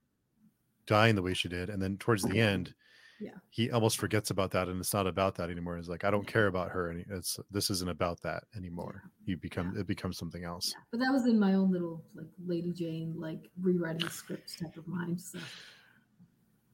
dying 0.87 1.15
the 1.15 1.23
way 1.23 1.35
she 1.35 1.49
did, 1.49 1.71
and 1.71 1.83
then 1.83 1.97
towards 1.99 2.23
the 2.23 2.29
mm-hmm. 2.31 2.39
end, 2.39 2.75
yeah 3.21 3.33
he 3.51 3.71
almost 3.71 3.99
forgets 3.99 4.31
about 4.31 4.51
that 4.51 4.69
and 4.69 4.81
it's 4.81 4.95
not 4.95 5.07
about 5.07 5.35
that 5.35 5.51
anymore 5.51 5.77
it's 5.77 5.89
like 5.89 6.05
i 6.05 6.11
don't 6.11 6.27
care 6.27 6.47
about 6.47 6.71
her 6.71 6.91
and 6.91 7.05
it's 7.11 7.39
this 7.51 7.71
isn't 7.71 7.91
about 7.91 8.21
that 8.23 8.45
anymore 8.57 9.03
you 9.25 9.37
become 9.37 9.73
yeah. 9.75 9.81
it 9.81 9.87
becomes 9.87 10.17
something 10.17 10.45
else 10.45 10.73
yeah. 10.75 10.83
but 10.91 11.01
that 11.01 11.13
was 11.13 11.27
in 11.27 11.39
my 11.39 11.55
own 11.55 11.71
little 11.71 12.03
like 12.15 12.29
lady 12.47 12.73
jane 12.73 13.15
like 13.17 13.51
rewriting 13.61 14.09
scripts 14.09 14.57
type 14.57 14.77
of 14.77 14.87
mind 14.87 15.21
so 15.21 15.39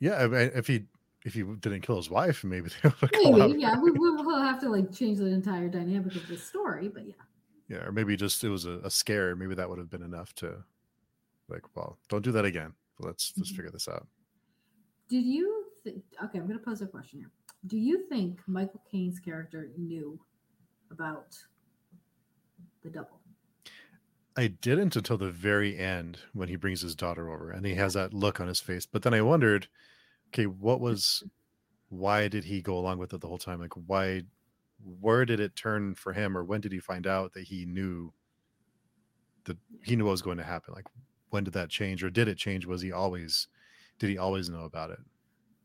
yeah 0.01 0.27
if 0.31 0.67
he 0.67 0.85
if 1.25 1.35
he 1.35 1.43
didn't 1.43 1.81
kill 1.81 1.97
his 1.97 2.11
wife 2.11 2.45
maybe 2.45 2.71
maybe 3.13 3.59
yeah 3.59 3.79
we, 3.81 3.91
will 3.91 4.43
have 4.43 4.61
to 4.61 4.69
like 4.69 4.93
change 4.93 5.19
the 5.19 5.27
entire 5.27 5.69
dynamic 5.69 6.15
of 6.15 6.27
the 6.29 6.37
story 6.37 6.89
but 6.89 7.07
yeah 7.07 7.15
yeah 7.69 7.85
or 7.85 7.93
maybe 7.93 8.17
just 8.17 8.45
it 8.45 8.49
was 8.49 8.67
a, 8.67 8.79
a 8.85 8.91
scare 8.91 9.35
maybe 9.35 9.55
that 9.55 9.69
would 9.69 9.79
have 9.79 9.91
been 9.91 10.03
enough 10.03 10.35
to 10.35 10.55
like 11.49 11.63
well 11.77 11.99
don't 12.09 12.23
do 12.23 12.33
that 12.33 12.45
again 12.45 12.73
let's 13.01 13.31
mm-hmm. 13.31 13.43
just 13.43 13.55
figure 13.55 13.71
this 13.71 13.89
out 13.89 14.07
did 15.09 15.25
you 15.25 15.65
th- 15.85 15.97
okay, 16.25 16.39
I'm 16.39 16.47
going 16.47 16.59
to 16.59 16.65
pose 16.65 16.83
a 16.83 16.87
question 16.87 17.21
here. 17.21 17.31
Do 17.67 17.79
you 17.79 18.07
think 18.09 18.41
Michael 18.47 18.83
Caine's 18.91 19.21
character 19.21 19.71
knew 19.77 20.19
about 20.91 21.37
the 22.83 22.91
double? 22.91 23.21
I 24.37 24.49
didn't 24.49 24.97
until 24.97 25.17
the 25.17 25.31
very 25.31 25.79
end 25.79 26.19
when 26.33 26.49
he 26.49 26.57
brings 26.57 26.83
his 26.83 26.97
daughter 26.97 27.31
over 27.31 27.51
and 27.51 27.65
he 27.65 27.75
has 27.77 27.95
that 27.95 28.13
look 28.13 28.41
on 28.41 28.49
his 28.49 28.61
face. 28.61 28.85
But 28.85 29.03
then 29.03 29.15
I 29.15 29.23
wondered, 29.23 29.69
okay, 30.35 30.47
what 30.47 30.81
was, 30.81 31.23
why 31.91 32.27
did 32.27 32.45
he 32.45 32.61
go 32.61 32.77
along 32.77 32.99
with 32.99 33.15
it 33.15 33.21
the 33.21 33.29
whole 33.29 33.39
time? 33.39 33.61
Like, 33.61 33.75
why, 33.87 34.23
where 35.01 35.25
did 35.25 35.39
it 35.39 35.55
turn 35.55 35.95
for 35.95 36.13
him, 36.13 36.37
or 36.37 36.43
when 36.43 36.61
did 36.61 36.73
he 36.73 36.81
find 36.81 37.07
out 37.07 37.33
that 37.35 37.45
he 37.45 37.65
knew 37.65 38.13
that 39.45 39.57
he 39.85 39.95
knew 39.95 40.05
what 40.05 40.11
was 40.11 40.23
going 40.23 40.39
to 40.39 40.45
happen? 40.45 40.75
Like, 40.75 40.87
when 41.31 41.45
did 41.45 41.55
that 41.55 41.69
change, 41.69 42.03
or 42.03 42.11
did 42.11 42.29
it 42.29 42.37
change? 42.37 42.67
Was 42.67 42.83
he 42.83 42.91
always, 42.91 43.47
did 43.99 44.11
he 44.11 44.19
always 44.19 44.49
know 44.49 44.65
about 44.65 44.91
it? 44.91 44.99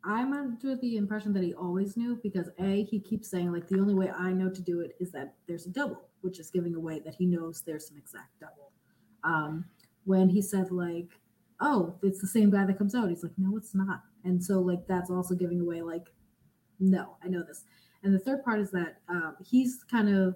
I'm 0.03 0.33
under 0.33 0.75
the 0.75 0.97
impression 0.97 1.33
that 1.33 1.43
he 1.43 1.53
always 1.53 1.97
knew 1.97 2.19
because 2.21 2.49
A, 2.59 2.83
he 2.83 2.99
keeps 2.99 3.29
saying, 3.29 3.51
like, 3.51 3.67
the 3.67 3.79
only 3.79 3.93
way 3.93 4.09
I 4.11 4.31
know 4.31 4.49
to 4.49 4.61
do 4.61 4.81
it 4.81 4.95
is 4.99 5.11
that 5.11 5.33
there's 5.47 5.65
a 5.65 5.69
double, 5.69 6.01
which 6.21 6.39
is 6.39 6.51
giving 6.51 6.75
away 6.75 6.99
that 6.99 7.15
he 7.15 7.25
knows 7.25 7.61
there's 7.61 7.89
an 7.91 7.97
exact 7.97 8.39
double. 8.39 8.71
Um, 9.23 9.65
when 10.05 10.29
he 10.29 10.41
said, 10.41 10.71
like, 10.71 11.09
oh, 11.59 11.95
it's 12.03 12.21
the 12.21 12.27
same 12.27 12.49
guy 12.49 12.65
that 12.65 12.77
comes 12.77 12.95
out, 12.95 13.09
he's 13.09 13.23
like, 13.23 13.37
no, 13.37 13.57
it's 13.57 13.75
not. 13.75 14.03
And 14.23 14.43
so, 14.43 14.59
like, 14.59 14.87
that's 14.87 15.09
also 15.09 15.35
giving 15.35 15.61
away, 15.61 15.81
like, 15.81 16.07
no, 16.79 17.15
I 17.23 17.27
know 17.27 17.43
this. 17.43 17.65
And 18.03 18.13
the 18.13 18.19
third 18.19 18.43
part 18.43 18.59
is 18.59 18.71
that 18.71 18.97
um, 19.09 19.35
he's 19.43 19.83
kind 19.89 20.09
of, 20.09 20.35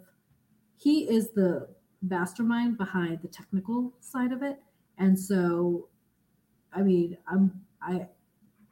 he 0.78 1.10
is 1.10 1.32
the 1.32 1.68
mastermind 2.02 2.78
behind 2.78 3.22
the 3.22 3.28
technical 3.28 3.94
side 4.02 4.32
of 4.32 4.44
it. 4.44 4.60
And 4.98 5.18
so, 5.18 5.88
I 6.74 6.82
mean, 6.82 7.18
I'm, 7.28 7.62
I, 7.82 8.08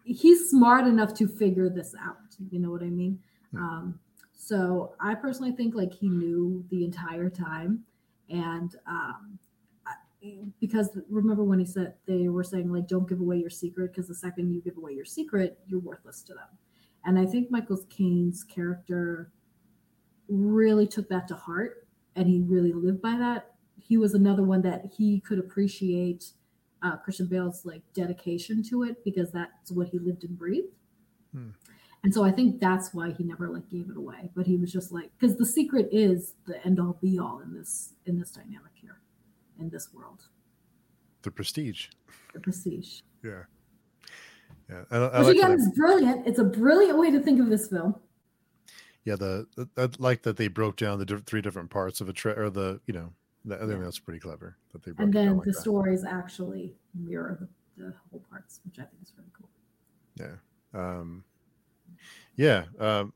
he's 0.04 0.50
smart 0.50 0.88
enough 0.88 1.14
to 1.16 1.28
figure 1.28 1.70
this 1.70 1.96
out. 2.02 2.18
You 2.52 2.60
know 2.60 2.72
what 2.72 2.82
I 2.82 2.90
mean? 2.90 3.20
Um, 3.56 4.00
so 4.34 4.94
I 5.00 5.16
personally 5.16 5.52
think 5.52 5.76
like 5.76 5.94
he 5.94 6.10
knew 6.10 6.66
the 6.70 6.84
entire 6.84 7.30
time, 7.30 7.84
and 8.30 8.76
um, 8.88 9.38
because 10.60 10.90
remember 11.10 11.44
when 11.44 11.60
he 11.60 11.66
said 11.66 11.96
they 12.06 12.30
were 12.30 12.44
saying 12.44 12.72
like 12.72 12.88
don't 12.88 13.10
give 13.10 13.20
away 13.20 13.38
your 13.38 13.50
secret 13.50 13.92
because 13.92 14.08
the 14.08 14.16
second 14.16 14.54
you 14.54 14.62
give 14.62 14.78
away 14.78 14.94
your 14.94 15.06
secret 15.06 15.60
you're 15.68 15.80
worthless 15.80 16.22
to 16.24 16.34
them, 16.34 16.48
and 17.06 17.18
I 17.18 17.26
think 17.26 17.50
Michael 17.50 17.80
Caine's 17.90 18.44
character 18.44 19.32
really 20.28 20.88
took 20.88 21.10
that 21.10 21.28
to 21.28 21.36
heart 21.36 21.88
and 22.16 22.28
he 22.28 22.40
really 22.40 22.74
lived 22.74 23.02
by 23.02 23.18
that. 23.18 23.52
He 23.78 23.98
was 23.98 24.14
another 24.14 24.44
one 24.44 24.62
that 24.62 24.86
he 24.98 25.20
could 25.22 25.40
appreciate 25.40 26.26
uh, 26.84 26.98
Christian 26.98 27.28
Bale's 27.28 27.66
like 27.66 27.82
dedication 27.94 28.64
to 28.70 28.84
it 28.84 29.04
because 29.04 29.32
that's 29.32 29.72
what 29.72 29.88
he 29.88 30.00
lived 30.00 30.24
and 30.24 30.38
breathed. 30.38 30.74
Hmm. 31.34 31.50
And 32.04 32.14
so 32.14 32.24
I 32.24 32.32
think 32.32 32.60
that's 32.60 32.94
why 32.94 33.12
he 33.12 33.24
never 33.24 33.48
like 33.50 33.70
gave 33.70 33.90
it 33.90 33.98
away. 33.98 34.32
But 34.36 34.48
he 34.48 34.58
was 34.58 34.72
just 34.72 34.92
like 34.92 35.12
because 35.20 35.38
the 35.38 35.46
secret 35.46 35.90
is 35.92 36.34
the 36.46 36.64
end 36.66 36.80
all 36.80 36.98
be 37.02 37.20
all 37.20 37.42
in 37.42 37.54
this 37.54 37.94
in 38.06 38.20
this 38.20 38.32
dynamic 38.32 38.72
here, 38.74 39.01
in 39.62 39.70
this 39.70 39.94
world. 39.94 40.24
The 41.22 41.32
prestige. 41.32 41.88
The 42.34 42.40
prestige. 42.40 43.02
Yeah. 43.24 43.44
Yeah. 44.70 44.84
I, 44.90 44.98
I 44.98 45.20
Which 45.20 45.28
like 45.28 45.36
again 45.38 45.52
is 45.54 45.72
brilliant. 45.76 46.28
It's 46.28 46.40
a 46.40 46.44
brilliant 46.44 46.98
way 46.98 47.12
to 47.12 47.20
think 47.20 47.40
of 47.40 47.50
this 47.50 47.68
film. 47.68 47.96
Yeah, 49.06 49.16
the, 49.16 49.48
the 49.56 49.68
I 49.78 49.90
like 49.98 50.24
that 50.24 50.38
they 50.38 50.48
broke 50.48 50.78
down 50.78 51.00
the 51.00 51.22
three 51.26 51.42
different 51.42 51.70
parts 51.70 52.02
of 52.02 52.10
a 52.10 52.14
tra- 52.14 52.40
or 52.40 52.50
the 52.50 52.82
you 52.86 52.94
know 52.94 53.14
I 53.46 53.58
think 53.58 53.72
yeah. 53.72 53.78
that's 53.78 54.00
pretty 54.00 54.20
clever 54.20 54.58
that 54.74 54.84
they. 54.84 54.92
And 54.98 55.12
then 55.12 55.38
like 55.38 55.46
the 55.46 55.52
that. 55.52 55.60
stories 55.60 56.04
actually 56.06 56.76
mirror 56.94 57.38
the, 57.40 57.84
the, 57.84 57.94
whole 58.12 58.24
parts, 58.30 58.60
which 58.64 58.78
I 58.78 58.84
think 58.84 59.02
is 59.02 59.14
really 59.18 59.32
cool. 59.38 59.50
Yeah, 60.20 60.80
um, 60.80 61.24
yeah, 62.36 62.66
um, 62.80 63.14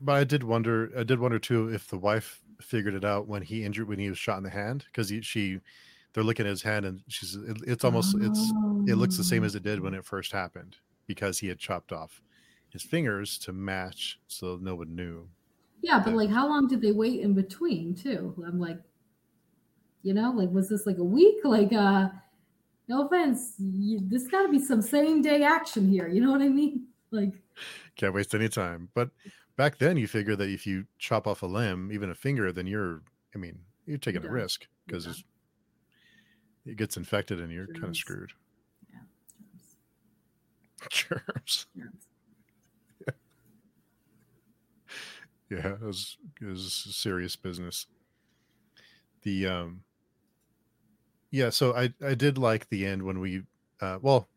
but 0.00 0.12
I 0.12 0.24
did 0.24 0.42
wonder. 0.42 0.90
I 0.98 1.04
did 1.04 1.20
wonder 1.20 1.38
too 1.38 1.68
if 1.68 1.86
the 1.86 1.98
wife 1.98 2.41
figured 2.62 2.94
it 2.94 3.04
out 3.04 3.28
when 3.28 3.42
he 3.42 3.64
injured 3.64 3.88
when 3.88 3.98
he 3.98 4.08
was 4.08 4.18
shot 4.18 4.38
in 4.38 4.44
the 4.44 4.50
hand 4.50 4.84
because 4.86 5.12
she, 5.24 5.60
they're 6.12 6.24
looking 6.24 6.46
at 6.46 6.50
his 6.50 6.62
hand 6.62 6.84
and 6.84 7.02
she's 7.08 7.34
it, 7.34 7.58
it's 7.66 7.84
almost 7.84 8.16
oh. 8.18 8.24
it's 8.24 8.52
it 8.90 8.96
looks 8.96 9.16
the 9.16 9.24
same 9.24 9.44
as 9.44 9.54
it 9.54 9.62
did 9.62 9.80
when 9.80 9.94
it 9.94 10.04
first 10.04 10.32
happened 10.32 10.76
because 11.06 11.38
he 11.38 11.48
had 11.48 11.58
chopped 11.58 11.92
off 11.92 12.22
his 12.70 12.82
fingers 12.82 13.38
to 13.38 13.52
match 13.52 14.18
so 14.26 14.58
no 14.60 14.74
one 14.74 14.94
knew. 14.94 15.28
Yeah, 15.82 16.00
but 16.04 16.14
like 16.14 16.30
how 16.30 16.48
long 16.48 16.68
did 16.68 16.80
they 16.80 16.92
wait 16.92 17.20
in 17.20 17.34
between 17.34 17.94
too? 17.94 18.34
I'm 18.46 18.58
like 18.58 18.78
you 20.02 20.14
know, 20.14 20.30
like 20.30 20.50
was 20.50 20.68
this 20.68 20.86
like 20.86 20.98
a 20.98 21.04
week? 21.04 21.36
Like, 21.44 21.72
uh, 21.72 22.08
no 22.88 23.06
offense, 23.06 23.54
you, 23.58 24.00
this 24.02 24.26
got 24.26 24.42
to 24.42 24.48
be 24.48 24.58
some 24.58 24.80
same 24.80 25.22
day 25.22 25.42
action 25.42 25.88
here. 25.88 26.08
You 26.08 26.24
know 26.24 26.30
what 26.30 26.42
I 26.42 26.48
mean? 26.48 26.86
Like, 27.14 27.34
can't 27.94 28.14
waste 28.14 28.34
any 28.34 28.48
time. 28.48 28.88
But 28.94 29.10
back 29.56 29.78
then, 29.78 29.96
you 29.96 30.06
figure 30.06 30.36
that 30.36 30.48
if 30.48 30.66
you 30.66 30.86
chop 30.98 31.26
off 31.26 31.42
a 31.42 31.46
limb, 31.46 31.90
even 31.92 32.10
a 32.10 32.14
finger, 32.14 32.52
then 32.52 32.66
you're, 32.66 33.02
I 33.34 33.38
mean, 33.38 33.58
you're 33.86 33.98
taking 33.98 34.24
a 34.24 34.30
risk 34.30 34.66
because 34.86 35.24
it 36.66 36.76
gets 36.76 36.96
infected 36.96 37.40
and 37.40 37.52
you're 37.52 37.66
kind 37.66 37.88
of 37.88 37.96
screwed. 37.96 38.32
Yeah, 38.90 39.00
germs. 40.90 41.26
Germs. 41.30 41.66
germs. 41.76 42.06
Yeah. 43.06 43.12
yeah, 45.58 45.72
it 45.74 45.82
was, 45.82 46.16
it 46.40 46.46
was 46.46 46.72
serious 46.72 47.36
business. 47.36 47.86
The 49.22 49.46
um 49.46 49.84
yeah, 51.30 51.50
so 51.50 51.74
I 51.74 51.92
I 52.04 52.14
did 52.14 52.38
like 52.38 52.68
the 52.68 52.84
end 52.84 53.02
when 53.02 53.20
we 53.20 53.42
uh 53.80 53.98
well, 54.02 54.28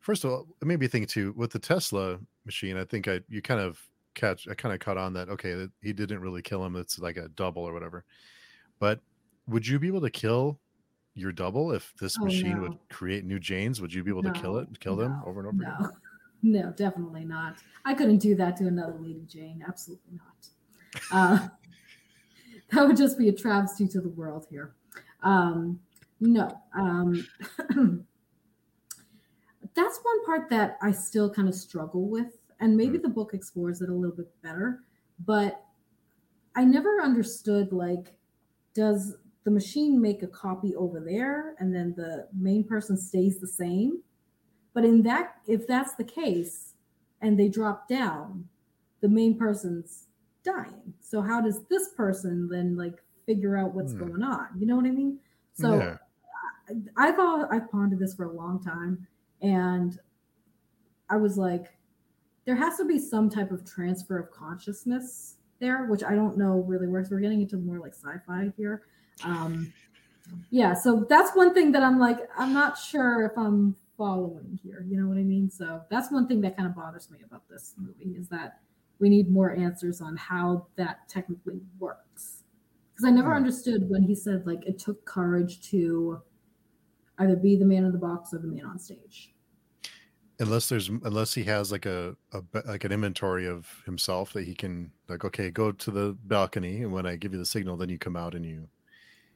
first 0.00 0.24
of 0.24 0.30
all, 0.30 0.46
it 0.60 0.66
made 0.66 0.80
me 0.80 0.86
think 0.86 1.08
too 1.08 1.34
with 1.36 1.50
the 1.50 1.58
Tesla 1.58 2.18
machine, 2.46 2.76
I 2.76 2.84
think 2.84 3.08
I 3.08 3.20
you 3.28 3.42
kind 3.42 3.60
of 3.60 3.80
catch. 4.18 4.48
I 4.48 4.54
kind 4.54 4.74
of 4.74 4.80
caught 4.80 4.98
on 4.98 5.12
that. 5.14 5.28
Okay, 5.28 5.54
that 5.54 5.70
he 5.82 5.92
didn't 5.92 6.20
really 6.20 6.42
kill 6.42 6.64
him. 6.64 6.76
It's 6.76 6.98
like 6.98 7.16
a 7.16 7.28
double 7.28 7.62
or 7.62 7.72
whatever. 7.72 8.04
But 8.78 9.00
would 9.46 9.66
you 9.66 9.78
be 9.78 9.86
able 9.88 10.02
to 10.02 10.10
kill 10.10 10.58
your 11.14 11.32
double 11.32 11.72
if 11.72 11.92
this 12.00 12.16
Oh, 12.20 12.24
machine 12.24 12.56
no. 12.56 12.62
would 12.62 12.78
create 12.90 13.24
new 13.24 13.38
Janes? 13.38 13.80
Would 13.80 13.92
you 13.92 14.04
be 14.04 14.10
able 14.10 14.22
to 14.22 14.32
kill 14.32 14.54
No, 14.54 14.58
it, 14.60 14.80
kill 14.80 14.96
them 14.96 15.20
over 15.26 15.40
and 15.40 15.48
over 15.48 15.62
again? 15.62 15.90
No, 16.42 16.60
no, 16.62 16.70
definitely 16.72 17.24
not. 17.24 17.56
I 17.84 17.94
couldn't 17.94 18.18
do 18.18 18.34
that 18.36 18.56
to 18.58 18.66
another 18.66 18.96
Lady 19.00 19.24
Jane. 19.26 19.64
Absolutely 19.66 20.12
not. 20.12 20.48
Uh, 21.10 21.48
that 22.72 22.86
would 22.86 22.96
just 22.96 23.18
be 23.18 23.28
a 23.28 23.32
travesty 23.32 23.88
to 23.88 24.00
the 24.00 24.10
world 24.10 24.46
here. 24.50 24.74
Um, 25.22 25.80
no. 26.20 26.60
Um, 26.76 27.26
that's 29.74 29.98
one 30.02 30.24
part 30.24 30.48
that 30.50 30.78
I 30.82 30.92
still 30.92 31.30
kind 31.30 31.48
of 31.48 31.54
struggle 31.54 32.08
with, 32.08 32.37
and 32.60 32.76
maybe 32.76 32.98
Mm. 32.98 33.02
the 33.02 33.08
book 33.08 33.34
explores 33.34 33.80
it 33.82 33.88
a 33.88 33.94
little 33.94 34.16
bit 34.16 34.30
better. 34.42 34.84
But 35.24 35.64
I 36.54 36.64
never 36.64 37.00
understood 37.00 37.72
like, 37.72 38.16
does 38.74 39.16
the 39.44 39.50
machine 39.50 40.00
make 40.00 40.22
a 40.22 40.26
copy 40.28 40.74
over 40.76 41.00
there, 41.00 41.54
and 41.58 41.74
then 41.74 41.94
the 41.96 42.28
main 42.32 42.64
person 42.64 42.96
stays 42.96 43.38
the 43.38 43.46
same? 43.46 44.02
But 44.74 44.84
in 44.84 45.02
that, 45.02 45.40
if 45.46 45.66
that's 45.66 45.94
the 45.94 46.04
case, 46.04 46.74
and 47.20 47.38
they 47.38 47.48
drop 47.48 47.88
down, 47.88 48.48
the 49.00 49.08
main 49.08 49.36
person's 49.36 50.06
dying. 50.44 50.94
So 51.00 51.20
how 51.20 51.40
does 51.40 51.62
this 51.64 51.88
person 51.96 52.48
then 52.48 52.76
like 52.76 53.02
figure 53.26 53.56
out 53.56 53.74
what's 53.74 53.92
Hmm. 53.92 53.98
going 54.00 54.22
on? 54.22 54.48
You 54.58 54.66
know 54.66 54.76
what 54.76 54.86
I 54.86 54.90
mean? 54.90 55.18
So 55.54 55.78
Yeah. 55.78 55.98
I, 56.96 57.08
I 57.08 57.12
thought 57.12 57.52
I've 57.52 57.70
pondered 57.70 57.98
this 57.98 58.14
for 58.14 58.24
a 58.24 58.32
long 58.32 58.62
time, 58.62 59.06
and 59.42 59.98
I 61.08 61.16
was 61.16 61.38
like, 61.38 61.77
there 62.48 62.56
has 62.56 62.78
to 62.78 62.84
be 62.86 62.98
some 62.98 63.28
type 63.28 63.50
of 63.50 63.62
transfer 63.70 64.18
of 64.18 64.30
consciousness 64.30 65.36
there, 65.60 65.84
which 65.84 66.02
I 66.02 66.14
don't 66.14 66.38
know 66.38 66.64
really 66.66 66.86
works. 66.86 67.10
We're 67.10 67.20
getting 67.20 67.42
into 67.42 67.58
more 67.58 67.78
like 67.78 67.92
sci-fi 67.92 68.50
here. 68.56 68.84
Um, 69.22 69.70
yeah, 70.48 70.72
so 70.72 71.04
that's 71.10 71.36
one 71.36 71.52
thing 71.52 71.72
that 71.72 71.82
I'm 71.82 71.98
like, 71.98 72.20
I'm 72.38 72.54
not 72.54 72.78
sure 72.78 73.26
if 73.26 73.32
I'm 73.36 73.76
following 73.98 74.58
here. 74.62 74.82
You 74.88 74.98
know 74.98 75.08
what 75.08 75.18
I 75.18 75.24
mean? 75.24 75.50
So 75.50 75.82
that's 75.90 76.10
one 76.10 76.26
thing 76.26 76.40
that 76.40 76.56
kind 76.56 76.66
of 76.66 76.74
bothers 76.74 77.10
me 77.10 77.18
about 77.22 77.46
this 77.50 77.74
movie 77.76 78.16
is 78.16 78.30
that 78.30 78.60
we 78.98 79.10
need 79.10 79.30
more 79.30 79.54
answers 79.54 80.00
on 80.00 80.16
how 80.16 80.68
that 80.76 81.06
technically 81.06 81.60
works. 81.78 82.44
Because 82.94 83.04
I 83.04 83.10
never 83.10 83.32
Hmm. 83.32 83.36
understood 83.36 83.90
when 83.90 84.02
he 84.04 84.14
said 84.14 84.46
like 84.46 84.64
it 84.64 84.78
took 84.78 85.04
courage 85.04 85.60
to 85.68 86.22
either 87.18 87.36
be 87.36 87.56
the 87.56 87.66
man 87.66 87.84
in 87.84 87.92
the 87.92 87.98
box 87.98 88.32
or 88.32 88.38
the 88.38 88.46
man 88.46 88.64
on 88.64 88.78
stage. 88.78 89.34
Unless 90.40 90.68
there's 90.68 90.88
unless 90.88 91.34
he 91.34 91.42
has 91.44 91.72
like 91.72 91.86
a, 91.86 92.16
a 92.32 92.42
like 92.66 92.84
an 92.84 92.92
inventory 92.92 93.46
of 93.46 93.66
himself 93.84 94.32
that 94.32 94.44
he 94.44 94.54
can 94.54 94.90
like 95.08 95.24
okay 95.24 95.50
go 95.50 95.72
to 95.72 95.90
the 95.90 96.16
balcony 96.24 96.82
and 96.82 96.92
when 96.92 97.06
i 97.06 97.16
give 97.16 97.32
you 97.32 97.38
the 97.38 97.44
signal 97.46 97.76
then 97.76 97.88
you 97.88 97.98
come 97.98 98.16
out 98.16 98.34
and 98.34 98.44
you 98.46 98.68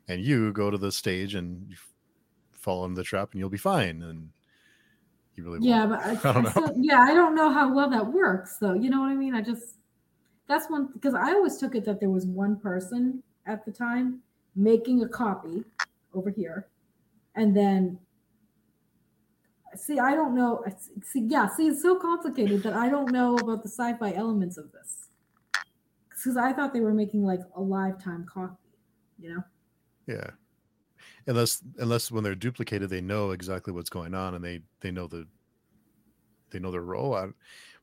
and 0.09 0.20
you 0.20 0.53
go 0.53 0.70
to 0.70 0.78
the 0.78 0.92
stage 0.92 1.34
and 1.34 1.68
you 1.68 1.76
fall 2.53 2.84
into 2.84 2.96
the 2.96 3.05
trap 3.05 3.30
and 3.32 3.40
you'll 3.40 3.48
be 3.48 3.57
fine 3.59 4.03
and 4.03 4.28
you 5.34 5.44
really 5.44 5.59
Yeah, 5.61 5.86
won't. 5.86 6.22
but 6.22 6.26
I, 6.26 6.30
I 6.30 6.32
don't 6.42 6.50
still- 6.50 6.74
yeah, 6.76 7.00
I 7.00 7.14
don't 7.14 7.34
know 7.34 7.50
how 7.50 7.72
well 7.74 7.88
that 7.90 8.07
works 8.07 8.59
though. 8.61 8.74
You 8.74 8.90
know 8.90 9.00
what 9.00 9.09
I 9.11 9.14
mean? 9.14 9.34
I 9.34 9.40
just 9.40 9.76
that's 10.46 10.68
one 10.68 10.88
because 10.92 11.14
I 11.14 11.32
always 11.32 11.57
took 11.57 11.74
it 11.74 11.84
that 11.86 11.98
there 12.00 12.11
was 12.11 12.26
one 12.26 12.57
person 12.57 13.22
at 13.46 13.64
the 13.64 13.72
time 13.72 14.20
making 14.55 15.03
a 15.03 15.09
copy 15.09 15.64
over 16.14 16.28
here, 16.30 16.68
and 17.34 17.57
then 17.57 17.98
see, 19.77 19.99
I 19.99 20.14
don't 20.14 20.35
know. 20.35 20.64
See, 21.03 21.20
yeah, 21.27 21.49
see, 21.49 21.68
it's 21.68 21.83
so 21.83 21.97
complicated 21.97 22.62
that 22.62 22.75
I 22.75 22.89
don't 22.89 23.11
know 23.12 23.37
about 23.37 23.62
the 23.62 23.68
sci-fi 23.68 24.12
elements 24.14 24.57
of 24.57 24.73
this 24.73 25.09
because 26.09 26.37
I 26.37 26.53
thought 26.53 26.73
they 26.73 26.81
were 26.81 26.95
making 26.95 27.25
like 27.25 27.41
a 27.57 27.61
lifetime 27.61 28.27
copy. 28.33 28.57
You 29.20 29.35
know? 29.35 29.45
yeah 30.07 30.31
unless 31.27 31.62
unless 31.79 32.11
when 32.11 32.25
they're 32.25 32.35
duplicated 32.35 32.91
they 32.91 33.01
know 33.01 33.31
exactly 33.31 33.73
what's 33.73 33.91
going 33.91 34.14
on 34.14 34.35
and 34.35 34.45
they 34.45 34.61
they 34.81 34.91
know 34.91 35.07
the 35.07 35.27
they 36.51 36.59
know 36.59 36.70
their 36.70 36.83
role 36.83 37.14
out 37.14 37.33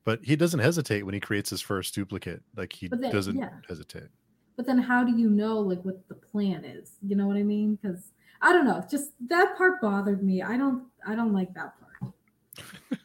but 0.03 0.19
he 0.23 0.35
doesn't 0.35 0.59
hesitate 0.59 1.03
when 1.03 1.13
he 1.13 1.19
creates 1.19 1.49
his 1.49 1.61
first 1.61 1.95
duplicate 1.95 2.41
like 2.55 2.73
he 2.73 2.87
then- 2.87 3.11
doesn't 3.11 3.37
yeah. 3.37 3.49
hesitate 3.67 4.09
but 4.57 4.65
then 4.65 4.77
how 4.77 5.03
do 5.03 5.17
you 5.17 5.29
know 5.29 5.59
like 5.59 5.83
what 5.83 6.05
the 6.09 6.15
plan 6.15 6.65
is 6.65 6.93
you 7.01 7.15
know 7.15 7.27
what 7.27 7.37
i 7.37 7.43
mean 7.43 7.77
because 7.81 8.11
i 8.41 8.51
don't 8.53 8.65
know 8.65 8.83
just 8.89 9.11
that 9.27 9.57
part 9.57 9.81
bothered 9.81 10.23
me 10.23 10.41
i 10.41 10.57
don't 10.57 10.83
i 11.05 11.15
don't 11.15 11.33
like 11.33 11.53
that 11.53 11.73
part 11.79 12.13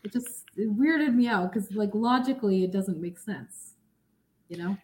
it 0.04 0.12
just 0.12 0.44
it 0.56 0.68
weirded 0.78 1.14
me 1.14 1.26
out 1.26 1.52
because 1.52 1.70
like 1.72 1.90
logically 1.94 2.64
it 2.64 2.72
doesn't 2.72 3.00
make 3.00 3.18
sense 3.18 3.74
you 4.48 4.56
know 4.56 4.76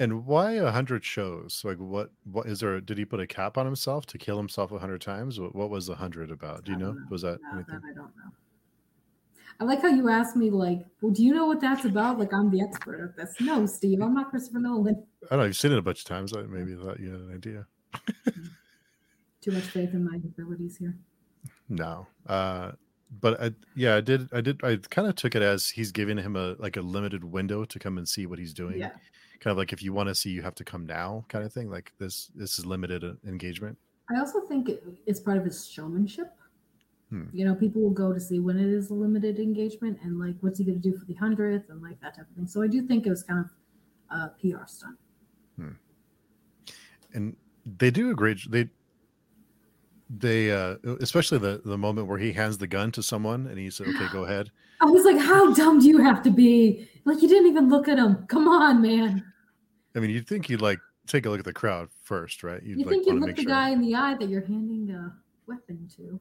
And 0.00 0.24
why 0.24 0.52
a 0.52 0.70
hundred 0.70 1.04
shows? 1.04 1.60
Like, 1.62 1.76
what? 1.76 2.10
What 2.24 2.46
is 2.46 2.60
there? 2.60 2.80
Did 2.80 2.96
he 2.96 3.04
put 3.04 3.20
a 3.20 3.26
cap 3.26 3.58
on 3.58 3.66
himself 3.66 4.06
to 4.06 4.16
kill 4.16 4.38
himself 4.38 4.72
a 4.72 4.78
hundred 4.78 5.02
times? 5.02 5.38
What, 5.38 5.54
what 5.54 5.68
was 5.68 5.86
the 5.86 5.94
hundred 5.94 6.30
about? 6.30 6.64
Do 6.64 6.72
you 6.72 6.78
know? 6.78 6.92
know. 6.92 7.04
Was 7.10 7.20
that 7.20 7.38
no, 7.42 7.58
anything? 7.58 7.74
that 7.74 7.82
i 7.84 7.92
don't 7.92 8.16
know 8.16 8.32
i 9.60 9.64
like 9.64 9.82
how 9.82 9.88
you 9.88 10.08
asked 10.08 10.36
me 10.36 10.48
like 10.48 10.86
well 11.02 11.12
do 11.12 11.22
you 11.22 11.34
know 11.34 11.44
what 11.44 11.60
that's 11.60 11.84
about 11.84 12.18
like 12.18 12.32
i'm 12.32 12.50
the 12.50 12.62
expert 12.62 12.98
at 13.04 13.14
this 13.14 13.34
no 13.40 13.66
steve 13.66 14.00
i'm 14.00 14.14
not 14.14 14.30
christopher 14.30 14.58
nolan 14.58 14.96
I 15.24 15.26
don't 15.30 15.40
know. 15.40 15.44
You've 15.44 15.56
seen 15.56 15.72
it 15.72 15.78
a 15.78 15.82
bunch 15.82 15.98
of 16.00 16.06
times. 16.06 16.34
I 16.34 16.42
maybe 16.42 16.74
thought 16.74 16.98
you 16.98 17.10
had 17.10 17.20
an 17.20 17.34
idea. 17.34 17.66
Hmm. 18.24 18.46
Too 19.40 19.52
much 19.52 19.64
faith 19.64 19.92
in 19.92 20.04
my 20.04 20.16
abilities 20.16 20.76
here 20.76 20.96
No. 21.68 22.06
Uh, 22.26 22.72
but 23.20 23.40
I, 23.40 23.50
yeah, 23.74 23.96
I 23.96 24.00
did. 24.00 24.28
I 24.32 24.40
did. 24.40 24.62
I 24.62 24.76
kind 24.76 25.08
of 25.08 25.16
took 25.16 25.34
it 25.34 25.42
as 25.42 25.68
he's 25.68 25.90
giving 25.90 26.16
him 26.16 26.36
a 26.36 26.54
like 26.58 26.76
a 26.76 26.80
limited 26.80 27.24
window 27.24 27.64
to 27.64 27.78
come 27.78 27.98
and 27.98 28.08
see 28.08 28.26
what 28.26 28.38
he's 28.38 28.54
doing. 28.54 28.78
yeah 28.78 28.90
Kind 29.40 29.52
of 29.52 29.56
like 29.56 29.72
if 29.72 29.82
you 29.82 29.92
want 29.92 30.08
to 30.10 30.14
see, 30.14 30.30
you 30.30 30.42
have 30.42 30.54
to 30.56 30.64
come 30.64 30.86
now, 30.86 31.24
kind 31.28 31.44
of 31.44 31.52
thing. 31.52 31.70
Like 31.70 31.92
this. 31.98 32.30
This 32.34 32.58
is 32.58 32.66
limited 32.66 33.02
uh, 33.02 33.14
engagement. 33.26 33.78
I 34.14 34.18
also 34.20 34.40
think 34.40 34.70
it's 35.06 35.18
part 35.18 35.38
of 35.38 35.44
his 35.44 35.66
showmanship. 35.66 36.30
Hmm. 37.08 37.24
You 37.32 37.44
know, 37.46 37.54
people 37.54 37.82
will 37.82 37.90
go 37.90 38.12
to 38.12 38.20
see 38.20 38.38
when 38.38 38.58
it 38.58 38.68
is 38.68 38.90
a 38.90 38.94
limited 38.94 39.38
engagement 39.38 39.98
and 40.02 40.20
like, 40.20 40.36
what's 40.40 40.58
he 40.58 40.64
going 40.64 40.80
to 40.80 40.90
do 40.90 40.96
for 40.96 41.04
the 41.06 41.14
hundredth 41.14 41.70
and 41.70 41.82
like 41.82 42.00
that 42.00 42.16
type 42.16 42.26
of 42.30 42.36
thing. 42.36 42.46
So 42.46 42.62
I 42.62 42.68
do 42.68 42.82
think 42.82 43.06
it 43.06 43.10
was 43.10 43.22
kind 43.22 43.44
of 43.44 43.50
a 44.16 44.28
PR 44.40 44.66
stunt. 44.66 44.98
and 47.14 47.36
they 47.78 47.90
do 47.90 48.10
a 48.10 48.14
great 48.14 48.38
they 48.50 48.68
they 50.12 50.50
uh 50.50 50.74
especially 51.00 51.38
the 51.38 51.60
the 51.64 51.78
moment 51.78 52.08
where 52.08 52.18
he 52.18 52.32
hands 52.32 52.58
the 52.58 52.66
gun 52.66 52.90
to 52.90 53.00
someone 53.02 53.46
and 53.46 53.56
he 53.58 53.70
said 53.70 53.86
okay 53.86 54.08
go 54.12 54.24
ahead 54.24 54.50
I 54.82 54.86
was 54.86 55.04
like, 55.04 55.18
how 55.18 55.52
dumb 55.52 55.78
do 55.78 55.86
you 55.86 55.98
have 55.98 56.22
to 56.22 56.30
be? 56.30 56.88
Like, 57.04 57.20
you 57.20 57.28
didn't 57.28 57.48
even 57.48 57.68
look 57.68 57.86
at 57.86 57.98
him. 57.98 58.24
Come 58.28 58.48
on, 58.48 58.80
man. 58.80 59.22
i 59.94 59.98
mean 60.00 60.10
you'd 60.10 60.26
think 60.26 60.48
you'd 60.48 60.62
like 60.62 60.78
take 61.06 61.26
a 61.26 61.30
look 61.30 61.38
at 61.38 61.44
the 61.44 61.52
crowd 61.52 61.88
first 62.02 62.42
right 62.42 62.62
you'd 62.62 62.78
You 62.78 62.84
like 62.86 62.92
think 62.94 63.06
you 63.06 63.12
wanna 63.12 63.26
look 63.26 63.36
the 63.36 63.42
sure 63.42 63.50
guy 63.50 63.70
in 63.70 63.80
the 63.82 63.94
eye 63.94 64.14
that 64.14 64.28
you're 64.28 64.44
handing 64.46 64.90
a 64.90 65.12
weapon 65.46 65.86
to. 65.96 66.02
and 66.02 66.20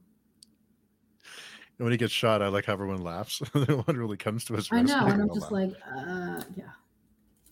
when 1.86 1.92
he 1.92 1.98
gets 1.98 2.12
shot 2.14 2.42
i 2.42 2.48
like 2.48 2.66
how 2.66 2.74
everyone 2.74 3.02
laughs 3.02 3.42
no 3.56 3.78
one 3.86 3.96
really 3.98 4.18
comes 4.18 4.44
to 4.46 4.54
his 4.56 4.68
I 4.72 4.82
know. 4.82 5.06
And 5.08 5.22
I'm 5.24 5.30
just 5.34 5.52
laugh. 5.52 5.70
like, 5.70 5.74
uh, 5.96 6.42
yeah. 6.56 6.72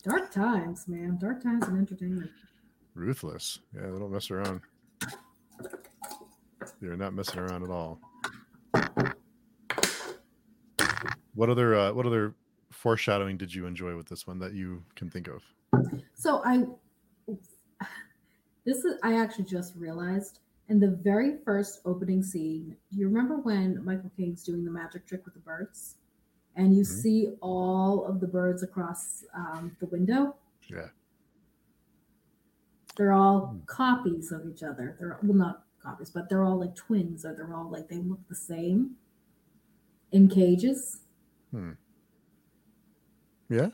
Dark 0.04 0.32
times, 0.32 0.88
man. 0.88 1.18
Dark 1.20 1.42
times 1.44 1.68
in 1.68 1.78
entertainment. 1.78 2.30
ruthless 2.96 3.60
yeah 3.74 3.84
they 3.92 4.00
don't 4.00 4.12
mess 4.12 4.30
around 4.32 4.62
they're 6.82 6.98
not 6.98 7.14
messing 7.14 7.40
around 7.40 7.64
at 7.64 7.70
all 7.70 8.00
what 11.36 11.50
other 11.50 11.76
uh 11.76 11.92
what 11.94 12.06
other 12.06 12.36
foreshadowing 12.72 13.38
did 13.38 13.54
you 13.54 13.66
enjoy 13.66 13.96
with 13.96 14.08
this 14.08 14.28
one 14.28 14.40
that 14.40 14.54
you 14.54 14.84
can 14.96 15.10
think 15.10 15.28
of 15.28 15.44
So 16.16 16.42
I 16.46 16.66
this 18.66 18.84
is 18.84 18.96
I 19.04 19.16
actually 19.22 19.46
just 19.46 19.76
realized 19.76 20.40
in 20.70 20.80
the 20.82 20.90
very 21.02 21.38
first 21.46 21.80
opening 21.86 22.22
scene, 22.22 22.76
do 22.92 23.00
you 23.00 23.08
remember 23.08 23.38
when 23.38 23.84
Michael 23.86 24.12
Caine's 24.18 24.44
doing 24.44 24.66
the 24.66 24.72
magic 24.72 25.08
trick 25.08 25.24
with 25.24 25.34
the 25.34 25.40
birds? 25.40 25.96
And 26.58 26.76
you 26.76 26.82
Mhm. 26.84 26.88
see 26.88 27.30
all 27.40 28.06
of 28.06 28.20
the 28.20 28.28
birds 28.28 28.64
across 28.64 29.24
um, 29.34 29.78
the 29.80 29.86
window. 29.86 30.36
yeah 30.68 30.90
They're 32.98 33.14
all 33.14 33.48
Hmm. 33.48 33.60
copies 33.68 34.32
of 34.34 34.46
each 34.48 34.64
other. 34.64 34.98
They're 35.00 35.20
well 35.24 35.34
not 35.38 35.67
copies, 35.82 36.10
but 36.10 36.30
they're 36.30 36.44
all 36.44 36.60
like 36.60 36.76
twins, 36.76 37.26
or 37.26 37.34
they're 37.34 37.56
all 37.56 37.70
like 37.70 37.88
they 37.90 37.98
look 37.98 38.20
the 38.30 38.36
same 38.36 38.96
in 40.12 40.28
cages. 40.30 41.02
Hmm. 41.52 41.72
yeah 43.50 43.70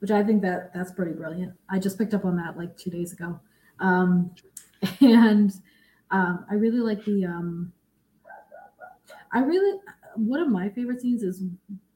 which 0.00 0.10
I 0.10 0.24
think 0.24 0.42
that 0.42 0.72
that's 0.74 0.92
pretty 0.92 1.12
brilliant. 1.12 1.52
I 1.68 1.78
just 1.78 1.98
picked 1.98 2.14
up 2.14 2.24
on 2.24 2.36
that 2.36 2.56
like 2.56 2.76
two 2.76 2.90
days 2.90 3.12
ago, 3.12 3.38
um, 3.78 4.34
and 5.00 5.52
um, 6.10 6.44
I 6.50 6.54
really 6.54 6.80
like 6.80 7.04
the. 7.04 7.26
Um, 7.26 7.72
I 9.32 9.40
really 9.40 9.78
one 10.16 10.40
of 10.40 10.48
my 10.48 10.68
favorite 10.70 11.00
scenes 11.00 11.22
is 11.22 11.44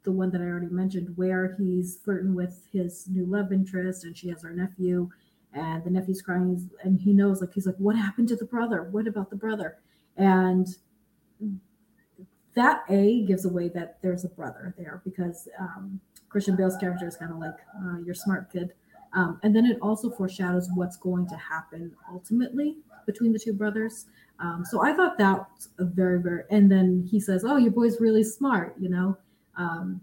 the 0.04 0.12
one 0.12 0.30
that 0.30 0.40
I 0.40 0.44
already 0.44 0.68
mentioned, 0.68 1.16
where 1.16 1.56
he's 1.58 1.98
flirting 2.04 2.34
with 2.34 2.66
his 2.70 3.08
new 3.08 3.24
love 3.24 3.52
interest, 3.52 4.04
and 4.04 4.16
she 4.16 4.28
has 4.28 4.42
her 4.42 4.52
nephew, 4.52 5.10
and 5.54 5.84
the 5.84 5.90
nephew's 5.90 6.20
crying, 6.20 6.68
and 6.82 7.00
he 7.00 7.12
knows 7.12 7.40
like 7.40 7.52
he's 7.54 7.66
like, 7.66 7.76
what 7.78 7.96
happened 7.96 8.28
to 8.28 8.36
the 8.36 8.44
brother? 8.44 8.82
What 8.84 9.06
about 9.06 9.30
the 9.30 9.36
brother? 9.36 9.78
And 10.16 10.68
that 12.54 12.84
a 12.88 13.22
gives 13.22 13.44
away 13.44 13.68
that 13.68 13.98
there's 14.02 14.24
a 14.24 14.28
brother 14.28 14.74
there 14.78 15.02
because 15.04 15.48
um, 15.58 16.00
Christian 16.28 16.56
Bale's 16.56 16.76
character 16.76 17.06
is 17.06 17.16
kind 17.16 17.32
of 17.32 17.38
like 17.38 17.56
uh, 17.76 17.98
you're 18.04 18.14
smart 18.14 18.52
kid, 18.52 18.72
um, 19.12 19.38
and 19.42 19.54
then 19.54 19.66
it 19.66 19.78
also 19.80 20.10
foreshadows 20.10 20.68
what's 20.74 20.96
going 20.96 21.26
to 21.28 21.36
happen 21.36 21.92
ultimately 22.10 22.76
between 23.06 23.32
the 23.32 23.38
two 23.38 23.52
brothers. 23.52 24.06
Um, 24.40 24.64
so 24.68 24.82
I 24.82 24.92
thought 24.92 25.18
that 25.18 25.46
a 25.78 25.84
very 25.84 26.20
very, 26.20 26.42
and 26.50 26.70
then 26.70 27.06
he 27.08 27.20
says, 27.20 27.44
"Oh, 27.46 27.56
your 27.56 27.72
boy's 27.72 28.00
really 28.00 28.24
smart," 28.24 28.74
you 28.78 28.88
know, 28.88 29.16
um, 29.56 30.00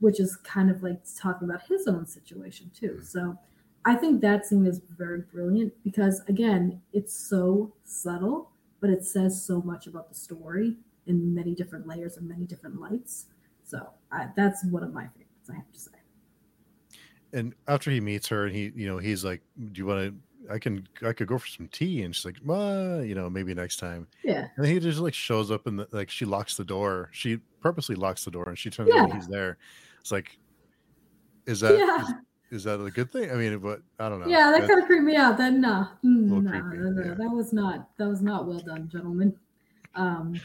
which 0.00 0.18
is 0.18 0.36
kind 0.36 0.70
of 0.70 0.82
like 0.82 1.00
talking 1.16 1.48
about 1.48 1.62
his 1.68 1.86
own 1.86 2.06
situation 2.06 2.70
too. 2.74 3.00
So 3.02 3.38
I 3.84 3.96
think 3.96 4.20
that 4.20 4.46
scene 4.46 4.66
is 4.66 4.80
very 4.96 5.22
brilliant 5.32 5.72
because 5.82 6.22
again, 6.28 6.80
it's 6.92 7.14
so 7.14 7.72
subtle, 7.84 8.50
but 8.80 8.90
it 8.90 9.04
says 9.04 9.44
so 9.44 9.60
much 9.62 9.86
about 9.86 10.08
the 10.08 10.14
story 10.14 10.76
in 11.06 11.34
many 11.34 11.54
different 11.54 11.86
layers 11.86 12.16
and 12.16 12.28
many 12.28 12.44
different 12.44 12.80
lights. 12.80 13.26
So 13.64 13.88
I, 14.10 14.28
that's 14.36 14.64
one 14.66 14.82
of 14.82 14.92
my 14.92 15.06
favorites, 15.08 15.50
I 15.50 15.54
have 15.54 15.72
to 15.72 15.80
say. 15.80 15.90
And 17.32 17.54
after 17.66 17.90
he 17.90 18.00
meets 18.00 18.28
her, 18.28 18.46
and 18.46 18.54
he, 18.54 18.72
you 18.76 18.86
know, 18.86 18.98
he's 18.98 19.24
like, 19.24 19.40
"Do 19.58 19.78
you 19.78 19.86
want 19.86 20.00
to?" 20.00 20.52
I 20.52 20.58
can, 20.58 20.86
I 21.06 21.12
could 21.12 21.28
go 21.28 21.38
for 21.38 21.46
some 21.46 21.68
tea, 21.68 22.02
and 22.02 22.14
she's 22.14 22.26
like, 22.26 22.36
"Well, 22.44 23.02
you 23.02 23.14
know, 23.14 23.30
maybe 23.30 23.54
next 23.54 23.78
time." 23.78 24.06
Yeah. 24.22 24.48
And 24.56 24.66
he 24.66 24.78
just 24.78 24.98
like 24.98 25.14
shows 25.14 25.50
up 25.50 25.66
and 25.66 25.86
like 25.92 26.10
she 26.10 26.26
locks 26.26 26.56
the 26.56 26.64
door. 26.64 27.08
She 27.12 27.38
purposely 27.60 27.94
locks 27.94 28.24
the 28.24 28.30
door, 28.30 28.48
and 28.48 28.58
she 28.58 28.68
turns 28.68 28.90
yeah. 28.92 29.00
around, 29.00 29.14
he's 29.14 29.28
there. 29.28 29.56
It's 30.00 30.12
like, 30.12 30.38
is 31.46 31.60
that 31.60 31.78
yeah. 31.78 32.02
is, 32.02 32.14
is, 32.52 32.64
that 32.64 32.80
a 32.80 32.90
good 32.90 33.10
thing? 33.10 33.30
I 33.30 33.34
mean, 33.34 33.58
but 33.58 33.82
I 33.98 34.08
don't 34.08 34.20
know. 34.20 34.26
Yeah, 34.26 34.50
that 34.50 34.68
kind 34.68 34.80
of 34.80 34.86
creeped 34.86 35.04
me 35.04 35.16
out. 35.16 35.38
Then 35.38 35.60
no, 35.60 35.88
mm, 36.04 36.26
no, 36.26 36.38
no, 36.38 36.60
no, 36.60 37.04
yeah. 37.04 37.14
that 37.14 37.30
was 37.30 37.52
not 37.52 37.96
that 37.96 38.08
was 38.08 38.22
not 38.22 38.46
well 38.46 38.60
done, 38.60 38.88
gentlemen. 38.88 39.34
Um, 39.94 40.40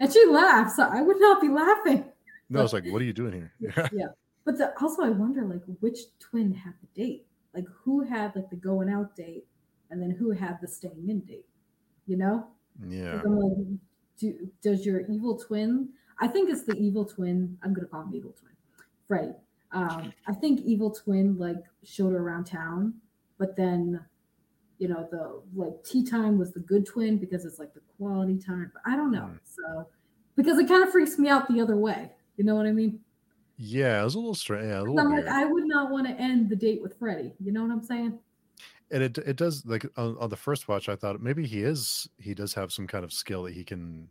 and 0.00 0.12
she 0.12 0.24
laughs. 0.26 0.78
I 0.78 1.02
would 1.02 1.20
not 1.20 1.40
be 1.40 1.48
laughing. 1.48 2.04
No, 2.48 2.62
it's 2.62 2.72
like, 2.72 2.84
what 2.86 3.02
are 3.02 3.04
you 3.04 3.12
doing 3.12 3.32
here? 3.32 3.52
Yeah. 3.60 3.88
yeah. 3.92 4.06
But 4.44 4.58
the, 4.58 4.72
also, 4.80 5.02
I 5.02 5.10
wonder, 5.10 5.44
like, 5.44 5.62
which 5.80 5.98
twin 6.20 6.52
had 6.52 6.74
the 6.80 7.02
date? 7.02 7.26
Like, 7.54 7.66
who 7.84 8.02
had 8.04 8.36
like 8.36 8.50
the 8.50 8.56
going 8.56 8.90
out 8.90 9.16
date, 9.16 9.46
and 9.90 10.00
then 10.00 10.10
who 10.10 10.30
had 10.30 10.58
the 10.60 10.68
staying 10.68 11.08
in 11.08 11.20
date? 11.20 11.46
You 12.06 12.16
know? 12.16 12.46
Yeah. 12.86 13.22
Like, 13.24 13.78
do, 14.18 14.48
does 14.62 14.86
your 14.86 15.00
evil 15.08 15.36
twin? 15.36 15.88
I 16.20 16.28
think 16.28 16.50
it's 16.50 16.64
the 16.64 16.76
evil 16.76 17.04
twin. 17.04 17.58
I'm 17.62 17.74
gonna 17.74 17.88
call 17.88 18.02
him 18.02 18.14
evil 18.14 18.34
twin, 18.38 18.52
Freddy. 19.08 19.32
Um, 19.72 20.12
I 20.26 20.32
think 20.32 20.60
evil 20.60 20.90
twin 20.90 21.36
like 21.38 21.62
showed 21.84 22.12
her 22.12 22.18
around 22.18 22.44
town, 22.44 22.94
but 23.38 23.56
then 23.56 24.00
you 24.78 24.88
know 24.88 25.06
the 25.10 25.40
like 25.54 25.72
tea 25.84 26.04
time 26.04 26.38
was 26.38 26.52
the 26.52 26.60
good 26.60 26.84
twin 26.84 27.16
because 27.16 27.44
it's 27.44 27.58
like 27.58 27.72
the 27.74 27.80
quality 27.96 28.38
time 28.38 28.70
but 28.72 28.82
i 28.90 28.96
don't 28.96 29.10
know 29.10 29.22
mm. 29.22 29.38
so 29.44 29.86
because 30.36 30.58
it 30.58 30.68
kind 30.68 30.82
of 30.82 30.90
freaks 30.90 31.18
me 31.18 31.28
out 31.28 31.48
the 31.48 31.60
other 31.60 31.76
way 31.76 32.10
you 32.36 32.44
know 32.44 32.54
what 32.54 32.66
i 32.66 32.72
mean 32.72 32.98
yeah 33.56 34.00
it 34.00 34.04
was 34.04 34.14
a 34.14 34.18
little 34.18 34.34
strange 34.34 34.66
yeah, 34.66 34.80
i'm 34.80 34.94
weird. 34.94 35.24
like 35.24 35.34
i 35.34 35.44
would 35.44 35.64
not 35.66 35.90
want 35.90 36.06
to 36.06 36.12
end 36.20 36.48
the 36.48 36.56
date 36.56 36.82
with 36.82 36.98
freddy 36.98 37.32
you 37.42 37.52
know 37.52 37.62
what 37.62 37.70
i'm 37.70 37.82
saying 37.82 38.18
and 38.90 39.02
it 39.02 39.18
it 39.18 39.36
does 39.36 39.64
like 39.66 39.86
on, 39.96 40.16
on 40.18 40.28
the 40.28 40.36
first 40.36 40.68
watch 40.68 40.88
i 40.88 40.96
thought 40.96 41.20
maybe 41.20 41.46
he 41.46 41.62
is 41.62 42.08
he 42.18 42.34
does 42.34 42.52
have 42.52 42.70
some 42.70 42.86
kind 42.86 43.04
of 43.04 43.12
skill 43.12 43.44
that 43.44 43.54
he 43.54 43.64
can 43.64 44.08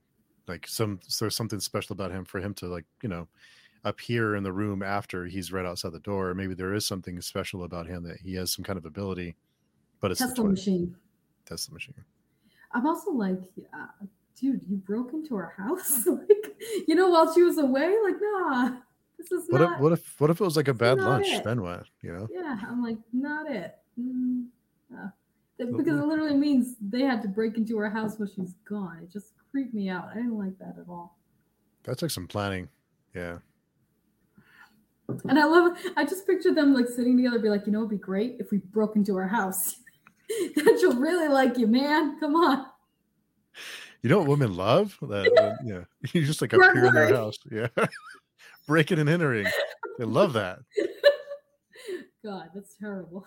like 0.48 0.68
some 0.68 1.00
there's 1.20 1.36
something 1.36 1.60
special 1.60 1.94
about 1.94 2.12
him 2.12 2.26
for 2.26 2.40
him 2.40 2.54
to 2.54 2.68
like 2.68 2.86
you 3.04 3.10
know 3.10 3.28
appear 3.86 4.36
in 4.36 4.44
the 4.44 4.52
room 4.52 4.84
after 4.84 5.26
he's 5.26 5.52
right 5.52 5.66
outside 5.66 5.94
the 5.94 6.00
door 6.00 6.34
maybe 6.34 6.54
there 6.54 6.74
is 6.74 6.86
something 6.86 7.22
special 7.22 7.64
about 7.64 7.88
him 7.88 8.04
that 8.04 8.18
he 8.20 8.34
has 8.34 8.52
some 8.52 8.64
kind 8.64 8.78
of 8.78 8.86
ability 8.86 9.36
but 10.06 10.12
it's 10.12 10.20
Tesla 10.20 10.46
machine. 10.46 10.96
Tesla 11.46 11.74
machine. 11.74 11.96
I'm 12.74 12.86
also 12.86 13.12
like, 13.12 13.40
uh, 13.74 14.06
dude, 14.40 14.62
you 14.70 14.78
broke 14.78 15.14
into 15.14 15.36
our 15.36 15.54
house, 15.58 16.06
like, 16.06 16.56
you 16.88 16.96
know, 16.96 17.10
while 17.10 17.34
she 17.34 17.42
was 17.42 17.58
away. 17.58 17.96
Like, 18.04 18.16
nah, 18.20 18.72
this 19.18 19.32
is 19.32 19.48
what 19.50 19.62
not. 19.62 19.74
If, 19.74 19.80
what 19.80 19.92
if 19.94 20.22
what 20.22 20.30
if 20.30 20.42
it 20.42 20.44
was 20.44 20.58
like 20.58 20.68
a 20.68 20.74
bad 20.74 21.00
lunch? 21.00 21.28
It. 21.28 21.44
Then 21.44 21.62
what? 21.62 21.86
You 22.02 22.14
know? 22.14 22.28
Yeah, 22.32 22.60
I'm 22.68 22.84
like, 22.84 22.98
not 23.14 23.50
it. 23.50 23.76
Mm, 24.00 24.48
uh, 24.94 25.08
because 25.58 26.00
it 26.00 26.06
literally 26.06 26.36
means 26.36 26.76
they 26.82 27.02
had 27.02 27.22
to 27.22 27.28
break 27.28 27.58
into 27.58 27.78
our 27.78 27.90
house 27.90 28.20
while 28.20 28.28
she's 28.28 28.56
gone. 28.68 29.00
It 29.02 29.12
just 29.12 29.34
creeped 29.50 29.74
me 29.74 29.90
out. 29.90 30.10
I 30.12 30.16
didn't 30.16 30.38
like 30.38 30.60
that 30.60 30.76
at 30.80 30.90
all. 30.90 31.18
That's 31.84 32.02
like 32.02 32.12
some 32.12 32.28
planning. 32.28 32.68
Yeah. 33.14 33.38
And 35.08 35.40
I 35.40 35.46
love 35.46 35.78
I 35.96 36.04
just 36.04 36.26
picture 36.26 36.54
them 36.54 36.74
like 36.74 36.88
sitting 36.88 37.18
together, 37.18 37.40
be 37.40 37.50
like, 37.50 37.66
you 37.66 37.72
know, 37.72 37.80
it'd 37.80 37.90
be 37.90 37.98
great 37.98 38.38
if 38.40 38.52
we 38.52 38.58
broke 38.58 38.96
into 38.96 39.16
our 39.16 39.28
house. 39.28 39.78
that 40.56 40.78
she'll 40.80 41.00
really 41.00 41.28
like 41.28 41.58
you, 41.58 41.68
man. 41.68 42.20
Come 42.20 42.36
on. 42.36 42.66
You 44.02 44.10
know 44.10 44.20
what 44.20 44.28
women 44.28 44.56
love? 44.56 44.98
That 45.02 45.58
yeah, 45.66 45.84
you 46.14 46.26
just 46.26 46.42
like 46.42 46.54
appear 46.54 46.86
in 46.86 46.94
their 46.94 47.16
house. 47.16 47.38
Yeah, 47.52 47.68
breaking 48.68 49.00
and 49.00 49.10
entering. 49.10 49.48
They 49.98 50.06
love 50.06 50.34
that. 50.34 50.60
God, 52.24 52.50
that's 52.54 52.76
terrible. 52.76 53.26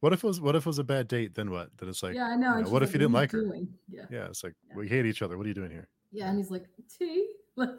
What 0.00 0.12
if 0.12 0.22
it 0.24 0.26
was 0.26 0.40
what 0.40 0.56
if 0.56 0.64
it 0.64 0.66
was 0.66 0.78
a 0.78 0.84
bad 0.84 1.08
date? 1.08 1.34
Then 1.34 1.50
what? 1.50 1.70
Then 1.78 1.88
it's 1.88 2.02
like 2.02 2.14
yeah, 2.14 2.28
I 2.28 2.36
know. 2.36 2.58
You 2.58 2.64
know 2.64 2.70
what 2.70 2.82
if 2.82 2.92
you 2.92 2.98
didn't 2.98 3.12
like 3.12 3.32
her? 3.32 3.44
Yeah, 3.90 4.04
yeah. 4.10 4.26
It's 4.26 4.44
like 4.44 4.54
yeah. 4.68 4.76
we 4.76 4.88
hate 4.88 5.06
each 5.06 5.22
other. 5.22 5.36
What 5.36 5.46
are 5.46 5.48
you 5.48 5.54
doing 5.54 5.70
here? 5.70 5.88
Yeah, 6.12 6.28
and 6.28 6.38
he's 6.38 6.50
like 6.50 6.64
tea. 6.98 7.28
Like 7.56 7.70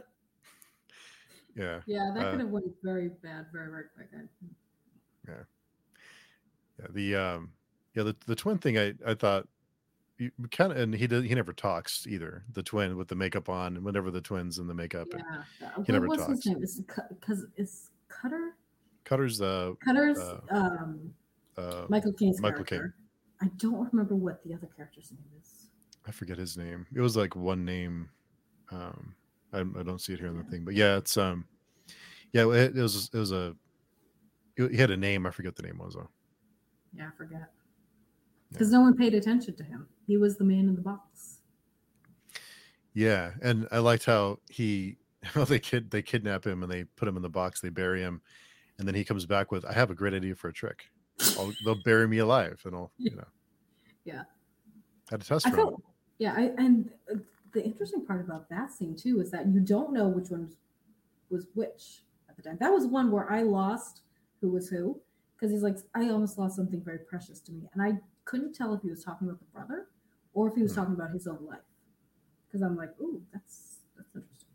yeah, 1.57 1.79
yeah. 1.85 2.11
That 2.13 2.27
uh, 2.27 2.31
could 2.31 2.39
have 2.41 2.49
went 2.49 2.65
very 2.83 3.09
bad, 3.23 3.47
very 3.51 3.69
very 3.69 3.85
quick. 3.95 4.09
Yeah, 5.27 5.33
yeah. 6.79 6.87
The 6.91 7.15
um, 7.15 7.51
yeah, 7.95 8.03
the, 8.03 8.15
the 8.25 8.35
twin 8.35 8.59
thing 8.59 8.77
I, 8.77 8.93
I 9.05 9.15
thought 9.15 9.47
you 10.17 10.31
kind 10.51 10.71
of 10.71 10.77
and 10.77 10.93
he 10.93 11.07
did 11.07 11.23
he 11.25 11.35
never 11.35 11.53
talks 11.53 12.05
either 12.07 12.43
the 12.53 12.63
twin 12.63 12.97
with 12.97 13.07
the 13.07 13.15
makeup 13.15 13.49
on 13.49 13.75
and 13.75 13.85
whenever 13.85 14.11
the 14.11 14.21
twins 14.21 14.57
in 14.59 14.67
the 14.67 14.73
makeup 14.73 15.07
yeah 15.13 15.71
he 15.85 15.91
never 15.91 16.07
talks. 16.07 16.27
his 16.27 16.45
name 16.45 16.63
is 16.63 16.81
because 17.09 17.45
it's 17.55 17.89
cutter 18.07 18.55
cutter's 19.03 19.37
the 19.37 19.75
cutter's 19.83 20.17
uh, 20.17 20.39
um 20.49 21.13
uh, 21.57 21.85
michael 21.89 22.13
Caine's 22.13 22.41
michael 22.41 22.63
character. 22.63 22.95
Caine. 23.39 23.49
i 23.49 23.51
don't 23.57 23.91
remember 23.91 24.15
what 24.15 24.43
the 24.43 24.53
other 24.53 24.69
character's 24.75 25.11
name 25.11 25.41
is 25.41 25.67
i 26.07 26.11
forget 26.11 26.37
his 26.37 26.57
name 26.57 26.87
it 26.95 27.01
was 27.01 27.15
like 27.15 27.35
one 27.35 27.63
name 27.63 28.09
um 28.71 29.15
i, 29.53 29.59
I 29.59 29.83
don't 29.83 30.01
see 30.01 30.13
it 30.13 30.19
here 30.19 30.29
in 30.29 30.37
the 30.37 30.43
thing 30.43 30.63
but 30.63 30.73
yeah 30.73 30.97
it's 30.97 31.17
um 31.17 31.45
yeah 32.33 32.49
it, 32.51 32.75
it 32.75 32.81
was 32.81 33.09
it 33.13 33.17
was 33.17 33.31
a 33.31 33.55
he 34.55 34.77
had 34.77 34.91
a 34.91 34.97
name 34.97 35.25
i 35.25 35.31
forget 35.31 35.55
the 35.55 35.63
name 35.63 35.77
was 35.77 35.93
though 35.93 36.09
yeah 36.93 37.07
i 37.07 37.17
forget 37.17 37.49
because 38.51 38.71
no 38.71 38.81
one 38.81 38.95
paid 38.95 39.13
attention 39.13 39.55
to 39.55 39.63
him. 39.63 39.87
He 40.05 40.17
was 40.17 40.37
the 40.37 40.43
man 40.43 40.67
in 40.69 40.75
the 40.75 40.81
box. 40.81 41.39
Yeah, 42.93 43.31
and 43.41 43.67
I 43.71 43.79
liked 43.79 44.05
how 44.05 44.39
he 44.49 44.97
how 45.23 45.45
they 45.45 45.59
kid 45.59 45.91
they 45.91 46.01
kidnap 46.01 46.45
him 46.45 46.63
and 46.63 46.71
they 46.71 46.83
put 46.83 47.07
him 47.07 47.17
in 47.17 47.23
the 47.23 47.29
box, 47.29 47.61
they 47.61 47.69
bury 47.69 48.01
him, 48.01 48.21
and 48.79 48.87
then 48.87 48.95
he 48.95 49.03
comes 49.03 49.25
back 49.25 49.51
with, 49.51 49.65
"I 49.65 49.73
have 49.73 49.91
a 49.91 49.95
great 49.95 50.13
idea 50.13 50.35
for 50.35 50.47
a 50.49 50.53
trick. 50.53 50.85
I'll, 51.37 51.51
they'll 51.65 51.81
bury 51.83 52.07
me 52.07 52.19
alive, 52.19 52.61
and 52.65 52.75
I'll 52.75 52.91
you 52.97 53.15
know." 53.15 53.27
Yeah. 54.05 54.23
Had 55.09 55.21
a 55.21 55.25
test 55.25 55.49
for 55.49 55.55
felt, 55.55 55.81
Yeah, 56.17 56.33
I, 56.33 56.51
and 56.57 56.89
uh, 57.13 57.17
the 57.57 57.65
interesting 57.65 58.05
part 58.05 58.21
about 58.21 58.47
that 58.49 58.71
scene 58.71 58.95
too 58.95 59.19
is 59.19 59.31
that 59.31 59.47
you 59.47 59.59
don't 59.59 59.91
know 59.91 60.07
which 60.07 60.29
one 60.29 60.51
was 61.29 61.47
which 61.55 62.03
at 62.29 62.37
the 62.37 62.43
time. 62.43 62.57
That 62.59 62.71
was 62.71 62.85
one 62.85 63.11
where 63.11 63.29
I 63.31 63.41
lost 63.41 64.01
who 64.41 64.51
was 64.51 64.69
who 64.69 65.01
because 65.35 65.51
he's 65.51 65.63
like, 65.63 65.77
I 65.95 66.09
almost 66.09 66.37
lost 66.37 66.55
something 66.55 66.81
very 66.81 66.99
precious 66.99 67.39
to 67.41 67.51
me, 67.51 67.67
and 67.73 67.81
I 67.81 67.99
couldn't 68.25 68.53
tell 68.53 68.73
if 68.75 68.81
he 68.81 68.89
was 68.89 69.03
talking 69.03 69.27
about 69.27 69.39
the 69.39 69.45
brother 69.45 69.87
or 70.33 70.47
if 70.47 70.55
he 70.55 70.61
was 70.61 70.73
hmm. 70.73 70.81
talking 70.81 70.93
about 70.93 71.11
his 71.11 71.25
own 71.25 71.39
life. 71.49 71.59
Because 72.47 72.61
I'm 72.61 72.77
like, 72.77 72.91
ooh, 73.01 73.21
that's 73.33 73.79
that's 73.95 74.15
interesting. 74.15 74.49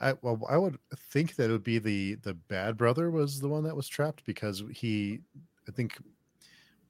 I 0.00 0.14
well, 0.20 0.40
I 0.48 0.58
would 0.58 0.78
think 0.96 1.36
that 1.36 1.48
it 1.48 1.52
would 1.52 1.62
be 1.62 1.78
the 1.78 2.16
the 2.16 2.34
bad 2.34 2.76
brother 2.76 3.12
was 3.12 3.40
the 3.40 3.48
one 3.48 3.62
that 3.64 3.76
was 3.76 3.86
trapped 3.86 4.24
because 4.24 4.64
he, 4.72 5.20
I 5.68 5.70
think, 5.70 5.96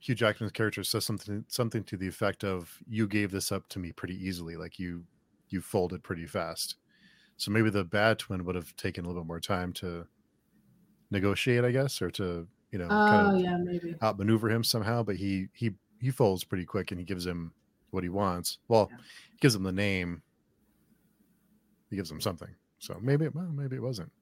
Hugh 0.05 0.15
Jackman's 0.15 0.53
character 0.53 0.85
says 0.85 1.07
something 1.07 1.47
something 1.49 1.83
to 1.85 1.97
the 1.97 2.07
effect 2.07 2.45
of, 2.45 2.79
"You 2.87 3.09
gave 3.09 3.31
this 3.31 3.51
up 3.51 3.67
to 3.69 3.79
me 3.79 3.91
pretty 3.91 4.23
easily, 4.23 4.55
like 4.55 4.79
you 4.79 5.07
you 5.49 5.63
folded 5.63 6.03
pretty 6.03 6.27
fast." 6.27 6.77
So 7.39 7.51
maybe 7.51 7.71
the 7.71 7.85
bad 7.85 8.19
twin 8.19 8.45
would 8.45 8.55
have 8.55 8.77
taken 8.77 9.07
a 9.07 9.09
little 9.09 9.23
bit 9.23 9.29
more 9.29 9.41
time 9.41 9.73
to 9.75 10.07
negotiate, 11.11 11.65
I 11.65 11.71
guess, 11.71 12.03
or 12.03 12.11
to 12.11 12.47
you 12.71 12.79
know, 12.79 12.85
oh, 12.85 12.89
kind 12.89 13.37
of 13.37 13.41
yeah, 13.43 13.57
maybe 13.57 13.95
outmaneuver 14.03 14.51
him 14.51 14.63
somehow. 14.63 15.03
But 15.03 15.17
he 15.17 15.49
he 15.55 15.73
he 16.03 16.11
folds 16.11 16.45
pretty 16.45 16.67
quick, 16.67 16.91
and 16.91 17.01
he 17.01 17.07
gives 17.07 17.27
him 17.27 17.55
what 17.91 18.03
he 18.03 18.11
wants. 18.11 18.59
Well, 18.69 18.89
yeah. 18.91 18.99
he 19.31 19.39
gives 19.41 19.55
him 19.55 19.63
the 19.63 19.73
name. 19.73 20.21
He 21.89 21.97
gives 21.97 22.11
him 22.11 22.21
something. 22.21 22.55
So 22.79 22.99
maybe 23.01 23.29
well, 23.29 23.51
maybe 23.55 23.77
it 23.77 23.83
wasn't. 23.83 24.13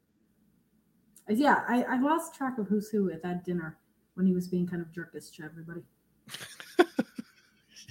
Yeah, 1.28 1.64
I, 1.66 1.82
I 1.82 2.00
lost 2.00 2.36
track 2.36 2.58
of 2.58 2.68
who's 2.68 2.88
who 2.88 3.10
at 3.10 3.24
that 3.24 3.44
dinner 3.44 3.78
when 4.14 4.26
he 4.26 4.32
was 4.32 4.48
being 4.48 4.66
kind 4.66 4.82
of 4.82 4.88
jerkish 4.88 5.34
to 5.36 5.44
everybody. 5.44 5.82
Because 6.76 6.86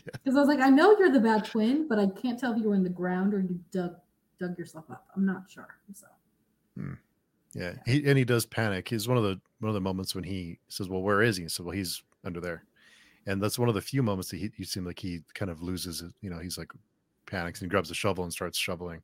yeah. 0.05 0.31
I 0.31 0.39
was 0.39 0.47
like, 0.47 0.59
I 0.59 0.69
know 0.69 0.95
you're 0.97 1.11
the 1.11 1.19
bad 1.19 1.45
twin, 1.45 1.87
but 1.87 1.99
I 1.99 2.07
can't 2.07 2.39
tell 2.39 2.53
if 2.53 2.59
you 2.59 2.69
were 2.69 2.75
in 2.75 2.83
the 2.83 2.89
ground 2.89 3.33
or 3.33 3.39
you 3.41 3.59
dug 3.71 3.95
dug 4.39 4.57
yourself 4.57 4.85
up. 4.89 5.07
I'm 5.15 5.25
not 5.25 5.49
sure. 5.49 5.67
So. 5.93 6.07
Hmm. 6.77 6.93
Yeah, 7.53 7.73
he 7.85 8.05
and 8.05 8.17
he 8.17 8.23
does 8.23 8.45
panic. 8.45 8.87
He's 8.87 9.07
one 9.07 9.17
of 9.17 9.23
the 9.23 9.39
one 9.59 9.69
of 9.69 9.73
the 9.73 9.81
moments 9.81 10.15
when 10.15 10.23
he 10.23 10.57
says, 10.69 10.87
"Well, 10.87 11.01
where 11.01 11.21
is 11.21 11.35
he?" 11.35 11.49
So, 11.49 11.63
well, 11.63 11.75
he's 11.75 12.01
under 12.23 12.39
there, 12.39 12.63
and 13.25 13.41
that's 13.41 13.59
one 13.59 13.67
of 13.67 13.75
the 13.75 13.81
few 13.81 14.01
moments 14.01 14.29
that 14.29 14.37
he 14.37 14.51
you 14.55 14.63
seem 14.63 14.85
like 14.85 14.99
he 14.99 15.19
kind 15.33 15.51
of 15.51 15.61
loses. 15.61 16.01
It, 16.01 16.13
you 16.21 16.29
know, 16.29 16.39
he's 16.39 16.57
like 16.57 16.71
panics 17.25 17.59
and 17.59 17.67
he 17.67 17.69
grabs 17.69 17.91
a 17.91 17.93
shovel 17.93 18.23
and 18.23 18.31
starts 18.31 18.57
shoveling. 18.57 19.01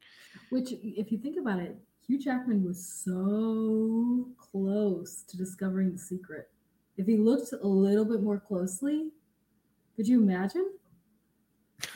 Which, 0.50 0.72
if 0.82 1.12
you 1.12 1.18
think 1.18 1.38
about 1.38 1.60
it, 1.60 1.78
Hugh 2.06 2.20
Jackman 2.20 2.64
was 2.64 2.86
so 2.86 4.28
close 4.38 5.24
to 5.28 5.36
discovering 5.36 5.92
the 5.92 5.98
secret. 5.98 6.50
If 6.98 7.06
he 7.06 7.18
looked 7.18 7.52
a 7.54 7.68
little 7.68 8.06
bit 8.06 8.22
more 8.22 8.40
closely, 8.40 9.12
could 9.96 10.08
you 10.08 10.22
imagine? 10.22 10.72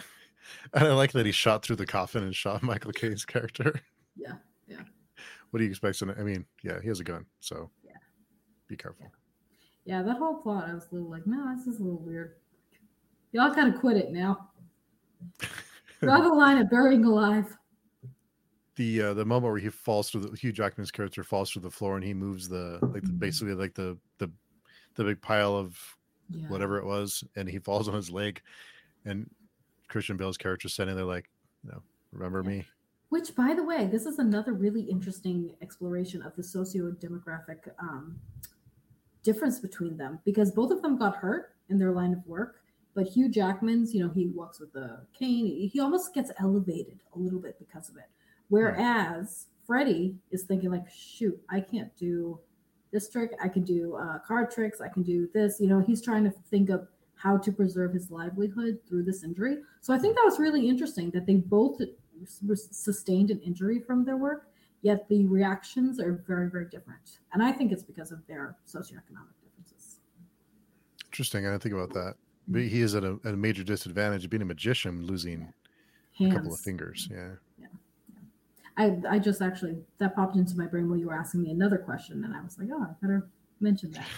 And 0.73 0.87
I 0.87 0.93
like 0.93 1.11
that 1.13 1.25
he 1.25 1.33
shot 1.33 1.63
through 1.65 1.75
the 1.77 1.85
coffin 1.85 2.23
and 2.23 2.33
shot 2.33 2.63
Michael 2.71 2.93
Caine's 2.93 3.25
character. 3.25 3.81
Yeah, 4.15 4.35
yeah. 4.67 4.83
What 5.49 5.57
do 5.57 5.65
you 5.65 5.69
expect? 5.69 6.01
I 6.01 6.23
mean, 6.23 6.45
yeah, 6.63 6.79
he 6.81 6.87
has 6.87 7.01
a 7.01 7.03
gun, 7.03 7.25
so 7.41 7.69
yeah, 7.83 7.91
be 8.67 8.77
careful. 8.77 9.07
Yeah. 9.85 9.97
yeah, 9.97 10.03
that 10.03 10.17
whole 10.17 10.35
plot, 10.35 10.69
I 10.69 10.73
was 10.73 10.87
a 10.89 10.95
little 10.95 11.09
like, 11.09 11.27
no, 11.27 11.53
this 11.57 11.67
is 11.67 11.81
a 11.81 11.83
little 11.83 11.99
weird. 11.99 12.35
Y'all 13.33 13.53
gotta 13.53 13.73
quit 13.73 13.97
it 13.97 14.11
now. 14.13 14.49
Draw 16.01 16.21
the 16.21 16.29
line 16.29 16.57
at 16.57 16.69
burying 16.69 17.03
alive. 17.03 17.57
The 18.77 19.01
uh, 19.01 19.13
the 19.13 19.25
moment 19.25 19.51
where 19.51 19.59
he 19.61 19.69
falls 19.69 20.09
through 20.09 20.21
the 20.21 20.37
Hugh 20.37 20.53
Jackman's 20.53 20.91
character 20.91 21.23
falls 21.23 21.51
through 21.51 21.63
the 21.63 21.71
floor 21.71 21.95
and 21.97 22.05
he 22.05 22.13
moves 22.13 22.47
the 22.47 22.79
like 22.93 23.03
the, 23.03 23.09
Mhm. 23.11 23.19
basically 23.19 23.55
like 23.55 23.73
the 23.73 23.97
the 24.19 24.31
the 24.95 25.03
big 25.03 25.21
pile 25.21 25.55
of 25.55 25.77
Yeah. 26.29 26.47
whatever 26.49 26.77
it 26.77 26.85
was, 26.85 27.23
and 27.35 27.49
he 27.49 27.59
falls 27.59 27.87
on 27.87 27.93
his 27.95 28.09
leg, 28.11 28.41
and 29.05 29.29
Christian 29.87 30.17
Bale's 30.17 30.37
character 30.37 30.69
standing 30.69 30.95
there 30.95 31.05
like, 31.05 31.29
you 31.63 31.71
know, 31.71 31.81
remember 32.11 32.43
me? 32.43 32.65
Which, 33.09 33.35
by 33.35 33.53
the 33.53 33.63
way, 33.63 33.87
this 33.87 34.05
is 34.05 34.19
another 34.19 34.53
really 34.53 34.83
interesting 34.83 35.53
exploration 35.61 36.21
of 36.21 36.33
the 36.37 36.43
socio-demographic 36.43 37.69
um, 37.79 38.17
difference 39.23 39.59
between 39.59 39.97
them 39.97 40.19
because 40.23 40.51
both 40.51 40.71
of 40.71 40.81
them 40.81 40.97
got 40.97 41.17
hurt 41.17 41.55
in 41.69 41.77
their 41.77 41.91
line 41.91 42.13
of 42.13 42.25
work. 42.25 42.63
But 42.93 43.07
Hugh 43.07 43.29
Jackman's, 43.29 43.93
you 43.93 44.01
know, 44.05 44.09
he 44.13 44.27
walks 44.27 44.59
with 44.59 44.75
a 44.75 45.05
cane. 45.13 45.45
He 45.45 45.67
he 45.67 45.79
almost 45.79 46.13
gets 46.13 46.31
elevated 46.39 46.99
a 47.13 47.19
little 47.19 47.39
bit 47.39 47.57
because 47.59 47.89
of 47.89 47.97
it. 47.97 48.09
Whereas 48.49 49.47
Freddie 49.65 50.17
is 50.31 50.43
thinking 50.43 50.71
like, 50.71 50.89
shoot, 50.89 51.39
I 51.49 51.61
can't 51.61 51.95
do 51.95 52.39
this 52.91 53.09
trick. 53.09 53.31
I 53.41 53.47
can 53.47 53.63
do 53.63 53.95
uh, 53.95 54.19
card 54.19 54.51
tricks. 54.51 54.81
I 54.81 54.89
can 54.89 55.03
do 55.03 55.29
this. 55.33 55.59
You 55.59 55.67
know, 55.67 55.79
he's 55.79 56.01
trying 56.01 56.23
to 56.25 56.31
think 56.49 56.69
of 56.69 56.87
how 57.15 57.37
to 57.37 57.51
preserve 57.51 57.93
his 57.93 58.09
livelihood 58.09 58.79
through 58.87 59.03
this 59.03 59.23
injury. 59.23 59.57
So 59.81 59.93
I 59.93 59.99
think 59.99 60.15
that 60.15 60.23
was 60.25 60.39
really 60.39 60.67
interesting 60.67 61.11
that 61.11 61.25
they 61.25 61.35
both 61.35 61.79
sustained 62.25 63.31
an 63.31 63.39
injury 63.41 63.79
from 63.79 64.03
their 64.05 64.17
work, 64.17 64.47
yet 64.81 65.07
the 65.07 65.27
reactions 65.27 65.99
are 65.99 66.23
very, 66.27 66.49
very 66.49 66.65
different. 66.65 67.19
And 67.33 67.43
I 67.43 67.51
think 67.51 67.71
it's 67.71 67.83
because 67.83 68.11
of 68.11 68.25
their 68.27 68.57
socioeconomic 68.67 69.37
differences. 69.43 69.99
Interesting. 71.05 71.45
I 71.45 71.51
didn't 71.51 71.63
think 71.63 71.75
about 71.75 71.93
that. 71.93 72.15
But 72.47 72.63
he 72.63 72.81
is 72.81 72.95
at 72.95 73.03
a, 73.03 73.19
at 73.23 73.35
a 73.35 73.37
major 73.37 73.63
disadvantage 73.63 74.27
being 74.29 74.41
a 74.41 74.45
magician, 74.45 75.05
losing 75.05 75.53
Hands. 76.17 76.33
a 76.33 76.35
couple 76.35 76.53
of 76.53 76.59
fingers. 76.59 77.07
Yeah. 77.11 77.29
I, 78.77 78.97
I 79.09 79.19
just 79.19 79.41
actually 79.41 79.77
that 79.97 80.15
popped 80.15 80.35
into 80.35 80.57
my 80.57 80.65
brain 80.65 80.89
while 80.89 80.97
you 80.97 81.07
were 81.07 81.13
asking 81.13 81.43
me 81.43 81.51
another 81.51 81.77
question, 81.77 82.23
and 82.23 82.35
I 82.35 82.41
was 82.41 82.57
like, 82.57 82.69
oh, 82.73 82.81
I 82.81 82.93
better 83.01 83.29
mention 83.59 83.91
that. 83.91 84.05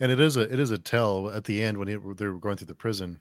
And 0.00 0.10
it 0.10 0.18
is 0.18 0.36
a 0.36 0.52
it 0.52 0.58
is 0.58 0.72
a 0.72 0.78
tell 0.78 1.30
at 1.30 1.44
the 1.44 1.62
end 1.62 1.78
when 1.78 1.86
he, 1.86 1.94
they 1.94 2.26
were 2.26 2.38
going 2.38 2.56
through 2.56 2.66
the 2.66 2.74
prison, 2.74 3.20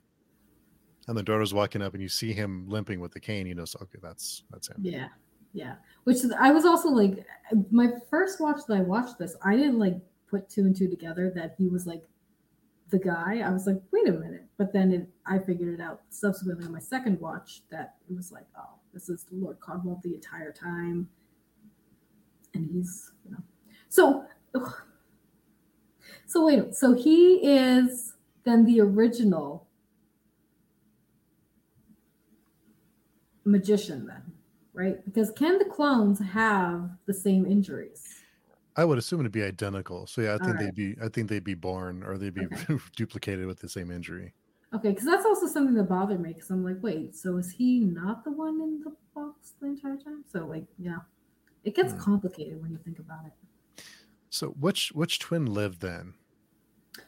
and 1.07 1.15
the 1.15 1.21
daughter's 1.21 1.53
walking 1.53 1.79
up, 1.79 1.93
and 1.93 2.01
you 2.01 2.09
see 2.09 2.33
him 2.33 2.67
limping 2.67 2.99
with 2.99 3.11
the 3.11 3.19
cane. 3.19 3.45
You 3.45 3.53
know, 3.53 3.65
so, 3.65 3.77
okay, 3.83 3.99
that's 4.01 4.43
that's 4.49 4.69
him. 4.69 4.77
Yeah, 4.81 5.09
yeah. 5.53 5.75
Which 6.05 6.17
I 6.39 6.51
was 6.51 6.65
also 6.65 6.89
like, 6.89 7.23
my 7.69 7.89
first 8.09 8.41
watch 8.41 8.61
that 8.67 8.77
I 8.77 8.81
watched 8.81 9.19
this, 9.19 9.35
I 9.43 9.55
didn't 9.55 9.77
like 9.77 9.97
put 10.27 10.49
two 10.49 10.61
and 10.61 10.75
two 10.75 10.89
together 10.89 11.31
that 11.35 11.53
he 11.55 11.67
was 11.67 11.85
like 11.85 12.03
the 12.89 12.99
guy. 12.99 13.41
I 13.45 13.51
was 13.51 13.67
like, 13.67 13.81
wait 13.91 14.07
a 14.07 14.13
minute. 14.13 14.45
But 14.57 14.73
then 14.73 14.91
it, 14.91 15.07
I 15.25 15.39
figured 15.39 15.79
it 15.79 15.83
out 15.83 16.01
subsequently 16.09 16.65
on 16.65 16.71
my 16.71 16.79
second 16.79 17.19
watch 17.19 17.61
that 17.69 17.95
it 18.09 18.15
was 18.15 18.31
like, 18.31 18.45
oh, 18.57 18.79
this 18.93 19.09
is 19.09 19.25
Lord 19.31 19.59
Caldlow 19.59 20.01
the 20.01 20.13
entire 20.15 20.51
time, 20.51 21.09
and 22.53 22.69
he's 22.71 23.11
you 23.25 23.31
know, 23.31 23.43
so. 23.89 24.25
So 26.25 26.45
wait, 26.45 26.73
so 26.75 26.93
he 26.93 27.35
is 27.45 28.13
then 28.45 28.63
the 28.65 28.79
original 28.79 29.67
magician 33.43 34.05
then, 34.07 34.23
right? 34.73 35.03
Because 35.05 35.31
can 35.31 35.57
the 35.57 35.65
clones 35.65 36.19
have 36.19 36.89
the 37.05 37.13
same 37.13 37.45
injuries? 37.45 38.23
I 38.75 38.85
would 38.85 38.97
assume 38.97 39.19
it'd 39.19 39.31
be 39.31 39.43
identical. 39.43 40.07
So 40.07 40.21
yeah, 40.21 40.35
I 40.35 40.37
think 40.37 40.57
Alright. 40.57 40.59
they'd 40.59 40.75
be 40.75 40.95
I 41.03 41.09
think 41.09 41.29
they'd 41.29 41.43
be 41.43 41.53
born 41.53 42.03
or 42.03 42.17
they'd 42.17 42.33
be 42.33 42.45
Okay. 42.45 42.77
duplicated 42.95 43.45
with 43.45 43.59
the 43.59 43.69
same 43.69 43.91
injury. 43.91 44.33
Okay, 44.73 44.89
because 44.89 45.05
that's 45.05 45.25
also 45.25 45.47
something 45.47 45.75
that 45.75 45.83
bothered 45.89 46.21
me. 46.21 46.33
Because 46.33 46.49
I'm 46.49 46.63
like, 46.63 46.77
wait, 46.81 47.15
so 47.15 47.37
is 47.37 47.51
he 47.51 47.79
not 47.81 48.23
the 48.23 48.31
one 48.31 48.61
in 48.61 48.81
the 48.83 48.95
box 49.13 49.53
the 49.59 49.67
entire 49.67 49.97
time? 49.97 50.23
So 50.31 50.45
like, 50.45 50.65
yeah, 50.77 50.99
it 51.63 51.75
gets 51.75 51.93
Hmm. 51.93 51.99
complicated 51.99 52.61
when 52.61 52.71
you 52.71 52.77
think 52.77 52.99
about 52.99 53.25
it. 53.25 53.83
So 54.29 54.47
which 54.49 54.91
which 54.93 55.19
twin 55.19 55.45
lived 55.45 55.81
then? 55.81 56.13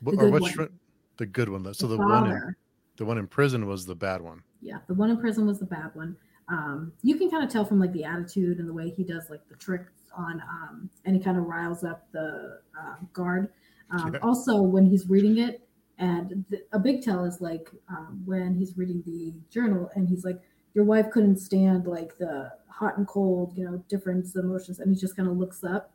The 0.02 0.12
or 0.12 0.30
which 0.30 0.58
one. 0.58 0.80
the 1.18 1.26
good 1.26 1.50
one 1.50 1.64
lived. 1.64 1.78
So 1.78 1.88
the, 1.88 1.98
The 1.98 2.04
one 2.04 2.28
in, 2.28 2.56
the 2.98 3.06
one 3.06 3.18
in 3.18 3.28
prison 3.28 3.66
was 3.66 3.86
the 3.86 3.96
bad 3.96 4.22
one. 4.22 4.44
yeah, 4.62 4.80
the 4.88 4.94
one 4.94 5.10
in 5.10 5.18
prison 5.18 5.48
was 5.48 5.60
the 5.60 5.66
bad 5.66 5.92
one. 5.94 6.18
Um, 6.50 6.92
you 7.02 7.16
can 7.18 7.30
kind 7.30 7.44
of 7.44 7.50
tell 7.50 7.64
from 7.64 7.80
like 7.80 7.94
the 7.94 8.04
attitude 8.04 8.60
and 8.60 8.68
the 8.68 8.74
way 8.74 8.90
he 8.90 9.04
does 9.06 9.30
like 9.30 9.48
the 9.48 9.56
tricks 9.56 9.94
on, 10.16 10.42
um, 10.42 10.90
and 11.06 11.16
he 11.16 11.22
kind 11.22 11.38
of 11.38 11.46
riles 11.46 11.84
up 11.86 12.12
the 12.12 12.60
uh, 12.78 12.96
guard. 13.14 13.50
Um, 13.92 14.14
Yeah. 14.14 14.20
Also, 14.20 14.62
when 14.62 14.86
he's 14.86 15.08
reading 15.08 15.38
it, 15.38 15.63
and 15.98 16.46
a 16.72 16.80
big 16.80 17.02
tell 17.04 17.24
is 17.26 17.42
like 17.42 17.70
um, 17.90 18.24
when 18.26 18.56
he's 18.56 18.78
reading 18.78 19.04
the 19.06 19.34
journal, 19.50 19.90
and 19.96 20.08
he's 20.08 20.26
like, 20.26 20.42
"Your 20.74 20.86
wife 20.86 21.12
couldn't 21.12 21.38
stand 21.38 21.88
like 21.88 22.18
the 22.18 22.52
hot 22.70 22.98
and 22.98 23.08
cold, 23.08 23.58
you 23.58 23.66
know, 23.66 23.84
difference 23.88 24.36
emotions," 24.36 24.80
and 24.80 24.94
he 24.94 25.00
just 25.00 25.16
kind 25.16 25.30
of 25.30 25.38
looks 25.38 25.64
up, 25.64 25.94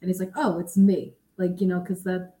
and 0.00 0.08
he's 0.10 0.20
like, 0.20 0.32
"Oh, 0.36 0.58
it's 0.58 0.76
me," 0.76 1.14
like 1.36 1.60
you 1.60 1.66
know, 1.66 1.80
because 1.80 2.04
that 2.04 2.34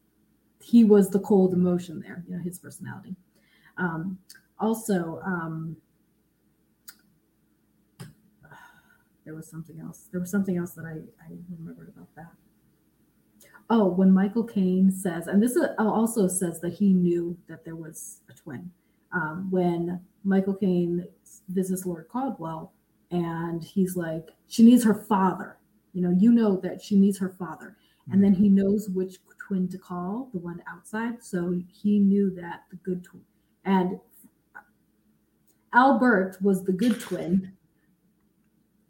he 0.60 0.84
was 0.84 1.10
the 1.10 1.20
cold 1.20 1.52
emotion 1.52 2.00
there, 2.00 2.24
you 2.26 2.36
know, 2.36 2.42
his 2.42 2.58
personality. 2.58 3.16
Um, 3.76 4.18
also, 4.58 5.20
um, 5.24 5.76
there 9.24 9.34
was 9.34 9.46
something 9.48 9.80
else. 9.80 10.08
There 10.10 10.20
was 10.20 10.30
something 10.30 10.56
else 10.56 10.72
that 10.72 10.86
I, 10.86 11.00
I 11.24 11.36
remembered 11.58 11.88
about 11.88 12.14
that. 12.16 12.32
Oh, 13.70 13.86
when 13.86 14.12
Michael 14.12 14.44
Caine 14.44 14.90
says, 14.90 15.26
and 15.26 15.42
this 15.42 15.58
also 15.78 16.28
says 16.28 16.60
that 16.60 16.74
he 16.74 16.92
knew 16.92 17.36
that 17.48 17.64
there 17.64 17.76
was 17.76 18.20
a 18.30 18.34
twin. 18.34 18.70
Um, 19.12 19.48
when 19.50 20.00
Michael 20.22 20.54
Caine 20.54 21.06
visits 21.48 21.86
Lord 21.86 22.08
Caldlow, 22.08 22.68
and 23.10 23.62
he's 23.62 23.96
like, 23.96 24.30
she 24.48 24.64
needs 24.64 24.84
her 24.84 24.94
father. 24.94 25.56
You 25.92 26.02
know, 26.02 26.14
you 26.18 26.32
know 26.32 26.56
that 26.60 26.82
she 26.82 26.96
needs 26.96 27.18
her 27.18 27.34
father, 27.38 27.76
and 28.10 28.22
then 28.22 28.34
he 28.34 28.48
knows 28.48 28.88
which 28.90 29.16
twin 29.46 29.68
to 29.68 29.78
call, 29.78 30.28
the 30.32 30.40
one 30.40 30.62
outside. 30.68 31.22
So 31.22 31.60
he 31.72 31.98
knew 31.98 32.30
that 32.34 32.64
the 32.70 32.76
good 32.76 33.04
twin, 33.04 33.22
and 33.64 33.98
Albert 35.72 36.38
was 36.40 36.64
the 36.64 36.72
good 36.72 37.00
twin. 37.00 37.52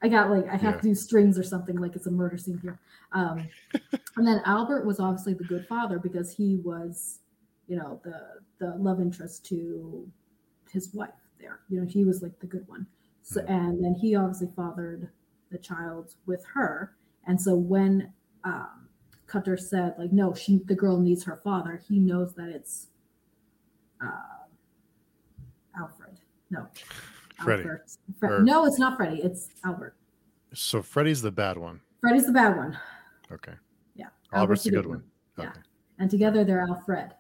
I 0.04 0.08
got 0.08 0.30
like 0.30 0.46
I 0.48 0.56
have 0.56 0.74
Yeah. 0.74 0.80
to 0.82 0.88
do 0.88 0.94
strings 0.94 1.38
or 1.38 1.42
something 1.42 1.76
like 1.76 1.96
it's 1.96 2.06
a 2.06 2.10
murder 2.10 2.36
scene 2.36 2.58
here. 2.58 2.78
Um, 3.12 3.48
and 4.16 4.26
then 4.26 4.42
Albert 4.44 4.84
was 4.84 5.00
obviously 5.00 5.32
the 5.32 5.44
good 5.44 5.66
father 5.66 5.98
because 5.98 6.30
he 6.30 6.56
was, 6.62 7.20
you 7.68 7.76
know, 7.76 8.02
the 8.04 8.20
the 8.58 8.76
love 8.76 9.00
interest 9.00 9.46
to 9.46 10.06
his 10.70 10.92
wife 10.92 11.08
there. 11.40 11.60
You 11.70 11.80
know, 11.80 11.86
he 11.86 12.04
was 12.04 12.20
like 12.20 12.38
the 12.38 12.46
good 12.46 12.68
one. 12.68 12.86
So 13.22 13.40
and 13.48 13.82
then 13.82 13.94
he 13.94 14.14
obviously 14.14 14.48
fathered 14.54 15.08
the 15.50 15.56
child 15.56 16.14
with 16.26 16.44
her. 16.52 16.94
And 17.26 17.40
so 17.40 17.54
when 17.54 18.12
um, 18.44 18.88
Cutter 19.26 19.56
said 19.56 19.94
like, 19.98 20.12
no, 20.12 20.34
she 20.34 20.60
the 20.66 20.74
girl 20.74 21.00
needs 21.00 21.24
her 21.24 21.36
father, 21.42 21.80
he 21.88 21.98
knows 21.98 22.34
that 22.34 22.50
it's 22.50 22.88
uh, 24.02 24.44
Alfred. 25.80 26.20
No, 26.50 26.68
Freddie. 27.44 27.68
Fre- 28.18 28.26
Or- 28.26 28.42
no, 28.42 28.66
it's 28.66 28.78
not 28.78 28.96
Freddie. 28.96 29.22
It's 29.22 29.48
Albert. 29.64 29.96
So 30.54 30.82
Freddy's 30.82 31.22
the 31.22 31.30
bad 31.32 31.56
one. 31.58 31.80
Freddie's 32.00 32.26
the 32.26 32.32
bad 32.32 32.56
one. 32.56 32.78
Okay. 33.32 33.54
Yeah. 33.94 34.08
Albert's 34.32 34.64
the 34.64 34.70
good 34.70 34.86
one. 34.86 35.02
Yeah. 35.38 35.48
Okay. 35.50 35.60
And 35.98 36.10
together 36.10 36.44
they're 36.44 36.62
Alfred. 36.62 37.12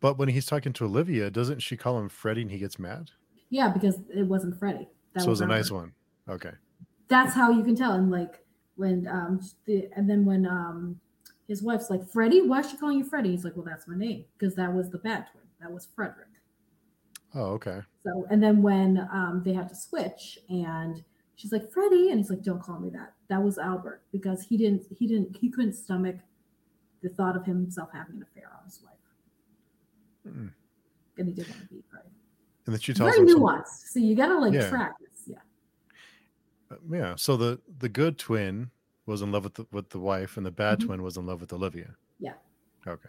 But 0.00 0.18
when 0.18 0.28
he's 0.28 0.46
talking 0.46 0.72
to 0.74 0.84
Olivia, 0.84 1.30
doesn't 1.30 1.60
she 1.60 1.76
call 1.76 1.98
him 1.98 2.08
Freddy 2.08 2.42
and 2.42 2.50
he 2.50 2.58
gets 2.58 2.78
mad? 2.78 3.10
Yeah, 3.48 3.68
because 3.68 4.00
it 4.14 4.24
wasn't 4.24 4.58
Freddie. 4.58 4.88
That 5.14 5.20
so 5.22 5.28
it 5.28 5.30
was 5.30 5.40
a 5.40 5.46
nice 5.46 5.70
one. 5.70 5.92
Okay. 6.28 6.50
That's 7.08 7.32
how 7.34 7.50
you 7.50 7.62
can 7.64 7.74
tell. 7.76 7.92
And 7.92 8.10
like 8.10 8.40
when 8.76 9.06
um 9.08 9.40
the 9.66 9.88
and 9.96 10.08
then 10.08 10.24
when 10.24 10.46
um 10.46 11.00
his 11.48 11.62
wife's 11.62 11.90
like, 11.90 12.06
Freddie, 12.08 12.42
why 12.42 12.60
is 12.60 12.70
she 12.70 12.76
calling 12.76 12.98
you 12.98 13.04
Freddie? 13.04 13.30
He's 13.30 13.44
like, 13.44 13.54
Well, 13.56 13.64
that's 13.64 13.86
my 13.88 13.96
name. 13.96 14.24
Because 14.38 14.54
that 14.56 14.72
was 14.72 14.90
the 14.90 14.98
bad 14.98 15.26
twin. 15.30 15.44
That 15.60 15.70
was 15.72 15.86
Frederick. 15.94 16.28
Oh, 17.34 17.46
okay. 17.54 17.80
So 18.02 18.26
and 18.30 18.42
then 18.42 18.62
when 18.62 19.08
um 19.12 19.42
they 19.44 19.52
had 19.52 19.68
to 19.68 19.74
switch 19.74 20.38
and 20.48 21.02
she's 21.36 21.52
like, 21.52 21.70
Freddie, 21.72 22.10
and 22.10 22.18
he's 22.18 22.30
like, 22.30 22.42
Don't 22.42 22.62
call 22.62 22.78
me 22.78 22.90
that. 22.90 23.12
That 23.28 23.42
was 23.42 23.58
Albert 23.58 24.02
because 24.12 24.42
he 24.42 24.56
didn't 24.56 24.84
he 24.96 25.06
didn't 25.06 25.36
he 25.36 25.48
couldn't 25.50 25.72
stomach 25.74 26.16
the 27.02 27.08
thought 27.08 27.36
of 27.36 27.44
himself 27.44 27.90
having 27.92 28.16
an 28.16 28.22
affair 28.22 28.50
on 28.58 28.64
his 28.64 28.80
wife. 28.82 30.32
Mm. 30.34 30.50
And 31.18 31.28
he 31.28 31.34
didn't 31.34 31.50
want 31.50 31.68
to 31.68 31.74
be 31.74 31.82
Freddie. 31.90 32.08
And 32.66 32.74
then 32.74 32.80
she 32.80 32.94
tells 32.94 33.10
Very 33.14 33.22
him 33.22 33.28
some- 33.30 33.40
nuanced. 33.42 33.88
So 33.92 33.98
you 33.98 34.14
gotta 34.14 34.38
like 34.38 34.52
Yeah. 34.54 34.68
track 34.70 34.94
this. 35.00 35.24
Yeah. 35.26 35.38
Uh, 36.70 36.76
yeah. 36.90 37.14
So 37.16 37.36
the 37.36 37.60
the 37.78 37.88
good 37.88 38.18
twin 38.18 38.70
was 39.06 39.20
in 39.22 39.32
love 39.32 39.44
with 39.44 39.54
the 39.54 39.66
with 39.70 39.90
the 39.90 39.98
wife, 39.98 40.36
and 40.36 40.46
the 40.46 40.50
bad 40.50 40.78
Mhm. 40.78 40.86
twin 40.86 41.02
was 41.02 41.16
in 41.16 41.26
love 41.26 41.40
with 41.40 41.52
Olivia. 41.52 41.94
Yeah. 42.18 42.34
Okay. 42.86 43.08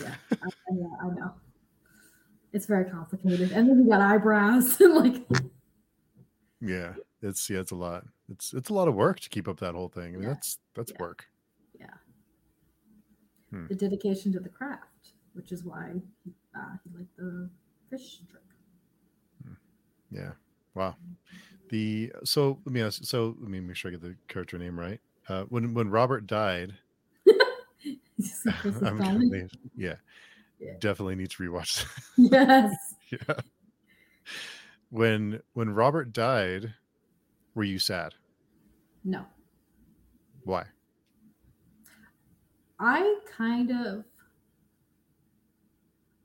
Yeah. 0.00 0.14
I, 0.32 0.46
I, 0.46 0.74
yeah, 0.74 0.86
I 1.02 1.06
know. 1.14 1.32
It's 2.52 2.66
very 2.66 2.84
complicated. 2.90 3.52
And 3.52 3.68
then 3.68 3.78
you 3.82 3.88
got 3.88 4.00
eyebrows 4.00 4.80
and 4.80 4.94
like 4.94 5.26
Yeah. 6.60 6.94
It's 7.22 7.48
yeah. 7.48 7.60
It's 7.60 7.70
a 7.70 7.76
lot. 7.76 8.04
It's 8.30 8.52
it's 8.52 8.68
a 8.70 8.74
lot 8.74 8.88
of 8.88 8.94
work 8.94 9.20
to 9.20 9.28
keep 9.28 9.48
up 9.48 9.58
that 9.60 9.74
whole 9.74 9.88
thing. 9.88 10.14
I 10.14 10.16
mean, 10.18 10.22
Yeah. 10.22 10.28
that's 10.28 10.58
that's 10.74 10.90
Yeah. 10.92 10.96
work. 11.00 11.26
Hmm. 13.50 13.66
the 13.66 13.74
dedication 13.74 14.32
to 14.32 14.40
the 14.40 14.48
craft, 14.48 15.12
which 15.34 15.52
is 15.52 15.62
why 15.62 16.00
uh, 16.56 16.76
he 16.82 16.96
liked 16.98 17.14
the 17.18 17.50
fish 17.90 18.20
drink. 18.30 18.46
Yeah. 20.10 20.30
Wow. 20.74 20.96
The 21.68 22.12
so 22.24 22.58
let 22.64 22.72
me 22.72 22.80
ask. 22.80 23.04
So 23.04 23.36
let 23.40 23.50
me 23.50 23.60
make 23.60 23.76
sure 23.76 23.90
I 23.90 23.92
get 23.92 24.00
the 24.00 24.16
character 24.28 24.56
name 24.56 24.80
right. 24.80 25.00
Uh, 25.28 25.44
when 25.50 25.74
when 25.74 25.90
Robert 25.90 26.26
died, 26.26 26.74
He's 27.24 27.34
like, 27.36 27.46
"This 27.84 27.92
is 27.94 27.98
I'm 28.64 28.98
fine." 28.98 28.98
gonna- 29.30 29.48
yeah, 29.76 29.94
Yeah. 30.60 30.74
definitely 30.80 31.16
need 31.16 31.30
to 31.30 31.42
rewatch. 31.42 31.84
yes. 32.16 32.74
yeah. 33.10 33.34
When 34.90 35.40
when 35.54 35.70
Robert 35.70 36.12
died, 36.12 36.74
were 37.54 37.64
you 37.64 37.78
sad? 37.78 38.14
No. 39.04 39.24
Why? 40.44 40.64
I 42.78 43.16
kind 43.36 43.70
of 43.70 44.04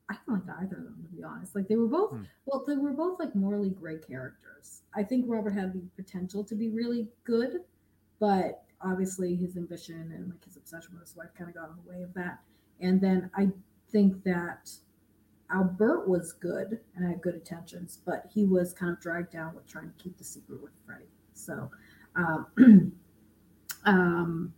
I 0.10 0.16
don't 0.26 0.46
like 0.48 0.58
either 0.62 0.78
of 0.78 0.84
them 0.84 1.06
to 1.10 1.16
be 1.16 1.24
honest. 1.24 1.56
Like 1.56 1.68
they 1.68 1.76
were 1.76 1.88
both 1.88 2.12
Hmm. 2.12 2.24
well, 2.46 2.64
they 2.66 2.76
were 2.78 2.92
both 2.92 3.20
like 3.20 3.36
morally 3.36 3.70
gray 3.70 3.98
characters. 4.00 4.82
I 4.96 5.04
think 5.04 5.26
Robert 5.28 5.52
had 5.52 5.74
the 5.74 5.82
potential 5.96 6.44
to 6.46 6.56
be 6.56 6.70
really 6.70 7.10
good, 7.24 7.62
but 8.20 8.64
obviously 8.82 9.36
his 9.36 9.58
ambition 9.58 10.12
and 10.16 10.30
like 10.30 10.44
his 10.46 10.58
obsession 10.58 10.92
with 10.94 11.02
his 11.08 11.16
wife 11.16 11.30
kind 11.38 11.50
of 11.50 11.56
got 11.56 11.70
in 11.70 11.76
the 11.84 11.90
way 11.90 12.04
of 12.04 12.14
that. 12.14 12.40
And 12.80 13.02
then 13.02 13.30
I 13.36 13.50
think 13.92 14.24
that 14.24 14.70
Albert 15.50 16.08
was 16.08 16.34
good 16.34 16.80
and 16.96 17.08
had 17.08 17.22
good 17.22 17.36
intentions, 17.36 18.00
but 18.06 18.26
he 18.34 18.46
was 18.46 18.74
kind 18.74 18.92
of 18.92 19.00
dragged 19.00 19.32
down 19.32 19.56
with 19.56 19.66
trying 19.68 19.92
to 19.92 20.04
keep 20.04 20.18
the 20.18 20.24
secret 20.24 20.62
with 20.62 20.74
Freddie. 20.86 21.06
So, 21.34 21.72
um, 22.16 22.48
um, 23.86 24.54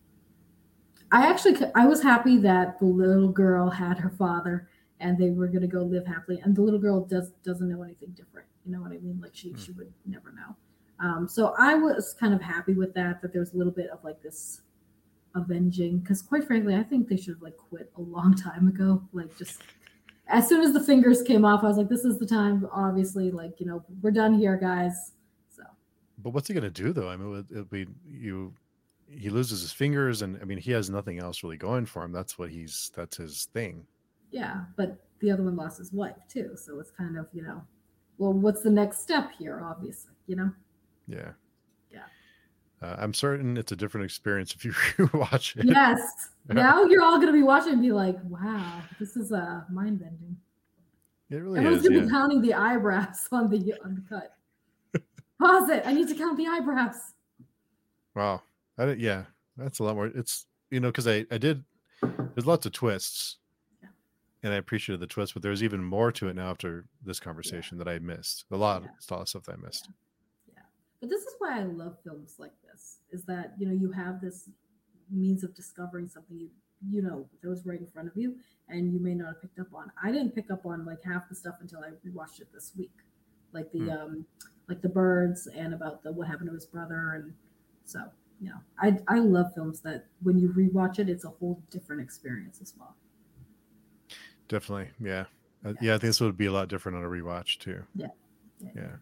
I 1.11 1.27
actually 1.27 1.57
I 1.75 1.85
was 1.85 2.01
happy 2.03 2.37
that 2.39 2.79
the 2.79 2.85
little 2.85 3.29
girl 3.31 3.69
had 3.69 3.97
her 3.99 4.09
father 4.11 4.69
and 4.99 5.17
they 5.17 5.29
were 5.31 5.47
going 5.47 5.61
to 5.61 5.67
go 5.67 5.81
live 5.81 6.05
happily, 6.05 6.39
and 6.43 6.55
the 6.55 6.61
little 6.61 6.79
girl 6.79 7.05
does 7.05 7.31
doesn't 7.43 7.69
know 7.69 7.83
anything 7.83 8.09
different. 8.11 8.47
You 8.65 8.71
know 8.73 8.81
what 8.81 8.91
I 8.91 8.97
mean? 8.97 9.19
Like 9.21 9.35
she 9.35 9.51
Hmm. 9.51 9.57
she 9.57 9.71
would 9.73 9.93
never 10.05 10.31
know. 10.31 10.55
Um, 11.01 11.27
so 11.29 11.53
I 11.57 11.75
was 11.75 12.15
kind 12.19 12.33
of 12.33 12.41
happy 12.41 12.73
with 12.73 12.93
that. 12.95 13.21
That 13.21 13.31
there 13.31 13.39
was 13.41 13.53
a 13.53 13.57
little 13.57 13.73
bit 13.73 13.89
of 13.89 14.03
like 14.03 14.21
this 14.21 14.61
avenging, 15.35 15.99
because 15.99 16.21
quite 16.21 16.43
frankly, 16.45 16.75
I 16.75 16.83
think 16.83 17.07
they 17.07 17.15
should 17.17 17.35
have 17.35 17.41
like 17.41 17.57
quit 17.57 17.91
a 17.97 18.01
long 18.01 18.35
time 18.49 18.67
ago. 18.67 19.01
Like 19.13 19.35
just 19.37 19.61
as 20.27 20.47
soon 20.47 20.61
as 20.61 20.73
the 20.73 20.79
fingers 20.79 21.21
came 21.21 21.45
off, 21.45 21.63
I 21.63 21.67
was 21.67 21.77
like, 21.77 21.89
this 21.89 22.05
is 22.05 22.19
the 22.19 22.25
time. 22.25 22.67
Obviously, 22.71 23.31
like 23.31 23.59
you 23.59 23.65
know, 23.65 23.83
we're 24.01 24.11
done 24.11 24.33
here, 24.33 24.57
guys. 24.57 25.13
So 25.49 25.63
But 26.19 26.31
what's 26.31 26.47
he 26.47 26.53
gonna 26.53 26.69
do 26.69 26.91
though? 26.93 27.09
I 27.09 27.15
mean, 27.17 27.33
it 27.39 27.45
it'd 27.51 27.69
be 27.69 27.87
you. 28.05 28.53
He 29.11 29.29
loses 29.29 29.61
his 29.61 29.71
fingers, 29.71 30.21
and 30.21 30.37
I 30.39 30.45
mean, 30.45 30.59
he 30.59 30.71
has 30.71 30.89
nothing 30.89 31.17
else 31.17 31.41
really 31.43 31.57
going 31.57 31.85
for 31.87 32.03
him. 32.03 32.11
That's 32.11 32.37
what 32.37 32.51
he's. 32.51 32.91
That's 32.95 33.17
his 33.17 33.45
thing. 33.53 33.85
yeah, 34.31 34.65
but 34.75 34.97
the 35.19 35.31
other 35.31 35.43
one 35.43 35.55
lost 35.55 35.79
his 35.79 35.91
wife 35.91 36.15
too. 36.27 36.51
So 36.55 36.79
it's 36.79 36.91
kind 36.91 37.17
of 37.17 37.27
you 37.33 37.41
know, 37.41 37.63
well, 38.17 38.33
what's 38.33 38.61
the 38.61 38.69
next 38.69 39.01
step 39.01 39.31
here? 39.39 39.63
Obviously, 39.63 40.13
you 40.27 40.35
know. 40.35 40.51
Yeah. 41.09 41.31
Yeah. 41.91 42.03
Uh, 42.81 42.95
I'm 42.99 43.13
certain 43.13 43.57
it's 43.57 43.71
a 43.71 43.75
different 43.75 44.05
experience 44.05 44.53
if 44.53 44.63
you 44.63 44.73
watch 45.13 45.55
it. 45.57 45.65
Yes. 45.65 46.29
now 46.49 46.83
you're 46.83 47.03
all 47.03 47.19
gonna 47.19 47.33
be 47.33 47.43
watching 47.43 47.73
and 47.73 47.81
be 47.81 47.91
like, 47.91 48.17
wow, 48.25 48.81
this 48.99 49.17
is 49.17 49.31
uh 49.31 49.61
mind 49.71 49.99
bending. 49.99 50.37
It 51.31 51.37
really 51.37 51.59
Everyone's 51.59 51.81
is. 51.83 51.87
gonna 51.89 51.99
Yeah. 51.99 52.05
be 52.05 52.09
counting 52.11 52.41
the 52.41 52.53
eyebrows 52.53 53.27
on 53.31 53.49
the 53.49 53.73
on 53.83 53.95
the 53.95 54.03
cut. 54.07 54.35
Pause 55.41 55.69
it. 55.69 55.83
I 55.85 55.93
need 55.93 56.07
to 56.09 56.15
count 56.15 56.37
the 56.37 56.47
eyebrows. 56.47 56.95
Wow. 58.15 58.41
I 58.77 58.85
did, 58.85 58.99
yeah, 59.01 59.23
that's 59.57 59.79
a 59.79 59.83
lot 59.83 59.95
more. 59.95 60.07
It's 60.07 60.45
you 60.69 60.79
know 60.79 60.89
because 60.89 61.07
I 61.07 61.25
I 61.31 61.37
did. 61.37 61.63
There's 62.01 62.45
lots 62.45 62.65
of 62.65 62.71
twists, 62.71 63.37
Yeah. 63.81 63.89
and 64.43 64.53
I 64.53 64.55
appreciated 64.57 65.01
the 65.01 65.07
twist, 65.07 65.33
but 65.33 65.43
there's 65.43 65.63
even 65.63 65.83
more 65.83 66.13
to 66.13 66.29
it 66.29 66.35
now 66.35 66.49
after 66.49 66.85
this 67.05 67.19
conversation 67.19 67.77
that 67.77 67.89
I 67.89 67.99
missed. 67.99 68.45
A 68.51 68.55
lot, 68.55 68.83
Yeah. 68.83 68.89
a 68.89 69.13
lot 69.13 69.21
of 69.23 69.27
stuff 69.29 69.43
that 69.45 69.55
I 69.55 69.57
missed. 69.65 69.89
But 70.99 71.09
this 71.09 71.21
is 71.23 71.33
why 71.39 71.59
I 71.59 71.63
love 71.63 71.97
films 72.03 72.35
like 72.39 72.53
this. 72.69 72.99
Is 73.11 73.23
that 73.25 73.53
you 73.57 73.67
know 73.67 73.73
you 73.73 73.91
have 73.91 74.19
this 74.21 74.49
means 75.09 75.43
of 75.43 75.55
discovering 75.55 76.07
something 76.07 76.37
you 76.37 76.49
you 76.89 77.01
know 77.01 77.27
that 77.41 77.49
was 77.49 77.65
right 77.65 77.79
in 77.79 77.87
front 77.87 78.07
of 78.07 78.15
you, 78.17 78.35
and 78.67 78.93
you 78.93 78.99
may 78.99 79.13
not 79.13 79.27
have 79.27 79.41
picked 79.41 79.59
up 79.59 79.73
on. 79.73 79.91
I 80.03 80.11
didn't 80.11 80.35
pick 80.35 80.51
up 80.51 80.65
on 80.65 80.85
like 80.85 81.03
half 81.03 81.27
the 81.29 81.35
stuff 81.35 81.55
until 81.61 81.79
I 81.79 81.89
rewatched 82.07 82.41
it 82.41 82.51
this 82.53 82.73
week, 82.77 82.91
like 83.53 83.71
the 83.71 83.79
Hmm. 83.79 83.89
um 83.89 84.25
like 84.67 84.81
the 84.81 84.89
birds 84.89 85.47
and 85.47 85.73
about 85.73 86.03
the 86.03 86.11
what 86.11 86.27
happened 86.27 86.49
to 86.49 86.53
his 86.53 86.65
brother, 86.65 87.13
and 87.13 87.33
so 87.85 87.99
you 88.41 88.49
know 88.49 88.59
I 88.79 88.97
I 89.07 89.19
love 89.19 89.53
films 89.55 89.81
that 89.81 90.05
when 90.21 90.37
you 90.37 90.49
rewatch 90.49 90.99
it, 90.99 91.09
it's 91.09 91.23
a 91.25 91.29
whole 91.29 91.61
different 91.69 92.01
experience 92.01 92.59
as 92.61 92.73
well. 92.77 92.95
Definitely, 94.47 94.89
yeah, 94.99 95.25
Uh, 95.63 95.69
Yeah. 95.69 95.73
yeah. 95.81 95.95
I 95.95 95.97
think 95.97 96.09
this 96.09 96.21
would 96.21 96.37
be 96.37 96.45
a 96.47 96.51
lot 96.51 96.69
different 96.69 96.97
on 96.97 97.03
a 97.03 97.07
rewatch 97.07 97.59
too. 97.59 97.83
Yeah. 97.95 98.07
Yeah. 98.59 98.71
yeah, 98.75 98.95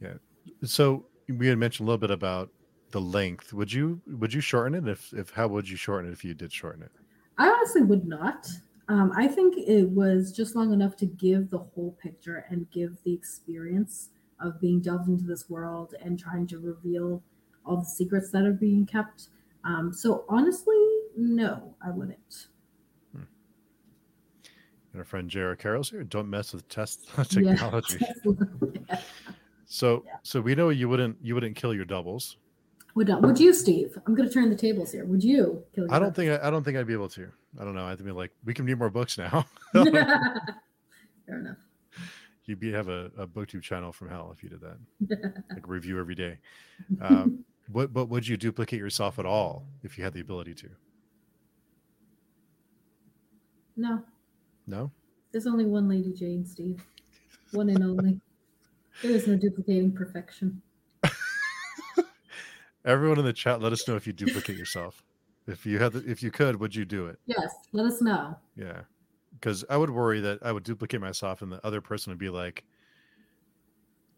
yeah. 0.00 0.14
So 0.62 1.06
we 1.28 1.46
had 1.46 1.58
mentioned 1.58 1.86
a 1.86 1.90
little 1.90 1.98
bit 1.98 2.10
about 2.10 2.50
the 2.90 3.00
length. 3.00 3.52
Would 3.52 3.72
you 3.72 4.00
would 4.06 4.32
you 4.32 4.40
shorten 4.40 4.74
it? 4.74 4.88
If 4.88 5.12
if 5.12 5.30
how 5.30 5.48
would 5.48 5.68
you 5.68 5.76
shorten 5.76 6.10
it 6.10 6.12
if 6.12 6.24
you 6.24 6.34
did 6.34 6.52
shorten 6.52 6.82
it? 6.82 6.92
I 7.38 7.48
honestly 7.48 7.82
would 7.82 8.06
not. 8.06 8.48
Um, 8.88 9.12
I 9.16 9.26
think 9.26 9.56
it 9.56 9.88
was 9.88 10.30
just 10.30 10.54
long 10.54 10.72
enough 10.72 10.94
to 10.96 11.06
give 11.06 11.50
the 11.50 11.58
whole 11.58 11.96
picture 12.02 12.44
and 12.50 12.70
give 12.70 12.98
the 13.04 13.14
experience 13.14 14.10
of 14.40 14.60
being 14.60 14.80
delved 14.80 15.08
into 15.08 15.24
this 15.24 15.48
world 15.48 15.94
and 16.02 16.18
trying 16.18 16.46
to 16.48 16.58
reveal 16.58 17.22
all 17.64 17.78
the 17.78 17.86
secrets 17.86 18.30
that 18.30 18.44
are 18.44 18.52
being 18.52 18.84
kept. 18.84 19.28
Um, 19.64 19.92
so 19.92 20.26
honestly, 20.28 20.76
no, 21.16 21.74
I 21.84 21.90
wouldn't. 21.90 22.48
And 24.94 25.00
our 25.00 25.04
friend 25.04 25.28
Jared 25.28 25.58
Carroll's 25.58 25.90
here. 25.90 26.04
Don't 26.04 26.30
mess 26.30 26.52
with 26.52 26.68
test 26.68 27.08
technology. 27.28 27.98
Yeah. 27.98 28.98
So 29.74 30.04
Yeah. 30.06 30.12
so 30.22 30.40
we 30.40 30.54
know 30.54 30.68
you 30.68 30.88
wouldn't 30.88 31.16
you 31.20 31.34
wouldn't 31.34 31.56
kill 31.56 31.74
your 31.74 31.84
doubles. 31.84 32.36
Would 32.94 33.08
not. 33.08 33.22
Would 33.22 33.40
you, 33.40 33.52
Steve? 33.52 33.98
I'm 34.06 34.14
going 34.14 34.28
to 34.28 34.32
turn 34.32 34.48
the 34.50 34.54
tables 34.54 34.92
here. 34.92 35.04
Would 35.04 35.24
you 35.24 35.64
kill? 35.74 35.92
I 35.92 35.98
don't 35.98 36.14
think 36.14 36.30
I, 36.30 36.46
I 36.46 36.50
don't 36.50 36.62
think 36.62 36.76
I'd 36.76 36.86
be 36.86 36.92
able 36.92 37.08
to. 37.08 37.28
I 37.58 37.64
don't 37.64 37.74
know. 37.74 37.84
I 37.84 37.96
think 37.96 38.08
like 38.14 38.30
we 38.44 38.54
can 38.54 38.66
read 38.66 38.78
more 38.78 38.88
books 38.88 39.18
now. 39.18 39.44
Fair 39.72 39.84
enough. 41.28 41.56
You'd 42.44 42.60
be 42.60 42.70
have 42.70 42.86
a, 42.88 43.10
a 43.18 43.26
booktube 43.26 43.62
channel 43.62 43.90
from 43.92 44.10
hell 44.10 44.32
if 44.36 44.44
you 44.44 44.48
did 44.48 44.60
that. 44.60 44.78
Like 45.50 45.66
review 45.66 45.98
every 45.98 46.14
day. 46.14 46.38
Um, 47.00 47.44
what 47.72 47.92
but 47.92 48.08
would 48.10 48.28
you 48.28 48.36
duplicate 48.36 48.78
yourself 48.78 49.18
at 49.18 49.26
all 49.26 49.66
if 49.82 49.98
you 49.98 50.04
had 50.04 50.12
the 50.14 50.20
ability 50.20 50.54
to? 50.54 50.68
no, 53.76 54.04
No? 54.68 54.92
there's 55.32 55.48
only 55.48 55.66
one 55.66 55.88
Lady 55.88 56.12
Jane, 56.12 56.46
Steve. 56.46 56.80
One 57.50 57.70
and 57.70 57.82
only. 57.82 58.20
There 59.02 59.12
is 59.12 59.26
no 59.26 59.36
duplicating 59.36 59.92
perfection. 59.92 60.62
Everyone 62.84 63.18
in 63.18 63.24
the 63.24 63.32
chat, 63.32 63.60
let 63.60 63.72
us 63.72 63.86
know 63.88 63.96
if 63.96 64.06
you 64.06 64.12
duplicate 64.12 64.56
yourself. 64.56 65.02
If 65.46 65.66
you 65.66 65.78
had 65.78 65.92
the, 65.92 66.10
if 66.10 66.22
you 66.22 66.30
could, 66.30 66.60
would 66.60 66.74
you 66.74 66.84
do 66.84 67.06
it? 67.06 67.18
Yes, 67.26 67.54
let 67.72 67.86
us 67.86 68.00
know. 68.00 68.38
Yeah. 68.56 68.82
Because 69.34 69.64
I 69.68 69.76
would 69.76 69.90
worry 69.90 70.20
that 70.20 70.38
I 70.42 70.52
would 70.52 70.62
duplicate 70.62 71.00
myself 71.00 71.42
and 71.42 71.50
the 71.50 71.64
other 71.66 71.80
person 71.80 72.10
would 72.10 72.18
be 72.18 72.30
like, 72.30 72.64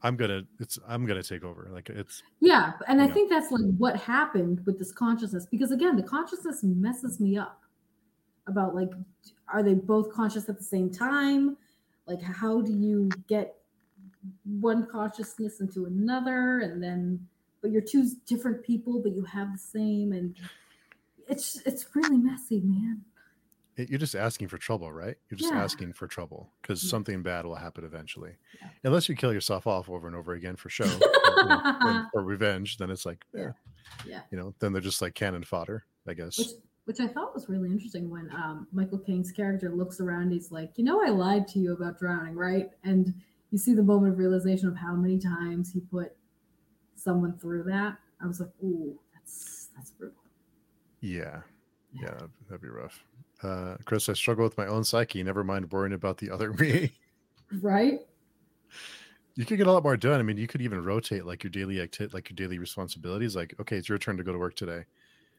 I'm 0.02 0.16
gonna 0.16 0.42
it's 0.60 0.78
I'm 0.86 1.06
gonna 1.06 1.22
take 1.22 1.42
over. 1.42 1.68
Like 1.72 1.88
it's 1.88 2.22
Yeah, 2.40 2.72
and 2.86 3.00
I 3.00 3.06
Yeah. 3.06 3.14
think 3.14 3.30
that's 3.30 3.50
like 3.50 3.64
what 3.78 3.96
happened 3.96 4.64
with 4.66 4.78
this 4.78 4.92
consciousness 4.92 5.46
because 5.46 5.72
again, 5.72 5.96
the 5.96 6.02
consciousness 6.02 6.62
messes 6.62 7.18
me 7.18 7.36
up 7.36 7.62
about 8.46 8.74
like 8.74 8.90
are 9.48 9.62
they 9.62 9.74
both 9.74 10.12
conscious 10.12 10.48
at 10.48 10.58
the 10.58 10.64
same 10.64 10.90
time? 10.90 11.56
Like 12.06 12.20
how 12.22 12.60
do 12.60 12.72
you 12.72 13.10
get 13.26 13.56
one 14.44 14.86
consciousness 14.86 15.60
into 15.60 15.86
another 15.86 16.60
and 16.60 16.82
then 16.82 17.26
but 17.62 17.70
you're 17.70 17.82
two 17.82 18.08
different 18.26 18.62
people 18.62 19.00
but 19.02 19.12
you 19.12 19.22
have 19.24 19.52
the 19.52 19.58
same 19.58 20.12
and 20.12 20.36
it's 21.28 21.60
it's 21.66 21.86
really 21.94 22.16
messy, 22.18 22.60
man. 22.60 23.00
you're 23.76 23.98
just 23.98 24.14
asking 24.14 24.48
for 24.48 24.56
trouble, 24.58 24.90
right? 24.92 25.16
You're 25.28 25.36
just 25.38 25.52
Yeah. 25.52 25.62
asking 25.62 25.92
for 25.92 26.06
trouble 26.06 26.50
because 26.62 26.82
Yeah. 26.82 26.88
something 26.90 27.22
bad 27.22 27.44
will 27.44 27.56
happen 27.56 27.84
eventually. 27.84 28.36
Yeah. 28.60 28.68
Unless 28.84 29.08
you 29.08 29.16
kill 29.16 29.32
yourself 29.34 29.66
off 29.66 29.90
over 29.90 30.06
and 30.06 30.16
over 30.16 30.32
again 30.34 30.56
for 30.56 30.70
show 30.70 30.84
or, 31.44 32.08
or 32.14 32.22
revenge, 32.22 32.78
then 32.78 32.90
it's 32.90 33.04
like, 33.04 33.24
yeah, 33.34 33.52
Yeah. 34.06 34.22
you 34.30 34.38
know, 34.38 34.54
then 34.60 34.72
they're 34.72 34.80
just 34.80 35.02
like 35.02 35.14
cannon 35.14 35.42
fodder, 35.44 35.84
I 36.06 36.14
guess. 36.14 36.38
Which 36.38 36.48
which 36.84 37.00
I 37.00 37.08
thought 37.08 37.34
was 37.34 37.48
really 37.48 37.68
interesting 37.68 38.08
when 38.08 38.30
um, 38.32 38.68
Michael 38.70 38.98
Caine's 39.00 39.32
character 39.32 39.70
looks 39.74 39.98
around. 40.00 40.30
He's 40.30 40.52
like, 40.52 40.78
"You 40.78 40.84
know, 40.84 41.04
I 41.04 41.08
lied 41.10 41.48
to 41.48 41.58
you 41.58 41.72
about 41.72 41.98
drowning, 41.98 42.36
right?" 42.36 42.70
And 42.84 43.12
you 43.56 43.60
see 43.60 43.72
the 43.72 43.82
moment 43.82 44.12
of 44.12 44.18
realization 44.18 44.68
of 44.68 44.76
how 44.76 44.92
many 44.94 45.18
times 45.18 45.72
he 45.72 45.80
put 45.80 46.12
someone 46.94 47.38
through 47.38 47.62
that. 47.62 47.96
I 48.22 48.26
was 48.26 48.38
like, 48.38 48.50
"Ooh, 48.62 49.00
that's 49.14 49.68
that's 49.74 49.92
brutal." 49.92 50.18
Yeah, 51.00 51.40
yeah, 51.94 52.18
that'd 52.50 52.60
be 52.60 52.68
rough. 52.68 53.02
Uh, 53.42 53.76
Chris, 53.86 54.10
I 54.10 54.12
struggle 54.12 54.44
with 54.44 54.58
my 54.58 54.66
own 54.66 54.84
psyche. 54.84 55.22
Never 55.22 55.42
mind 55.42 55.72
worrying 55.72 55.94
about 55.94 56.18
the 56.18 56.30
other 56.30 56.52
me. 56.58 56.92
right. 57.62 58.00
You 59.36 59.46
could 59.46 59.56
get 59.56 59.68
a 59.68 59.72
lot 59.72 59.82
more 59.82 59.96
done. 59.96 60.20
I 60.20 60.22
mean, 60.22 60.36
you 60.36 60.46
could 60.46 60.60
even 60.60 60.84
rotate 60.84 61.24
like 61.24 61.42
your 61.42 61.50
daily 61.50 61.80
activity, 61.80 62.12
like 62.14 62.28
your 62.28 62.34
daily 62.36 62.58
responsibilities. 62.58 63.34
Like, 63.34 63.54
okay, 63.58 63.78
it's 63.78 63.88
your 63.88 63.96
turn 63.96 64.18
to 64.18 64.22
go 64.22 64.32
to 64.32 64.38
work 64.38 64.54
today. 64.54 64.84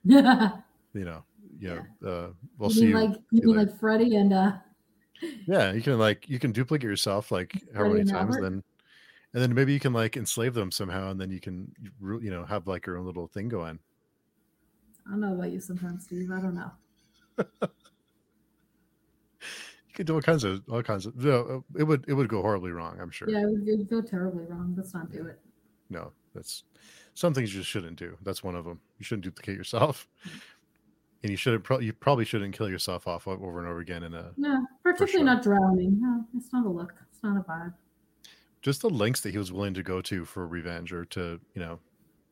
Yeah. 0.03 0.53
You 0.93 1.05
know, 1.05 1.23
yeah. 1.59 1.81
Uh, 2.03 2.29
we'll 2.57 2.69
you 2.71 2.75
see. 2.75 2.81
mean 2.81 2.89
you 2.89 2.95
like 2.95 3.19
you 3.29 3.41
mean 3.41 3.57
later. 3.57 3.69
like 3.69 3.79
Freddie 3.79 4.15
and 4.15 4.33
uh 4.33 4.53
yeah, 5.47 5.71
you 5.71 5.81
can 5.81 5.97
like 5.97 6.27
you 6.29 6.39
can 6.39 6.51
duplicate 6.51 6.87
yourself 6.87 7.31
like 7.31 7.63
how 7.75 7.87
many 7.87 8.05
times, 8.05 8.35
Albert? 8.35 8.41
then 8.41 8.63
and 9.33 9.43
then 9.43 9.53
maybe 9.53 9.73
you 9.73 9.79
can 9.79 9.93
like 9.93 10.17
enslave 10.17 10.53
them 10.53 10.71
somehow, 10.71 11.11
and 11.11 11.19
then 11.19 11.31
you 11.31 11.39
can 11.39 11.71
you 12.01 12.31
know 12.31 12.45
have 12.45 12.67
like 12.67 12.85
your 12.85 12.97
own 12.97 13.05
little 13.05 13.27
thing 13.27 13.47
going. 13.49 13.79
I 15.05 15.11
don't 15.11 15.21
know 15.21 15.33
about 15.33 15.51
you 15.51 15.59
sometimes, 15.59 16.05
Steve. 16.05 16.29
I 16.31 16.41
don't 16.41 16.55
know. 16.55 16.71
You 19.87 19.93
could 19.93 20.07
do 20.07 20.15
all 20.15 20.21
kinds 20.21 20.43
of 20.43 20.63
all 20.69 20.83
kinds 20.83 21.05
of. 21.05 21.15
No, 21.17 21.63
it 21.77 21.83
would 21.83 22.05
it 22.07 22.13
would 22.13 22.29
go 22.29 22.41
horribly 22.41 22.71
wrong. 22.71 22.99
I'm 22.99 23.09
sure. 23.09 23.29
Yeah, 23.29 23.41
it 23.41 23.49
would, 23.49 23.67
it 23.67 23.77
would 23.77 23.89
go 23.89 24.01
terribly 24.01 24.45
wrong. 24.45 24.75
Let's 24.77 24.93
not 24.93 25.11
do 25.11 25.25
it. 25.25 25.39
No, 25.89 26.11
that's 26.35 26.63
some 27.13 27.33
things 27.33 27.53
you 27.53 27.61
just 27.61 27.71
shouldn't 27.71 27.97
do. 27.97 28.15
That's 28.21 28.43
one 28.43 28.55
of 28.55 28.65
them. 28.65 28.79
You 28.99 29.05
shouldn't 29.05 29.23
duplicate 29.23 29.55
yourself, 29.55 30.07
mm. 30.27 30.39
and 31.23 31.31
you 31.31 31.37
shouldn't. 31.37 31.63
Pro- 31.63 31.79
you 31.79 31.93
probably 31.93 32.25
shouldn't 32.25 32.55
kill 32.55 32.69
yourself 32.69 33.07
off 33.07 33.27
over 33.27 33.59
and 33.59 33.67
over 33.67 33.79
again 33.79 34.03
in 34.03 34.13
a 34.13 34.31
No, 34.37 34.65
particularly 34.97 35.27
sure. 35.27 35.35
not 35.35 35.43
drowning. 35.43 35.99
No, 36.01 36.25
it's 36.35 36.51
not 36.53 36.65
a 36.65 36.69
look. 36.69 36.93
It's 37.11 37.23
not 37.23 37.37
a 37.37 37.41
vibe. 37.41 37.73
just 38.61 38.81
the 38.81 38.89
lengths 38.89 39.21
that 39.21 39.31
he 39.31 39.37
was 39.37 39.51
willing 39.51 39.73
to 39.73 39.83
go 39.83 40.01
to 40.01 40.25
for 40.25 40.47
revenge 40.47 40.91
or 40.93 41.05
to 41.05 41.39
you 41.53 41.61
know 41.61 41.79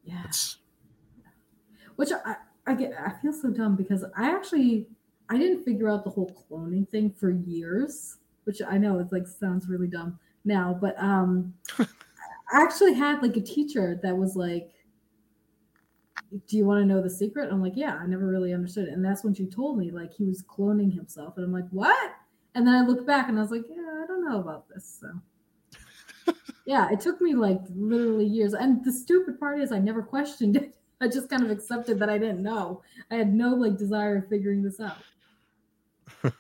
Yeah. 0.04 0.24
it's 0.26 0.58
Which 1.96 2.12
I, 2.12 2.36
I 2.68 2.74
get 2.74 2.94
I 3.00 3.12
feel 3.22 3.34
so 3.34 3.50
dumb 3.50 3.76
because 3.76 4.04
I 4.18 4.30
actually 4.32 4.88
I 5.30 5.38
didn't 5.38 5.64
figure 5.64 5.90
out 5.90 6.04
the 6.04 6.10
whole 6.10 6.30
cloning 6.50 6.88
thing 6.90 7.10
for 7.12 7.32
years, 7.32 8.18
which 8.44 8.62
I 8.62 8.78
know 8.78 9.00
it's 9.00 9.12
like 9.12 9.28
sounds 9.28 9.68
really 9.70 9.88
dumb 9.88 10.20
now, 10.44 10.78
but 10.80 10.96
um 11.02 11.54
I 11.80 12.62
actually 12.62 12.94
had 12.94 13.22
like 13.22 13.36
a 13.38 13.42
teacher 13.42 14.00
that 14.04 14.16
was 14.16 14.36
like 14.36 14.72
do 16.48 16.58
you 16.58 16.66
want 16.66 16.82
to 16.82 16.86
know 16.86 17.02
the 17.02 17.10
secret? 17.10 17.50
I'm 17.52 17.62
like, 17.62 17.74
yeah, 17.76 17.96
I 17.96 18.06
never 18.08 18.28
really 18.28 18.54
understood 18.54 18.88
it. 18.88 18.94
And 18.94 19.06
that's 19.06 19.24
when 19.24 19.34
she 19.34 19.46
told 19.46 19.78
me 19.78 19.92
like 19.92 20.14
he 20.14 20.26
was 20.26 20.44
cloning 20.44 20.94
himself. 20.94 21.38
And 21.38 21.46
I'm 21.46 21.54
like, 21.54 21.70
what? 21.70 22.12
And 22.56 22.66
then 22.66 22.74
I 22.74 22.82
looked 22.82 23.06
back 23.06 23.30
and 23.30 23.38
I 23.38 23.42
was 23.42 23.52
like, 23.52 23.66
yeah, 23.70 24.02
I 24.04 24.08
don't 24.08 24.28
know 24.28 24.40
about 24.40 24.68
this. 24.70 25.02
So 25.02 26.34
yeah, 26.66 26.90
it 26.92 27.00
took 27.00 27.22
me 27.22 27.36
like 27.36 27.62
literally 27.76 28.26
years. 28.26 28.54
And 28.54 28.84
the 28.84 28.92
stupid 28.92 29.40
part 29.40 29.60
is 29.60 29.72
I 29.72 29.80
never 29.80 30.02
questioned 30.02 30.58
it. 30.58 30.76
I 31.02 31.08
just 31.10 31.30
kind 31.30 31.44
of 31.44 31.52
accepted 31.52 32.00
that 32.00 32.10
I 32.10 32.18
didn't 32.18 32.42
know. 32.42 32.82
I 33.12 33.16
had 33.16 33.34
no 33.34 33.50
like 33.50 33.78
desire 33.78 34.18
of 34.18 34.30
figuring 34.30 34.64
this 34.64 34.80
out. 34.80 34.98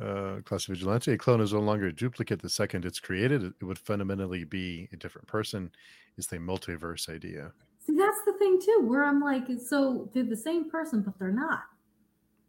uh 0.00 0.40
class 0.44 0.66
vigilante 0.66 1.10
a 1.10 1.16
clone 1.16 1.40
is 1.40 1.54
no 1.54 1.58
longer 1.58 1.86
a 1.86 1.92
duplicate 1.92 2.42
the 2.42 2.50
second 2.50 2.84
it's 2.84 3.00
created 3.00 3.42
it, 3.42 3.54
it 3.62 3.64
would 3.64 3.78
fundamentally 3.78 4.44
be 4.44 4.90
a 4.92 4.96
different 4.96 5.26
person 5.26 5.70
is 6.18 6.26
the 6.26 6.36
multiverse 6.36 7.08
idea 7.08 7.50
See, 7.86 7.96
that's 7.96 8.22
the 8.24 8.32
thing 8.32 8.60
too, 8.60 8.80
where 8.84 9.04
I'm 9.04 9.20
like, 9.20 9.44
so 9.64 10.10
they're 10.12 10.24
the 10.24 10.36
same 10.36 10.68
person, 10.68 11.02
but 11.02 11.16
they're 11.18 11.30
not. 11.30 11.64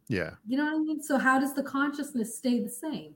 Yeah 0.08 0.34
You 0.46 0.56
know 0.56 0.64
what 0.64 0.74
I 0.74 0.78
mean? 0.78 1.02
So 1.02 1.18
how 1.18 1.38
does 1.38 1.54
the 1.54 1.62
consciousness 1.62 2.36
stay 2.36 2.60
the 2.60 2.68
same? 2.70 3.14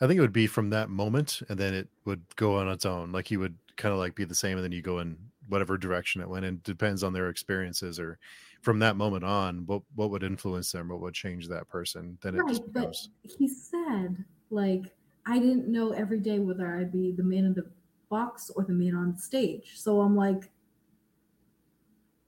i 0.00 0.06
think 0.06 0.18
it 0.18 0.20
would 0.20 0.32
be 0.32 0.46
from 0.46 0.70
that 0.70 0.88
moment 0.88 1.42
and 1.48 1.58
then 1.58 1.74
it 1.74 1.88
would 2.04 2.22
go 2.36 2.58
on 2.58 2.68
its 2.68 2.84
own 2.86 3.12
like 3.12 3.30
you 3.30 3.40
would 3.40 3.56
kind 3.76 3.92
of 3.92 3.98
like 3.98 4.14
be 4.14 4.24
the 4.24 4.34
same 4.34 4.56
and 4.56 4.64
then 4.64 4.72
you 4.72 4.82
go 4.82 4.98
in 4.98 5.16
whatever 5.48 5.76
direction 5.76 6.20
it 6.20 6.28
went 6.28 6.44
and 6.44 6.62
depends 6.62 7.02
on 7.02 7.12
their 7.12 7.28
experiences 7.28 7.98
or 7.98 8.18
from 8.62 8.78
that 8.78 8.96
moment 8.96 9.24
on 9.24 9.66
what 9.66 9.82
what 9.94 10.10
would 10.10 10.22
influence 10.22 10.72
them 10.72 10.88
what 10.88 11.00
would 11.00 11.14
change 11.14 11.48
that 11.48 11.68
person 11.68 12.18
then 12.22 12.34
it 12.34 12.38
Right, 12.38 12.48
just 12.48 12.62
but 12.72 12.96
he 13.22 13.48
said, 13.48 14.24
like, 14.50 14.94
I 15.26 15.38
didn't 15.38 15.68
know 15.68 15.92
every 15.92 16.18
day 16.20 16.38
whether 16.38 16.76
I'd 16.76 16.92
be 16.92 17.12
the 17.12 17.22
man 17.22 17.44
in 17.44 17.54
the 17.54 17.70
box 18.08 18.50
or 18.50 18.64
the 18.64 18.72
man 18.72 18.94
on 18.94 19.16
stage. 19.16 19.78
So 19.78 20.00
I'm 20.00 20.16
like, 20.16 20.50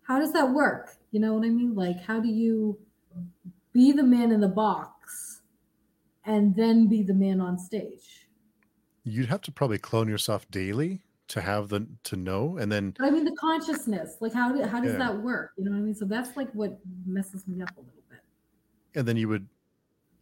how 0.03 0.19
does 0.19 0.33
that 0.33 0.51
work? 0.53 0.97
You 1.11 1.21
know 1.21 1.35
what 1.35 1.45
I 1.45 1.51
mean? 1.51 1.75
Like, 1.75 2.01
how 2.01 2.21
do 2.21 2.29
you 2.29 2.79
be 3.77 3.93
the 3.93 4.03
man 4.03 4.33
in 4.33 4.41
the 4.41 4.49
box 4.49 5.43
and 6.25 6.57
then 6.57 6.89
be 6.89 7.03
the 7.03 7.15
man 7.15 7.41
on 7.41 7.59
stage? 7.59 8.23
you'd 9.09 9.29
have 9.29 9.41
to 9.43 9.53
probably 9.53 9.79
clone 9.79 10.09
yourself 10.09 10.51
daily 10.51 11.01
to 11.29 11.41
have 11.41 11.69
the 11.69 11.87
to 12.03 12.17
know 12.17 12.57
and 12.59 12.73
then 12.73 12.93
But 12.99 13.07
I 13.07 13.11
mean, 13.11 13.25
the 13.25 13.37
consciousness, 13.39 14.17
like, 14.21 14.33
how, 14.33 14.47
how 14.67 14.81
does 14.81 14.93
Yeah. 14.93 14.99
that 14.99 15.23
work? 15.23 15.53
You 15.57 15.65
know 15.65 15.71
what 15.73 15.77
I 15.79 15.81
mean? 15.83 15.95
So 15.95 16.07
that's 16.07 16.37
like 16.37 16.51
what 16.55 16.79
messes 17.07 17.47
me 17.47 17.63
up 17.63 17.71
a 17.77 17.81
little 17.81 18.03
bit. 18.11 18.21
and 18.97 19.07
then 19.07 19.17
you 19.17 19.29
would 19.29 19.47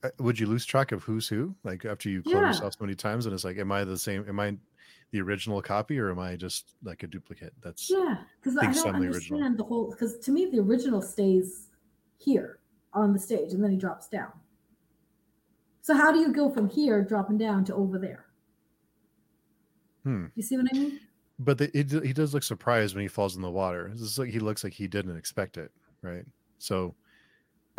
uh, 0.02 0.10
would 0.18 0.38
you 0.38 0.46
lose 0.46 0.66
track 0.66 0.92
of 0.92 1.02
who's 1.02 1.26
who 1.28 1.54
like 1.64 1.84
after 1.86 2.10
you 2.10 2.22
clone 2.22 2.42
Yeah. 2.42 2.48
yourself 2.48 2.74
so 2.74 2.84
many 2.84 2.94
times 2.94 3.24
and 3.24 3.32
it's 3.34 3.44
like 3.44 3.56
am 3.58 3.72
i 3.72 3.84
the 3.84 3.96
same 3.96 4.20
am 4.28 4.38
i 4.38 4.48
the 5.12 5.20
original 5.26 5.62
copy 5.62 5.98
or 5.98 6.10
am 6.10 6.18
i 6.18 6.36
just 6.36 6.74
like 6.82 7.02
a 7.04 7.06
duplicate 7.06 7.54
that's 7.62 7.88
Yeah, 7.90 8.16
because 8.38 8.58
I 8.58 8.64
don't 8.66 8.74
some 8.74 8.96
of 8.96 9.00
the 9.00 9.08
original. 9.08 9.38
understand 9.38 9.58
the 9.58 9.64
whole. 9.64 9.90
Because 9.92 10.18
to 10.26 10.30
me, 10.36 10.42
the 10.52 10.60
original 10.60 11.00
stays 11.00 11.68
here 12.18 12.58
on 12.94 13.12
the 13.12 13.18
stage, 13.18 13.52
and 13.52 13.62
then 13.62 13.70
he 13.70 13.76
drops 13.76 14.08
down. 14.08 14.32
So 15.82 15.94
how 15.94 16.12
do 16.12 16.18
you 16.18 16.32
go 16.32 16.50
from 16.50 16.68
here 16.68 17.02
dropping 17.02 17.38
down 17.38 17.64
to 17.66 17.74
over 17.74 17.98
there? 17.98 18.26
hmm. 20.04 20.26
You 20.34 20.42
see 20.42 20.56
what 20.56 20.66
I 20.72 20.78
mean? 20.78 21.00
but 21.38 21.58
the, 21.58 21.76
it, 21.76 21.90
he 22.04 22.12
does 22.12 22.32
look 22.32 22.44
surprised 22.44 22.94
when 22.94 23.02
he 23.02 23.08
falls 23.08 23.34
in 23.34 23.42
the 23.42 23.50
water 23.50 23.90
it's 23.92 24.18
like 24.18 24.30
he 24.30 24.38
looks 24.38 24.62
like 24.62 24.72
he 24.72 24.86
didn't 24.86 25.16
expect 25.16 25.56
it 25.56 25.72
right 26.00 26.24
so 26.58 26.94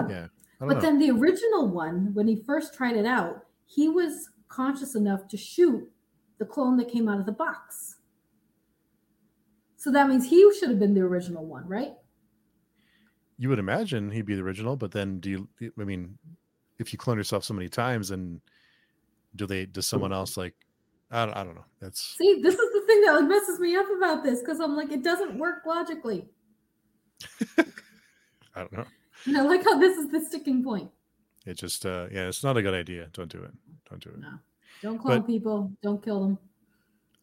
yeah 0.09 0.27
But 0.59 0.75
know. 0.75 0.81
then 0.81 0.99
the 0.99 1.11
original 1.11 1.69
one, 1.69 2.13
when 2.13 2.27
he 2.27 2.35
first 2.35 2.73
tried 2.73 2.95
it 2.95 3.05
out, 3.05 3.45
he 3.65 3.89
was 3.89 4.29
conscious 4.47 4.95
enough 4.95 5.27
to 5.29 5.37
shoot 5.37 5.89
the 6.37 6.45
clone 6.45 6.77
that 6.77 6.89
came 6.89 7.07
out 7.07 7.19
of 7.19 7.25
the 7.25 7.31
box. 7.31 7.97
So 9.77 9.91
that 9.91 10.07
means 10.09 10.29
he 10.29 10.49
should 10.57 10.69
have 10.69 10.79
been 10.79 10.93
the 10.93 11.01
original 11.01 11.45
one, 11.45 11.67
right? 11.67 11.93
You 13.37 13.49
would 13.49 13.59
imagine 13.59 14.09
he'd 14.11 14.25
be 14.25 14.35
the 14.35 14.41
original 14.41 14.75
but 14.75 14.91
then 14.91 15.19
do 15.19 15.29
you 15.29 15.71
i 15.79 15.83
mean 15.83 16.17
if 16.79 16.91
you 16.93 16.97
clone 16.99 17.17
yourself 17.17 17.43
so 17.43 17.53
many 17.53 17.67
times 17.69 18.11
and 18.11 18.39
do 19.35 19.45
they 19.45 19.65
does 19.65 19.87
someone 19.87 20.13
else 20.13 20.37
like 20.37 20.53
i 21.11 21.25
don't, 21.25 21.35
I 21.35 21.43
don't 21.43 21.55
know 21.55 21.65
that's 21.81 22.15
See, 22.17 22.39
this 22.41 22.53
is 22.55 22.73
the 22.73 22.83
thing 22.87 23.01
that 23.01 23.13
like 23.13 23.27
messes 23.27 23.59
me 23.59 23.75
up 23.75 23.87
about 23.97 24.23
this 24.23 24.39
because 24.39 24.59
I'm 24.59 24.75
like, 24.75 24.91
it 24.91 25.03
doesn't 25.03 25.37
work 25.37 25.63
logically. 25.65 26.25
i 27.57 27.63
don't 28.59 28.73
know 28.73 28.85
And 29.25 29.37
I 29.37 29.41
like 29.41 29.63
how 29.63 29.77
this 29.79 29.97
is 29.97 30.09
the 30.09 30.21
sticking 30.21 30.63
point. 30.63 30.89
it 31.45 31.57
just 31.57 31.85
uh 31.85 32.07
yeah 32.11 32.27
it's 32.27 32.43
not 32.43 32.57
a 32.57 32.61
good 32.61 32.73
idea 32.73 33.07
don't 33.13 33.29
do 33.31 33.43
it 33.43 33.51
don't 33.89 34.01
do 34.03 34.09
it 34.11 34.19
No, 34.19 34.39
don't 34.81 34.97
clone 34.99 35.19
But- 35.21 35.27
people. 35.27 35.71
Don't 35.81 36.03
kill 36.03 36.21
them. 36.23 36.37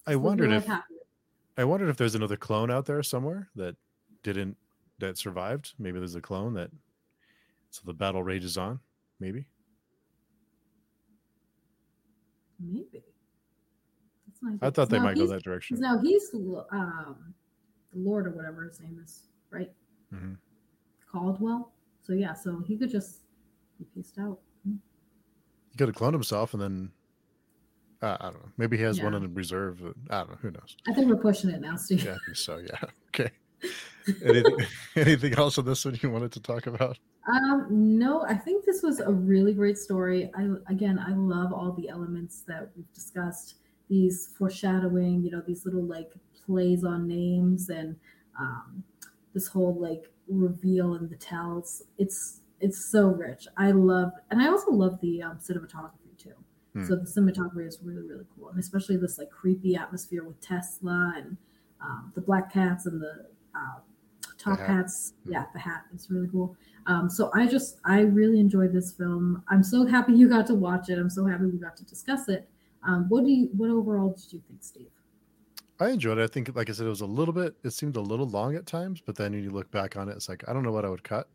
i 0.06 0.12
Just 0.12 0.22
live 0.22 0.38
your 0.38 0.48
wondered 0.48 0.52
if 0.52 0.66
happily. 0.66 0.98
I 1.58 1.64
wondered 1.64 1.88
if 1.90 1.96
there's 1.96 2.14
another 2.14 2.36
clone 2.36 2.70
out 2.70 2.86
there 2.86 3.02
somewhere 3.02 3.48
that 3.56 3.76
didn't 4.22 4.56
that 5.02 5.18
survived. 5.18 5.74
Maybe 5.78 5.98
there's 5.98 6.14
a 6.14 6.20
clone 6.20 6.54
that 6.54 6.70
so 7.70 7.82
the 7.84 7.92
battle 7.92 8.22
rages 8.22 8.56
on. 8.56 8.80
Maybe. 9.20 9.46
maybe. 12.58 13.02
I 14.60 14.70
thought 14.70 14.88
they 14.88 14.98
might 14.98 15.16
go 15.16 15.26
that 15.26 15.42
direction. 15.42 15.78
Now 15.78 15.98
he's 15.98 16.30
um, 16.34 17.34
the 17.92 17.98
Lord 17.98 18.26
or 18.26 18.30
whatever 18.30 18.64
his 18.64 18.80
name 18.80 19.00
is, 19.02 19.28
right? 19.50 19.70
Mhm. 20.12 20.36
Caldlow. 21.12 21.68
So 22.02 22.12
yeah, 22.12 22.32
so 22.34 22.60
he 22.66 22.76
could 22.76 22.90
just 22.90 23.20
be 23.78 23.84
pieced 23.94 24.18
out. 24.18 24.38
He 24.64 25.76
could 25.76 25.88
have 25.88 25.96
cloned 25.96 26.12
himself 26.12 26.54
and 26.54 26.62
then 26.62 26.92
uh, 28.02 28.16
I 28.20 28.24
don't 28.30 28.42
know. 28.42 28.52
Maybe 28.56 28.76
he 28.76 28.82
has 28.82 29.00
one 29.00 29.14
in 29.14 29.32
reserve. 29.32 29.80
I 30.10 30.18
don't 30.18 30.30
know. 30.30 30.38
Who 30.42 30.50
knows? 30.50 30.76
I 30.88 30.92
think 30.92 31.08
we're 31.08 31.16
pushing 31.16 31.50
it 31.50 31.60
now, 31.60 31.76
Steve. 31.76 32.04
Yeah, 32.04 32.14
I 32.14 32.18
think 32.26 32.36
so. 32.36 32.58
Yeah. 32.58 32.78
Okay. 33.14 33.30
Anything, 34.24 34.66
anything 34.96 35.34
else 35.34 35.58
on 35.58 35.64
this 35.64 35.84
one 35.84 35.98
you 36.02 36.10
wanted 36.10 36.32
to 36.32 36.40
talk 36.40 36.66
about? 36.66 36.98
Um, 37.28 37.66
no, 37.70 38.24
I 38.24 38.34
think 38.34 38.64
this 38.64 38.82
was 38.82 39.00
a 39.00 39.10
really 39.10 39.54
great 39.54 39.78
story. 39.78 40.30
I 40.36 40.48
again, 40.68 40.98
I 40.98 41.12
love 41.12 41.52
all 41.52 41.72
the 41.72 41.88
elements 41.88 42.42
that 42.48 42.70
we've 42.76 42.92
discussed. 42.92 43.56
These 43.88 44.30
foreshadowing, 44.38 45.22
you 45.22 45.30
know, 45.30 45.42
these 45.46 45.64
little 45.64 45.84
like 45.84 46.12
plays 46.44 46.84
on 46.84 47.06
names 47.06 47.68
and 47.68 47.96
um, 48.38 48.82
this 49.34 49.46
whole 49.46 49.78
like 49.80 50.10
reveal 50.28 50.94
and 50.94 51.08
the 51.08 51.16
tells. 51.16 51.82
It's 51.98 52.40
it's 52.60 52.90
so 52.90 53.08
rich. 53.08 53.46
I 53.56 53.72
love, 53.72 54.12
and 54.30 54.40
I 54.40 54.48
also 54.48 54.70
love 54.70 54.98
the 55.00 55.22
um, 55.22 55.38
cinematography 55.38 56.16
too. 56.16 56.34
Hmm. 56.74 56.84
So 56.86 56.96
the 56.96 57.06
cinematography 57.06 57.66
is 57.66 57.78
really 57.82 58.02
really 58.02 58.24
cool, 58.36 58.48
and 58.48 58.58
especially 58.58 58.96
this 58.96 59.18
like 59.18 59.30
creepy 59.30 59.76
atmosphere 59.76 60.24
with 60.24 60.40
Tesla 60.40 61.14
and 61.16 61.36
um, 61.80 62.12
the 62.14 62.20
black 62.20 62.52
cats 62.52 62.86
and 62.86 63.00
the 63.00 63.26
uh, 63.54 63.80
top 64.42 64.58
hat. 64.58 64.68
hats. 64.68 65.14
Yeah, 65.24 65.44
the 65.52 65.58
hat. 65.58 65.82
It's 65.94 66.10
really 66.10 66.28
cool. 66.28 66.56
Um, 66.86 67.08
so 67.08 67.30
I 67.34 67.46
just 67.46 67.78
I 67.84 68.00
really 68.00 68.40
enjoyed 68.40 68.72
this 68.72 68.92
film. 68.92 69.42
I'm 69.48 69.62
so 69.62 69.86
happy 69.86 70.12
you 70.14 70.28
got 70.28 70.46
to 70.48 70.54
watch 70.54 70.88
it. 70.88 70.98
I'm 70.98 71.10
so 71.10 71.24
happy 71.26 71.44
we 71.46 71.58
got 71.58 71.76
to 71.76 71.84
discuss 71.84 72.28
it. 72.28 72.48
Um, 72.86 73.06
what 73.08 73.24
do 73.24 73.30
you 73.30 73.48
what 73.56 73.70
overall 73.70 74.10
did 74.10 74.32
you 74.32 74.42
think, 74.48 74.62
Steve? 74.62 74.88
I 75.80 75.90
enjoyed 75.90 76.18
it. 76.18 76.22
I 76.22 76.26
think, 76.28 76.54
like 76.54 76.68
I 76.68 76.72
said, 76.72 76.86
it 76.86 76.90
was 76.90 77.00
a 77.00 77.06
little 77.06 77.34
bit. 77.34 77.54
It 77.64 77.70
seemed 77.70 77.96
a 77.96 78.00
little 78.00 78.26
long 78.28 78.54
at 78.56 78.66
times, 78.66 79.00
but 79.04 79.16
then 79.16 79.32
when 79.32 79.42
you 79.42 79.50
look 79.50 79.70
back 79.70 79.96
on 79.96 80.08
it, 80.08 80.12
it's 80.16 80.28
like 80.28 80.44
I 80.48 80.52
don't 80.52 80.62
know 80.62 80.72
what 80.72 80.84
I 80.84 80.88
would 80.88 81.02
cut. 81.04 81.28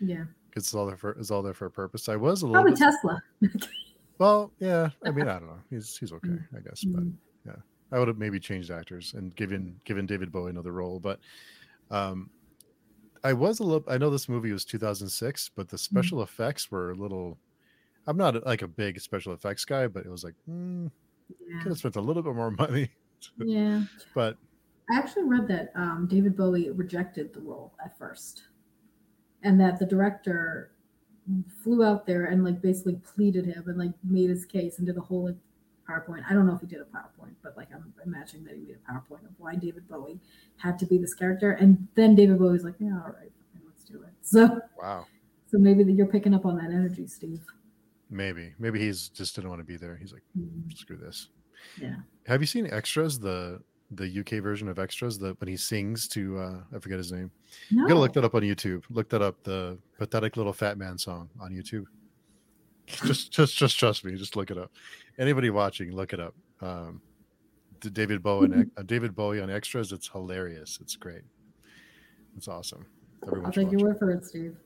Yeah, 0.00 0.24
because 0.48 0.64
It's 0.64 0.74
all 0.74 0.86
there 0.86 0.96
for. 0.96 1.12
It's 1.12 1.30
all 1.30 1.42
there 1.42 1.54
for 1.54 1.66
a 1.66 1.70
purpose. 1.70 2.08
I 2.08 2.16
was 2.16 2.42
a 2.42 2.46
little 2.46 2.62
probably 2.62 2.72
bit. 2.72 2.78
Tesla. 2.78 3.22
Well, 4.18 4.52
yeah. 4.60 4.90
I 5.04 5.10
mean, 5.10 5.26
I 5.26 5.38
don't 5.40 5.48
know. 5.48 5.58
He's 5.68 5.96
he's 5.96 6.12
okay, 6.12 6.28
Mm. 6.28 6.44
I 6.56 6.60
guess. 6.60 6.84
But 6.84 7.02
yeah, 7.44 7.56
I 7.90 7.98
would 7.98 8.06
have 8.06 8.18
maybe 8.18 8.38
changed 8.38 8.70
actors 8.70 9.14
and 9.16 9.34
given 9.34 9.74
given 9.84 10.06
David 10.06 10.30
Bowie 10.30 10.50
another 10.50 10.70
role. 10.70 11.00
But 11.00 11.18
um, 11.90 12.30
I 13.24 13.32
was 13.32 13.60
a 13.60 13.64
little. 13.64 13.84
I 13.88 13.98
know 13.98 14.10
this 14.10 14.28
movie 14.28 14.52
was 14.52 14.64
2006, 14.64 15.50
but 15.54 15.68
the 15.68 15.78
special 15.78 16.22
effects 16.22 16.70
were 16.70 16.90
a 16.90 16.94
little. 16.94 17.38
I'm 18.06 18.16
not 18.16 18.44
like 18.44 18.62
a 18.62 18.68
big 18.68 19.00
special 19.00 19.32
effects 19.32 19.64
guy, 19.64 19.86
but 19.86 20.04
it 20.04 20.10
was 20.10 20.24
like 20.24 20.34
mm, 20.50 20.90
yeah. 21.48 21.62
could 21.62 21.70
have 21.70 21.78
spent 21.78 21.96
a 21.96 22.00
little 22.00 22.22
bit 22.22 22.34
more 22.34 22.50
money. 22.58 22.90
yeah. 23.38 23.82
But 24.14 24.36
I 24.90 24.98
actually 24.98 25.24
read 25.24 25.46
that 25.48 25.72
um, 25.76 26.08
David 26.10 26.36
Bowie 26.36 26.70
rejected 26.70 27.32
the 27.32 27.40
role 27.40 27.72
at 27.84 27.96
first, 27.96 28.42
and 29.42 29.60
that 29.60 29.78
the 29.78 29.86
director 29.86 30.72
flew 31.62 31.84
out 31.84 32.06
there 32.06 32.26
and 32.26 32.44
like 32.44 32.60
basically 32.60 32.96
pleaded 32.96 33.46
him 33.46 33.64
and 33.68 33.78
like 33.78 33.92
made 34.02 34.28
his 34.28 34.44
case 34.44 34.78
and 34.78 34.86
did 34.86 34.96
a 34.96 35.00
whole 35.00 35.26
like 35.26 35.36
PowerPoint. 35.92 36.22
I 36.28 36.32
don't 36.34 36.46
know 36.46 36.54
if 36.54 36.60
he 36.60 36.66
did 36.66 36.80
a 36.80 36.84
PowerPoint, 36.84 37.34
but 37.42 37.56
like 37.56 37.68
I'm 37.74 37.92
imagining 38.04 38.44
that 38.44 38.54
he 38.54 38.60
made 38.62 38.76
a 38.76 38.92
PowerPoint 38.92 39.24
of 39.24 39.32
why 39.38 39.54
David 39.56 39.88
Bowie 39.88 40.20
had 40.56 40.78
to 40.78 40.86
be 40.86 40.98
this 40.98 41.14
character, 41.14 41.52
and 41.52 41.86
then 41.94 42.14
David 42.14 42.38
Bowie's 42.38 42.64
like, 42.64 42.74
yeah, 42.78 43.00
all 43.04 43.12
right, 43.12 43.32
let's 43.66 43.84
do 43.84 44.02
it. 44.02 44.08
So, 44.22 44.60
wow, 44.80 45.06
so 45.50 45.58
maybe 45.58 45.82
that 45.84 45.92
you're 45.92 46.06
picking 46.06 46.32
up 46.34 46.46
on 46.46 46.56
that 46.56 46.70
energy, 46.70 47.06
Steve. 47.06 47.40
maybe 48.10 48.54
maybe 48.58 48.78
he's 48.78 49.08
just 49.08 49.34
didn't 49.34 49.50
want 49.50 49.60
to 49.60 49.64
be 49.64 49.76
there. 49.76 49.96
He's 49.96 50.12
like, 50.12 50.22
Mm, 50.38 50.72
screw 50.76 50.96
this. 50.96 51.28
Yeah. 51.80 51.96
Have 52.26 52.40
you 52.40 52.46
seen 52.46 52.66
extras? 52.72 53.18
The 53.18 53.60
the 53.94 54.20
UK 54.20 54.42
version 54.42 54.68
of 54.68 54.78
extras, 54.78 55.18
the 55.18 55.34
when 55.38 55.48
he 55.48 55.56
sings 55.56 56.08
to 56.08 56.38
uh 56.38 56.60
I 56.74 56.78
forget 56.78 56.98
his 56.98 57.12
name. 57.12 57.30
No. 57.70 57.82
You 57.82 57.88
gotta 57.88 58.00
look 58.00 58.12
that 58.14 58.24
up 58.24 58.34
on 58.34 58.42
YouTube. 58.42 58.84
Look 58.90 59.08
that 59.10 59.20
up, 59.22 59.42
the 59.42 59.78
pathetic 59.98 60.36
little 60.36 60.52
fat 60.52 60.78
man 60.78 60.96
song 60.96 61.28
on 61.40 61.52
YouTube. 61.52 61.84
Just 62.86 63.32
just 63.32 63.56
just 63.56 63.78
trust 63.78 64.04
me, 64.04 64.16
just 64.16 64.36
look 64.36 64.50
it 64.50 64.58
up. 64.58 64.70
Anybody 65.18 65.50
watching, 65.50 65.94
look 65.94 66.12
it 66.12 66.20
up. 66.20 66.34
Um 66.60 67.00
David 67.80 68.22
Bowie 68.22 68.48
uh, 68.76 68.82
David 68.82 69.14
Bowie 69.14 69.40
on 69.40 69.50
extras, 69.50 69.92
it's 69.92 70.08
hilarious. 70.08 70.78
It's 70.80 70.94
great. 70.96 71.22
It's 72.36 72.48
awesome. 72.48 72.86
Everyone 73.26 73.46
I'll 73.46 73.52
take 73.52 73.70
your 73.70 73.80
word 73.80 73.98
for 73.98 74.10
it, 74.10 74.24
Steve. 74.24 74.56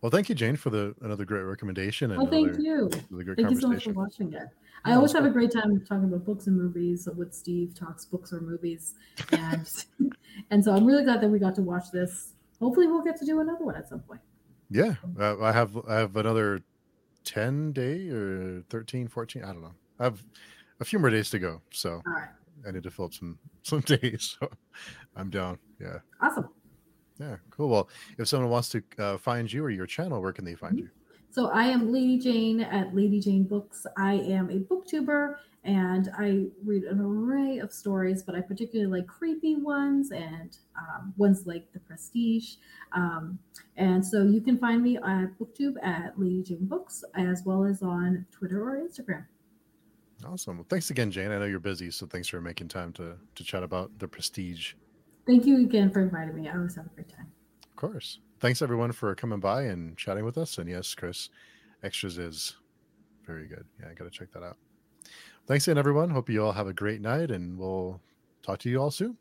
Well, 0.00 0.10
thank 0.10 0.28
you, 0.28 0.34
Jane, 0.34 0.56
for 0.56 0.70
the 0.70 0.94
another 1.02 1.24
great 1.24 1.42
recommendation 1.42 2.12
and 2.12 2.22
Oh, 2.22 2.26
thank 2.26 2.48
another 2.48 2.62
you. 2.62 2.90
really 3.10 3.24
great 3.24 3.36
Thank 3.36 3.50
you 3.50 3.60
so 3.60 3.68
much 3.68 3.84
for 3.84 3.92
watching 3.92 4.32
it. 4.32 4.48
I 4.84 4.94
always 4.94 5.12
have 5.12 5.26
a 5.26 5.30
great 5.30 5.52
time 5.52 5.78
talking 5.86 6.04
about 6.04 6.24
books 6.24 6.46
and 6.46 6.56
movies 6.56 7.06
with 7.14 7.34
Steve 7.34 7.74
talks 7.74 8.06
books 8.06 8.32
or 8.32 8.40
movies, 8.40 8.94
and 9.32 9.68
and 10.50 10.64
so 10.64 10.74
I'm 10.74 10.86
really 10.86 11.04
glad 11.04 11.20
that 11.20 11.28
we 11.28 11.38
got 11.38 11.54
to 11.56 11.62
watch 11.62 11.90
this. 11.92 12.32
Hopefully, 12.60 12.86
we'll 12.86 13.02
get 13.02 13.18
to 13.18 13.26
do 13.26 13.40
another 13.40 13.64
one 13.64 13.76
at 13.76 13.88
some 13.88 14.00
point. 14.00 14.20
Yeah, 14.70 14.94
uh, 15.18 15.40
I 15.42 15.52
have 15.52 15.76
I 15.88 15.96
have 15.96 16.16
another 16.16 16.62
10 17.24 17.72
day 17.72 18.08
or 18.08 18.62
13, 18.70 19.08
14, 19.08 19.42
I 19.42 19.46
don't 19.46 19.62
know. 19.62 19.74
I 19.98 20.04
have 20.04 20.22
a 20.80 20.84
few 20.84 20.98
more 20.98 21.10
days 21.10 21.28
to 21.30 21.38
go, 21.38 21.60
so 21.72 22.00
right, 22.06 22.28
I 22.66 22.70
need 22.70 22.84
to 22.84 22.90
fill 22.90 23.06
up 23.06 23.14
some 23.14 23.38
some 23.62 23.80
days. 23.80 24.36
So 24.40 24.48
I'm 25.16 25.30
down. 25.30 25.58
Yeah. 25.80 25.98
awesome. 26.22 26.48
Yeah, 27.18 27.36
cool. 27.50 27.68
Well, 27.68 27.88
if 28.16 28.28
someone 28.28 28.48
wants 28.50 28.70
to 28.70 28.82
uh, 28.98 29.18
find 29.18 29.52
you 29.52 29.64
or 29.64 29.70
your 29.70 29.86
channel, 29.86 30.22
where 30.22 30.32
can 30.32 30.44
they 30.44 30.54
find 30.54 30.78
you? 30.78 30.88
So 31.30 31.48
I 31.50 31.64
am 31.64 31.92
Lady 31.92 32.18
Jane 32.18 32.60
at 32.60 32.94
Lady 32.94 33.20
Jane 33.20 33.44
Books. 33.44 33.86
I 33.98 34.14
am 34.14 34.50
a 34.50 34.58
booktuber 34.60 35.36
and 35.64 36.10
I 36.16 36.46
read 36.64 36.84
an 36.84 37.00
array 37.00 37.58
of 37.58 37.72
stories, 37.72 38.22
but 38.22 38.34
I 38.34 38.40
particularly 38.40 38.90
like 38.90 39.06
creepy 39.06 39.56
ones 39.56 40.10
and 40.10 40.56
um, 40.78 41.12
ones 41.18 41.46
like 41.46 41.70
The 41.72 41.80
Prestige. 41.80 42.54
Um, 42.92 43.38
and 43.76 44.04
so 44.04 44.22
you 44.22 44.40
can 44.40 44.58
find 44.58 44.82
me 44.82 44.96
at 44.96 45.38
BookTube 45.38 45.74
at 45.82 46.18
Lady 46.18 46.42
Jane 46.42 46.66
Books, 46.66 47.04
as 47.14 47.42
well 47.44 47.64
as 47.64 47.82
on 47.82 48.26
Twitter 48.30 48.62
or 48.62 48.78
Instagram. 48.78 49.26
Awesome. 50.26 50.58
Well, 50.58 50.66
thanks 50.68 50.90
again, 50.90 51.10
Jane. 51.10 51.30
I 51.30 51.38
know 51.38 51.46
you're 51.46 51.58
busy, 51.58 51.90
so 51.90 52.06
thanks 52.06 52.28
for 52.28 52.40
making 52.40 52.68
time 52.68 52.92
to 52.94 53.16
to 53.34 53.44
chat 53.44 53.62
about 53.62 53.90
the 53.98 54.08
prestige. 54.08 54.74
Thank 55.26 55.46
you 55.46 55.62
again 55.62 55.90
for 55.90 56.00
inviting 56.00 56.34
me. 56.34 56.48
I 56.48 56.56
always 56.56 56.76
have 56.76 56.86
a 56.86 56.90
great 56.90 57.08
time. 57.08 57.30
Of 57.64 57.76
course. 57.76 58.20
Thanks 58.40 58.62
everyone 58.62 58.92
for 58.92 59.14
coming 59.14 59.40
by 59.40 59.62
and 59.62 59.96
chatting 59.96 60.24
with 60.24 60.36
us. 60.38 60.58
And 60.58 60.68
yes, 60.68 60.94
Chris, 60.94 61.28
extras 61.82 62.18
is 62.18 62.56
very 63.26 63.46
good. 63.46 63.64
Yeah, 63.78 63.88
I 63.90 63.94
got 63.94 64.04
to 64.04 64.10
check 64.10 64.32
that 64.32 64.42
out. 64.42 64.56
Thanks 65.50 65.66
again, 65.66 65.78
everyone. 65.78 66.10
Hope 66.10 66.30
you 66.30 66.44
all 66.44 66.52
have 66.52 66.68
a 66.68 66.72
great 66.72 67.00
night, 67.00 67.32
and 67.32 67.58
we'll 67.58 68.00
talk 68.40 68.60
to 68.60 68.70
you 68.70 68.80
all 68.80 68.92
soon. 68.92 69.16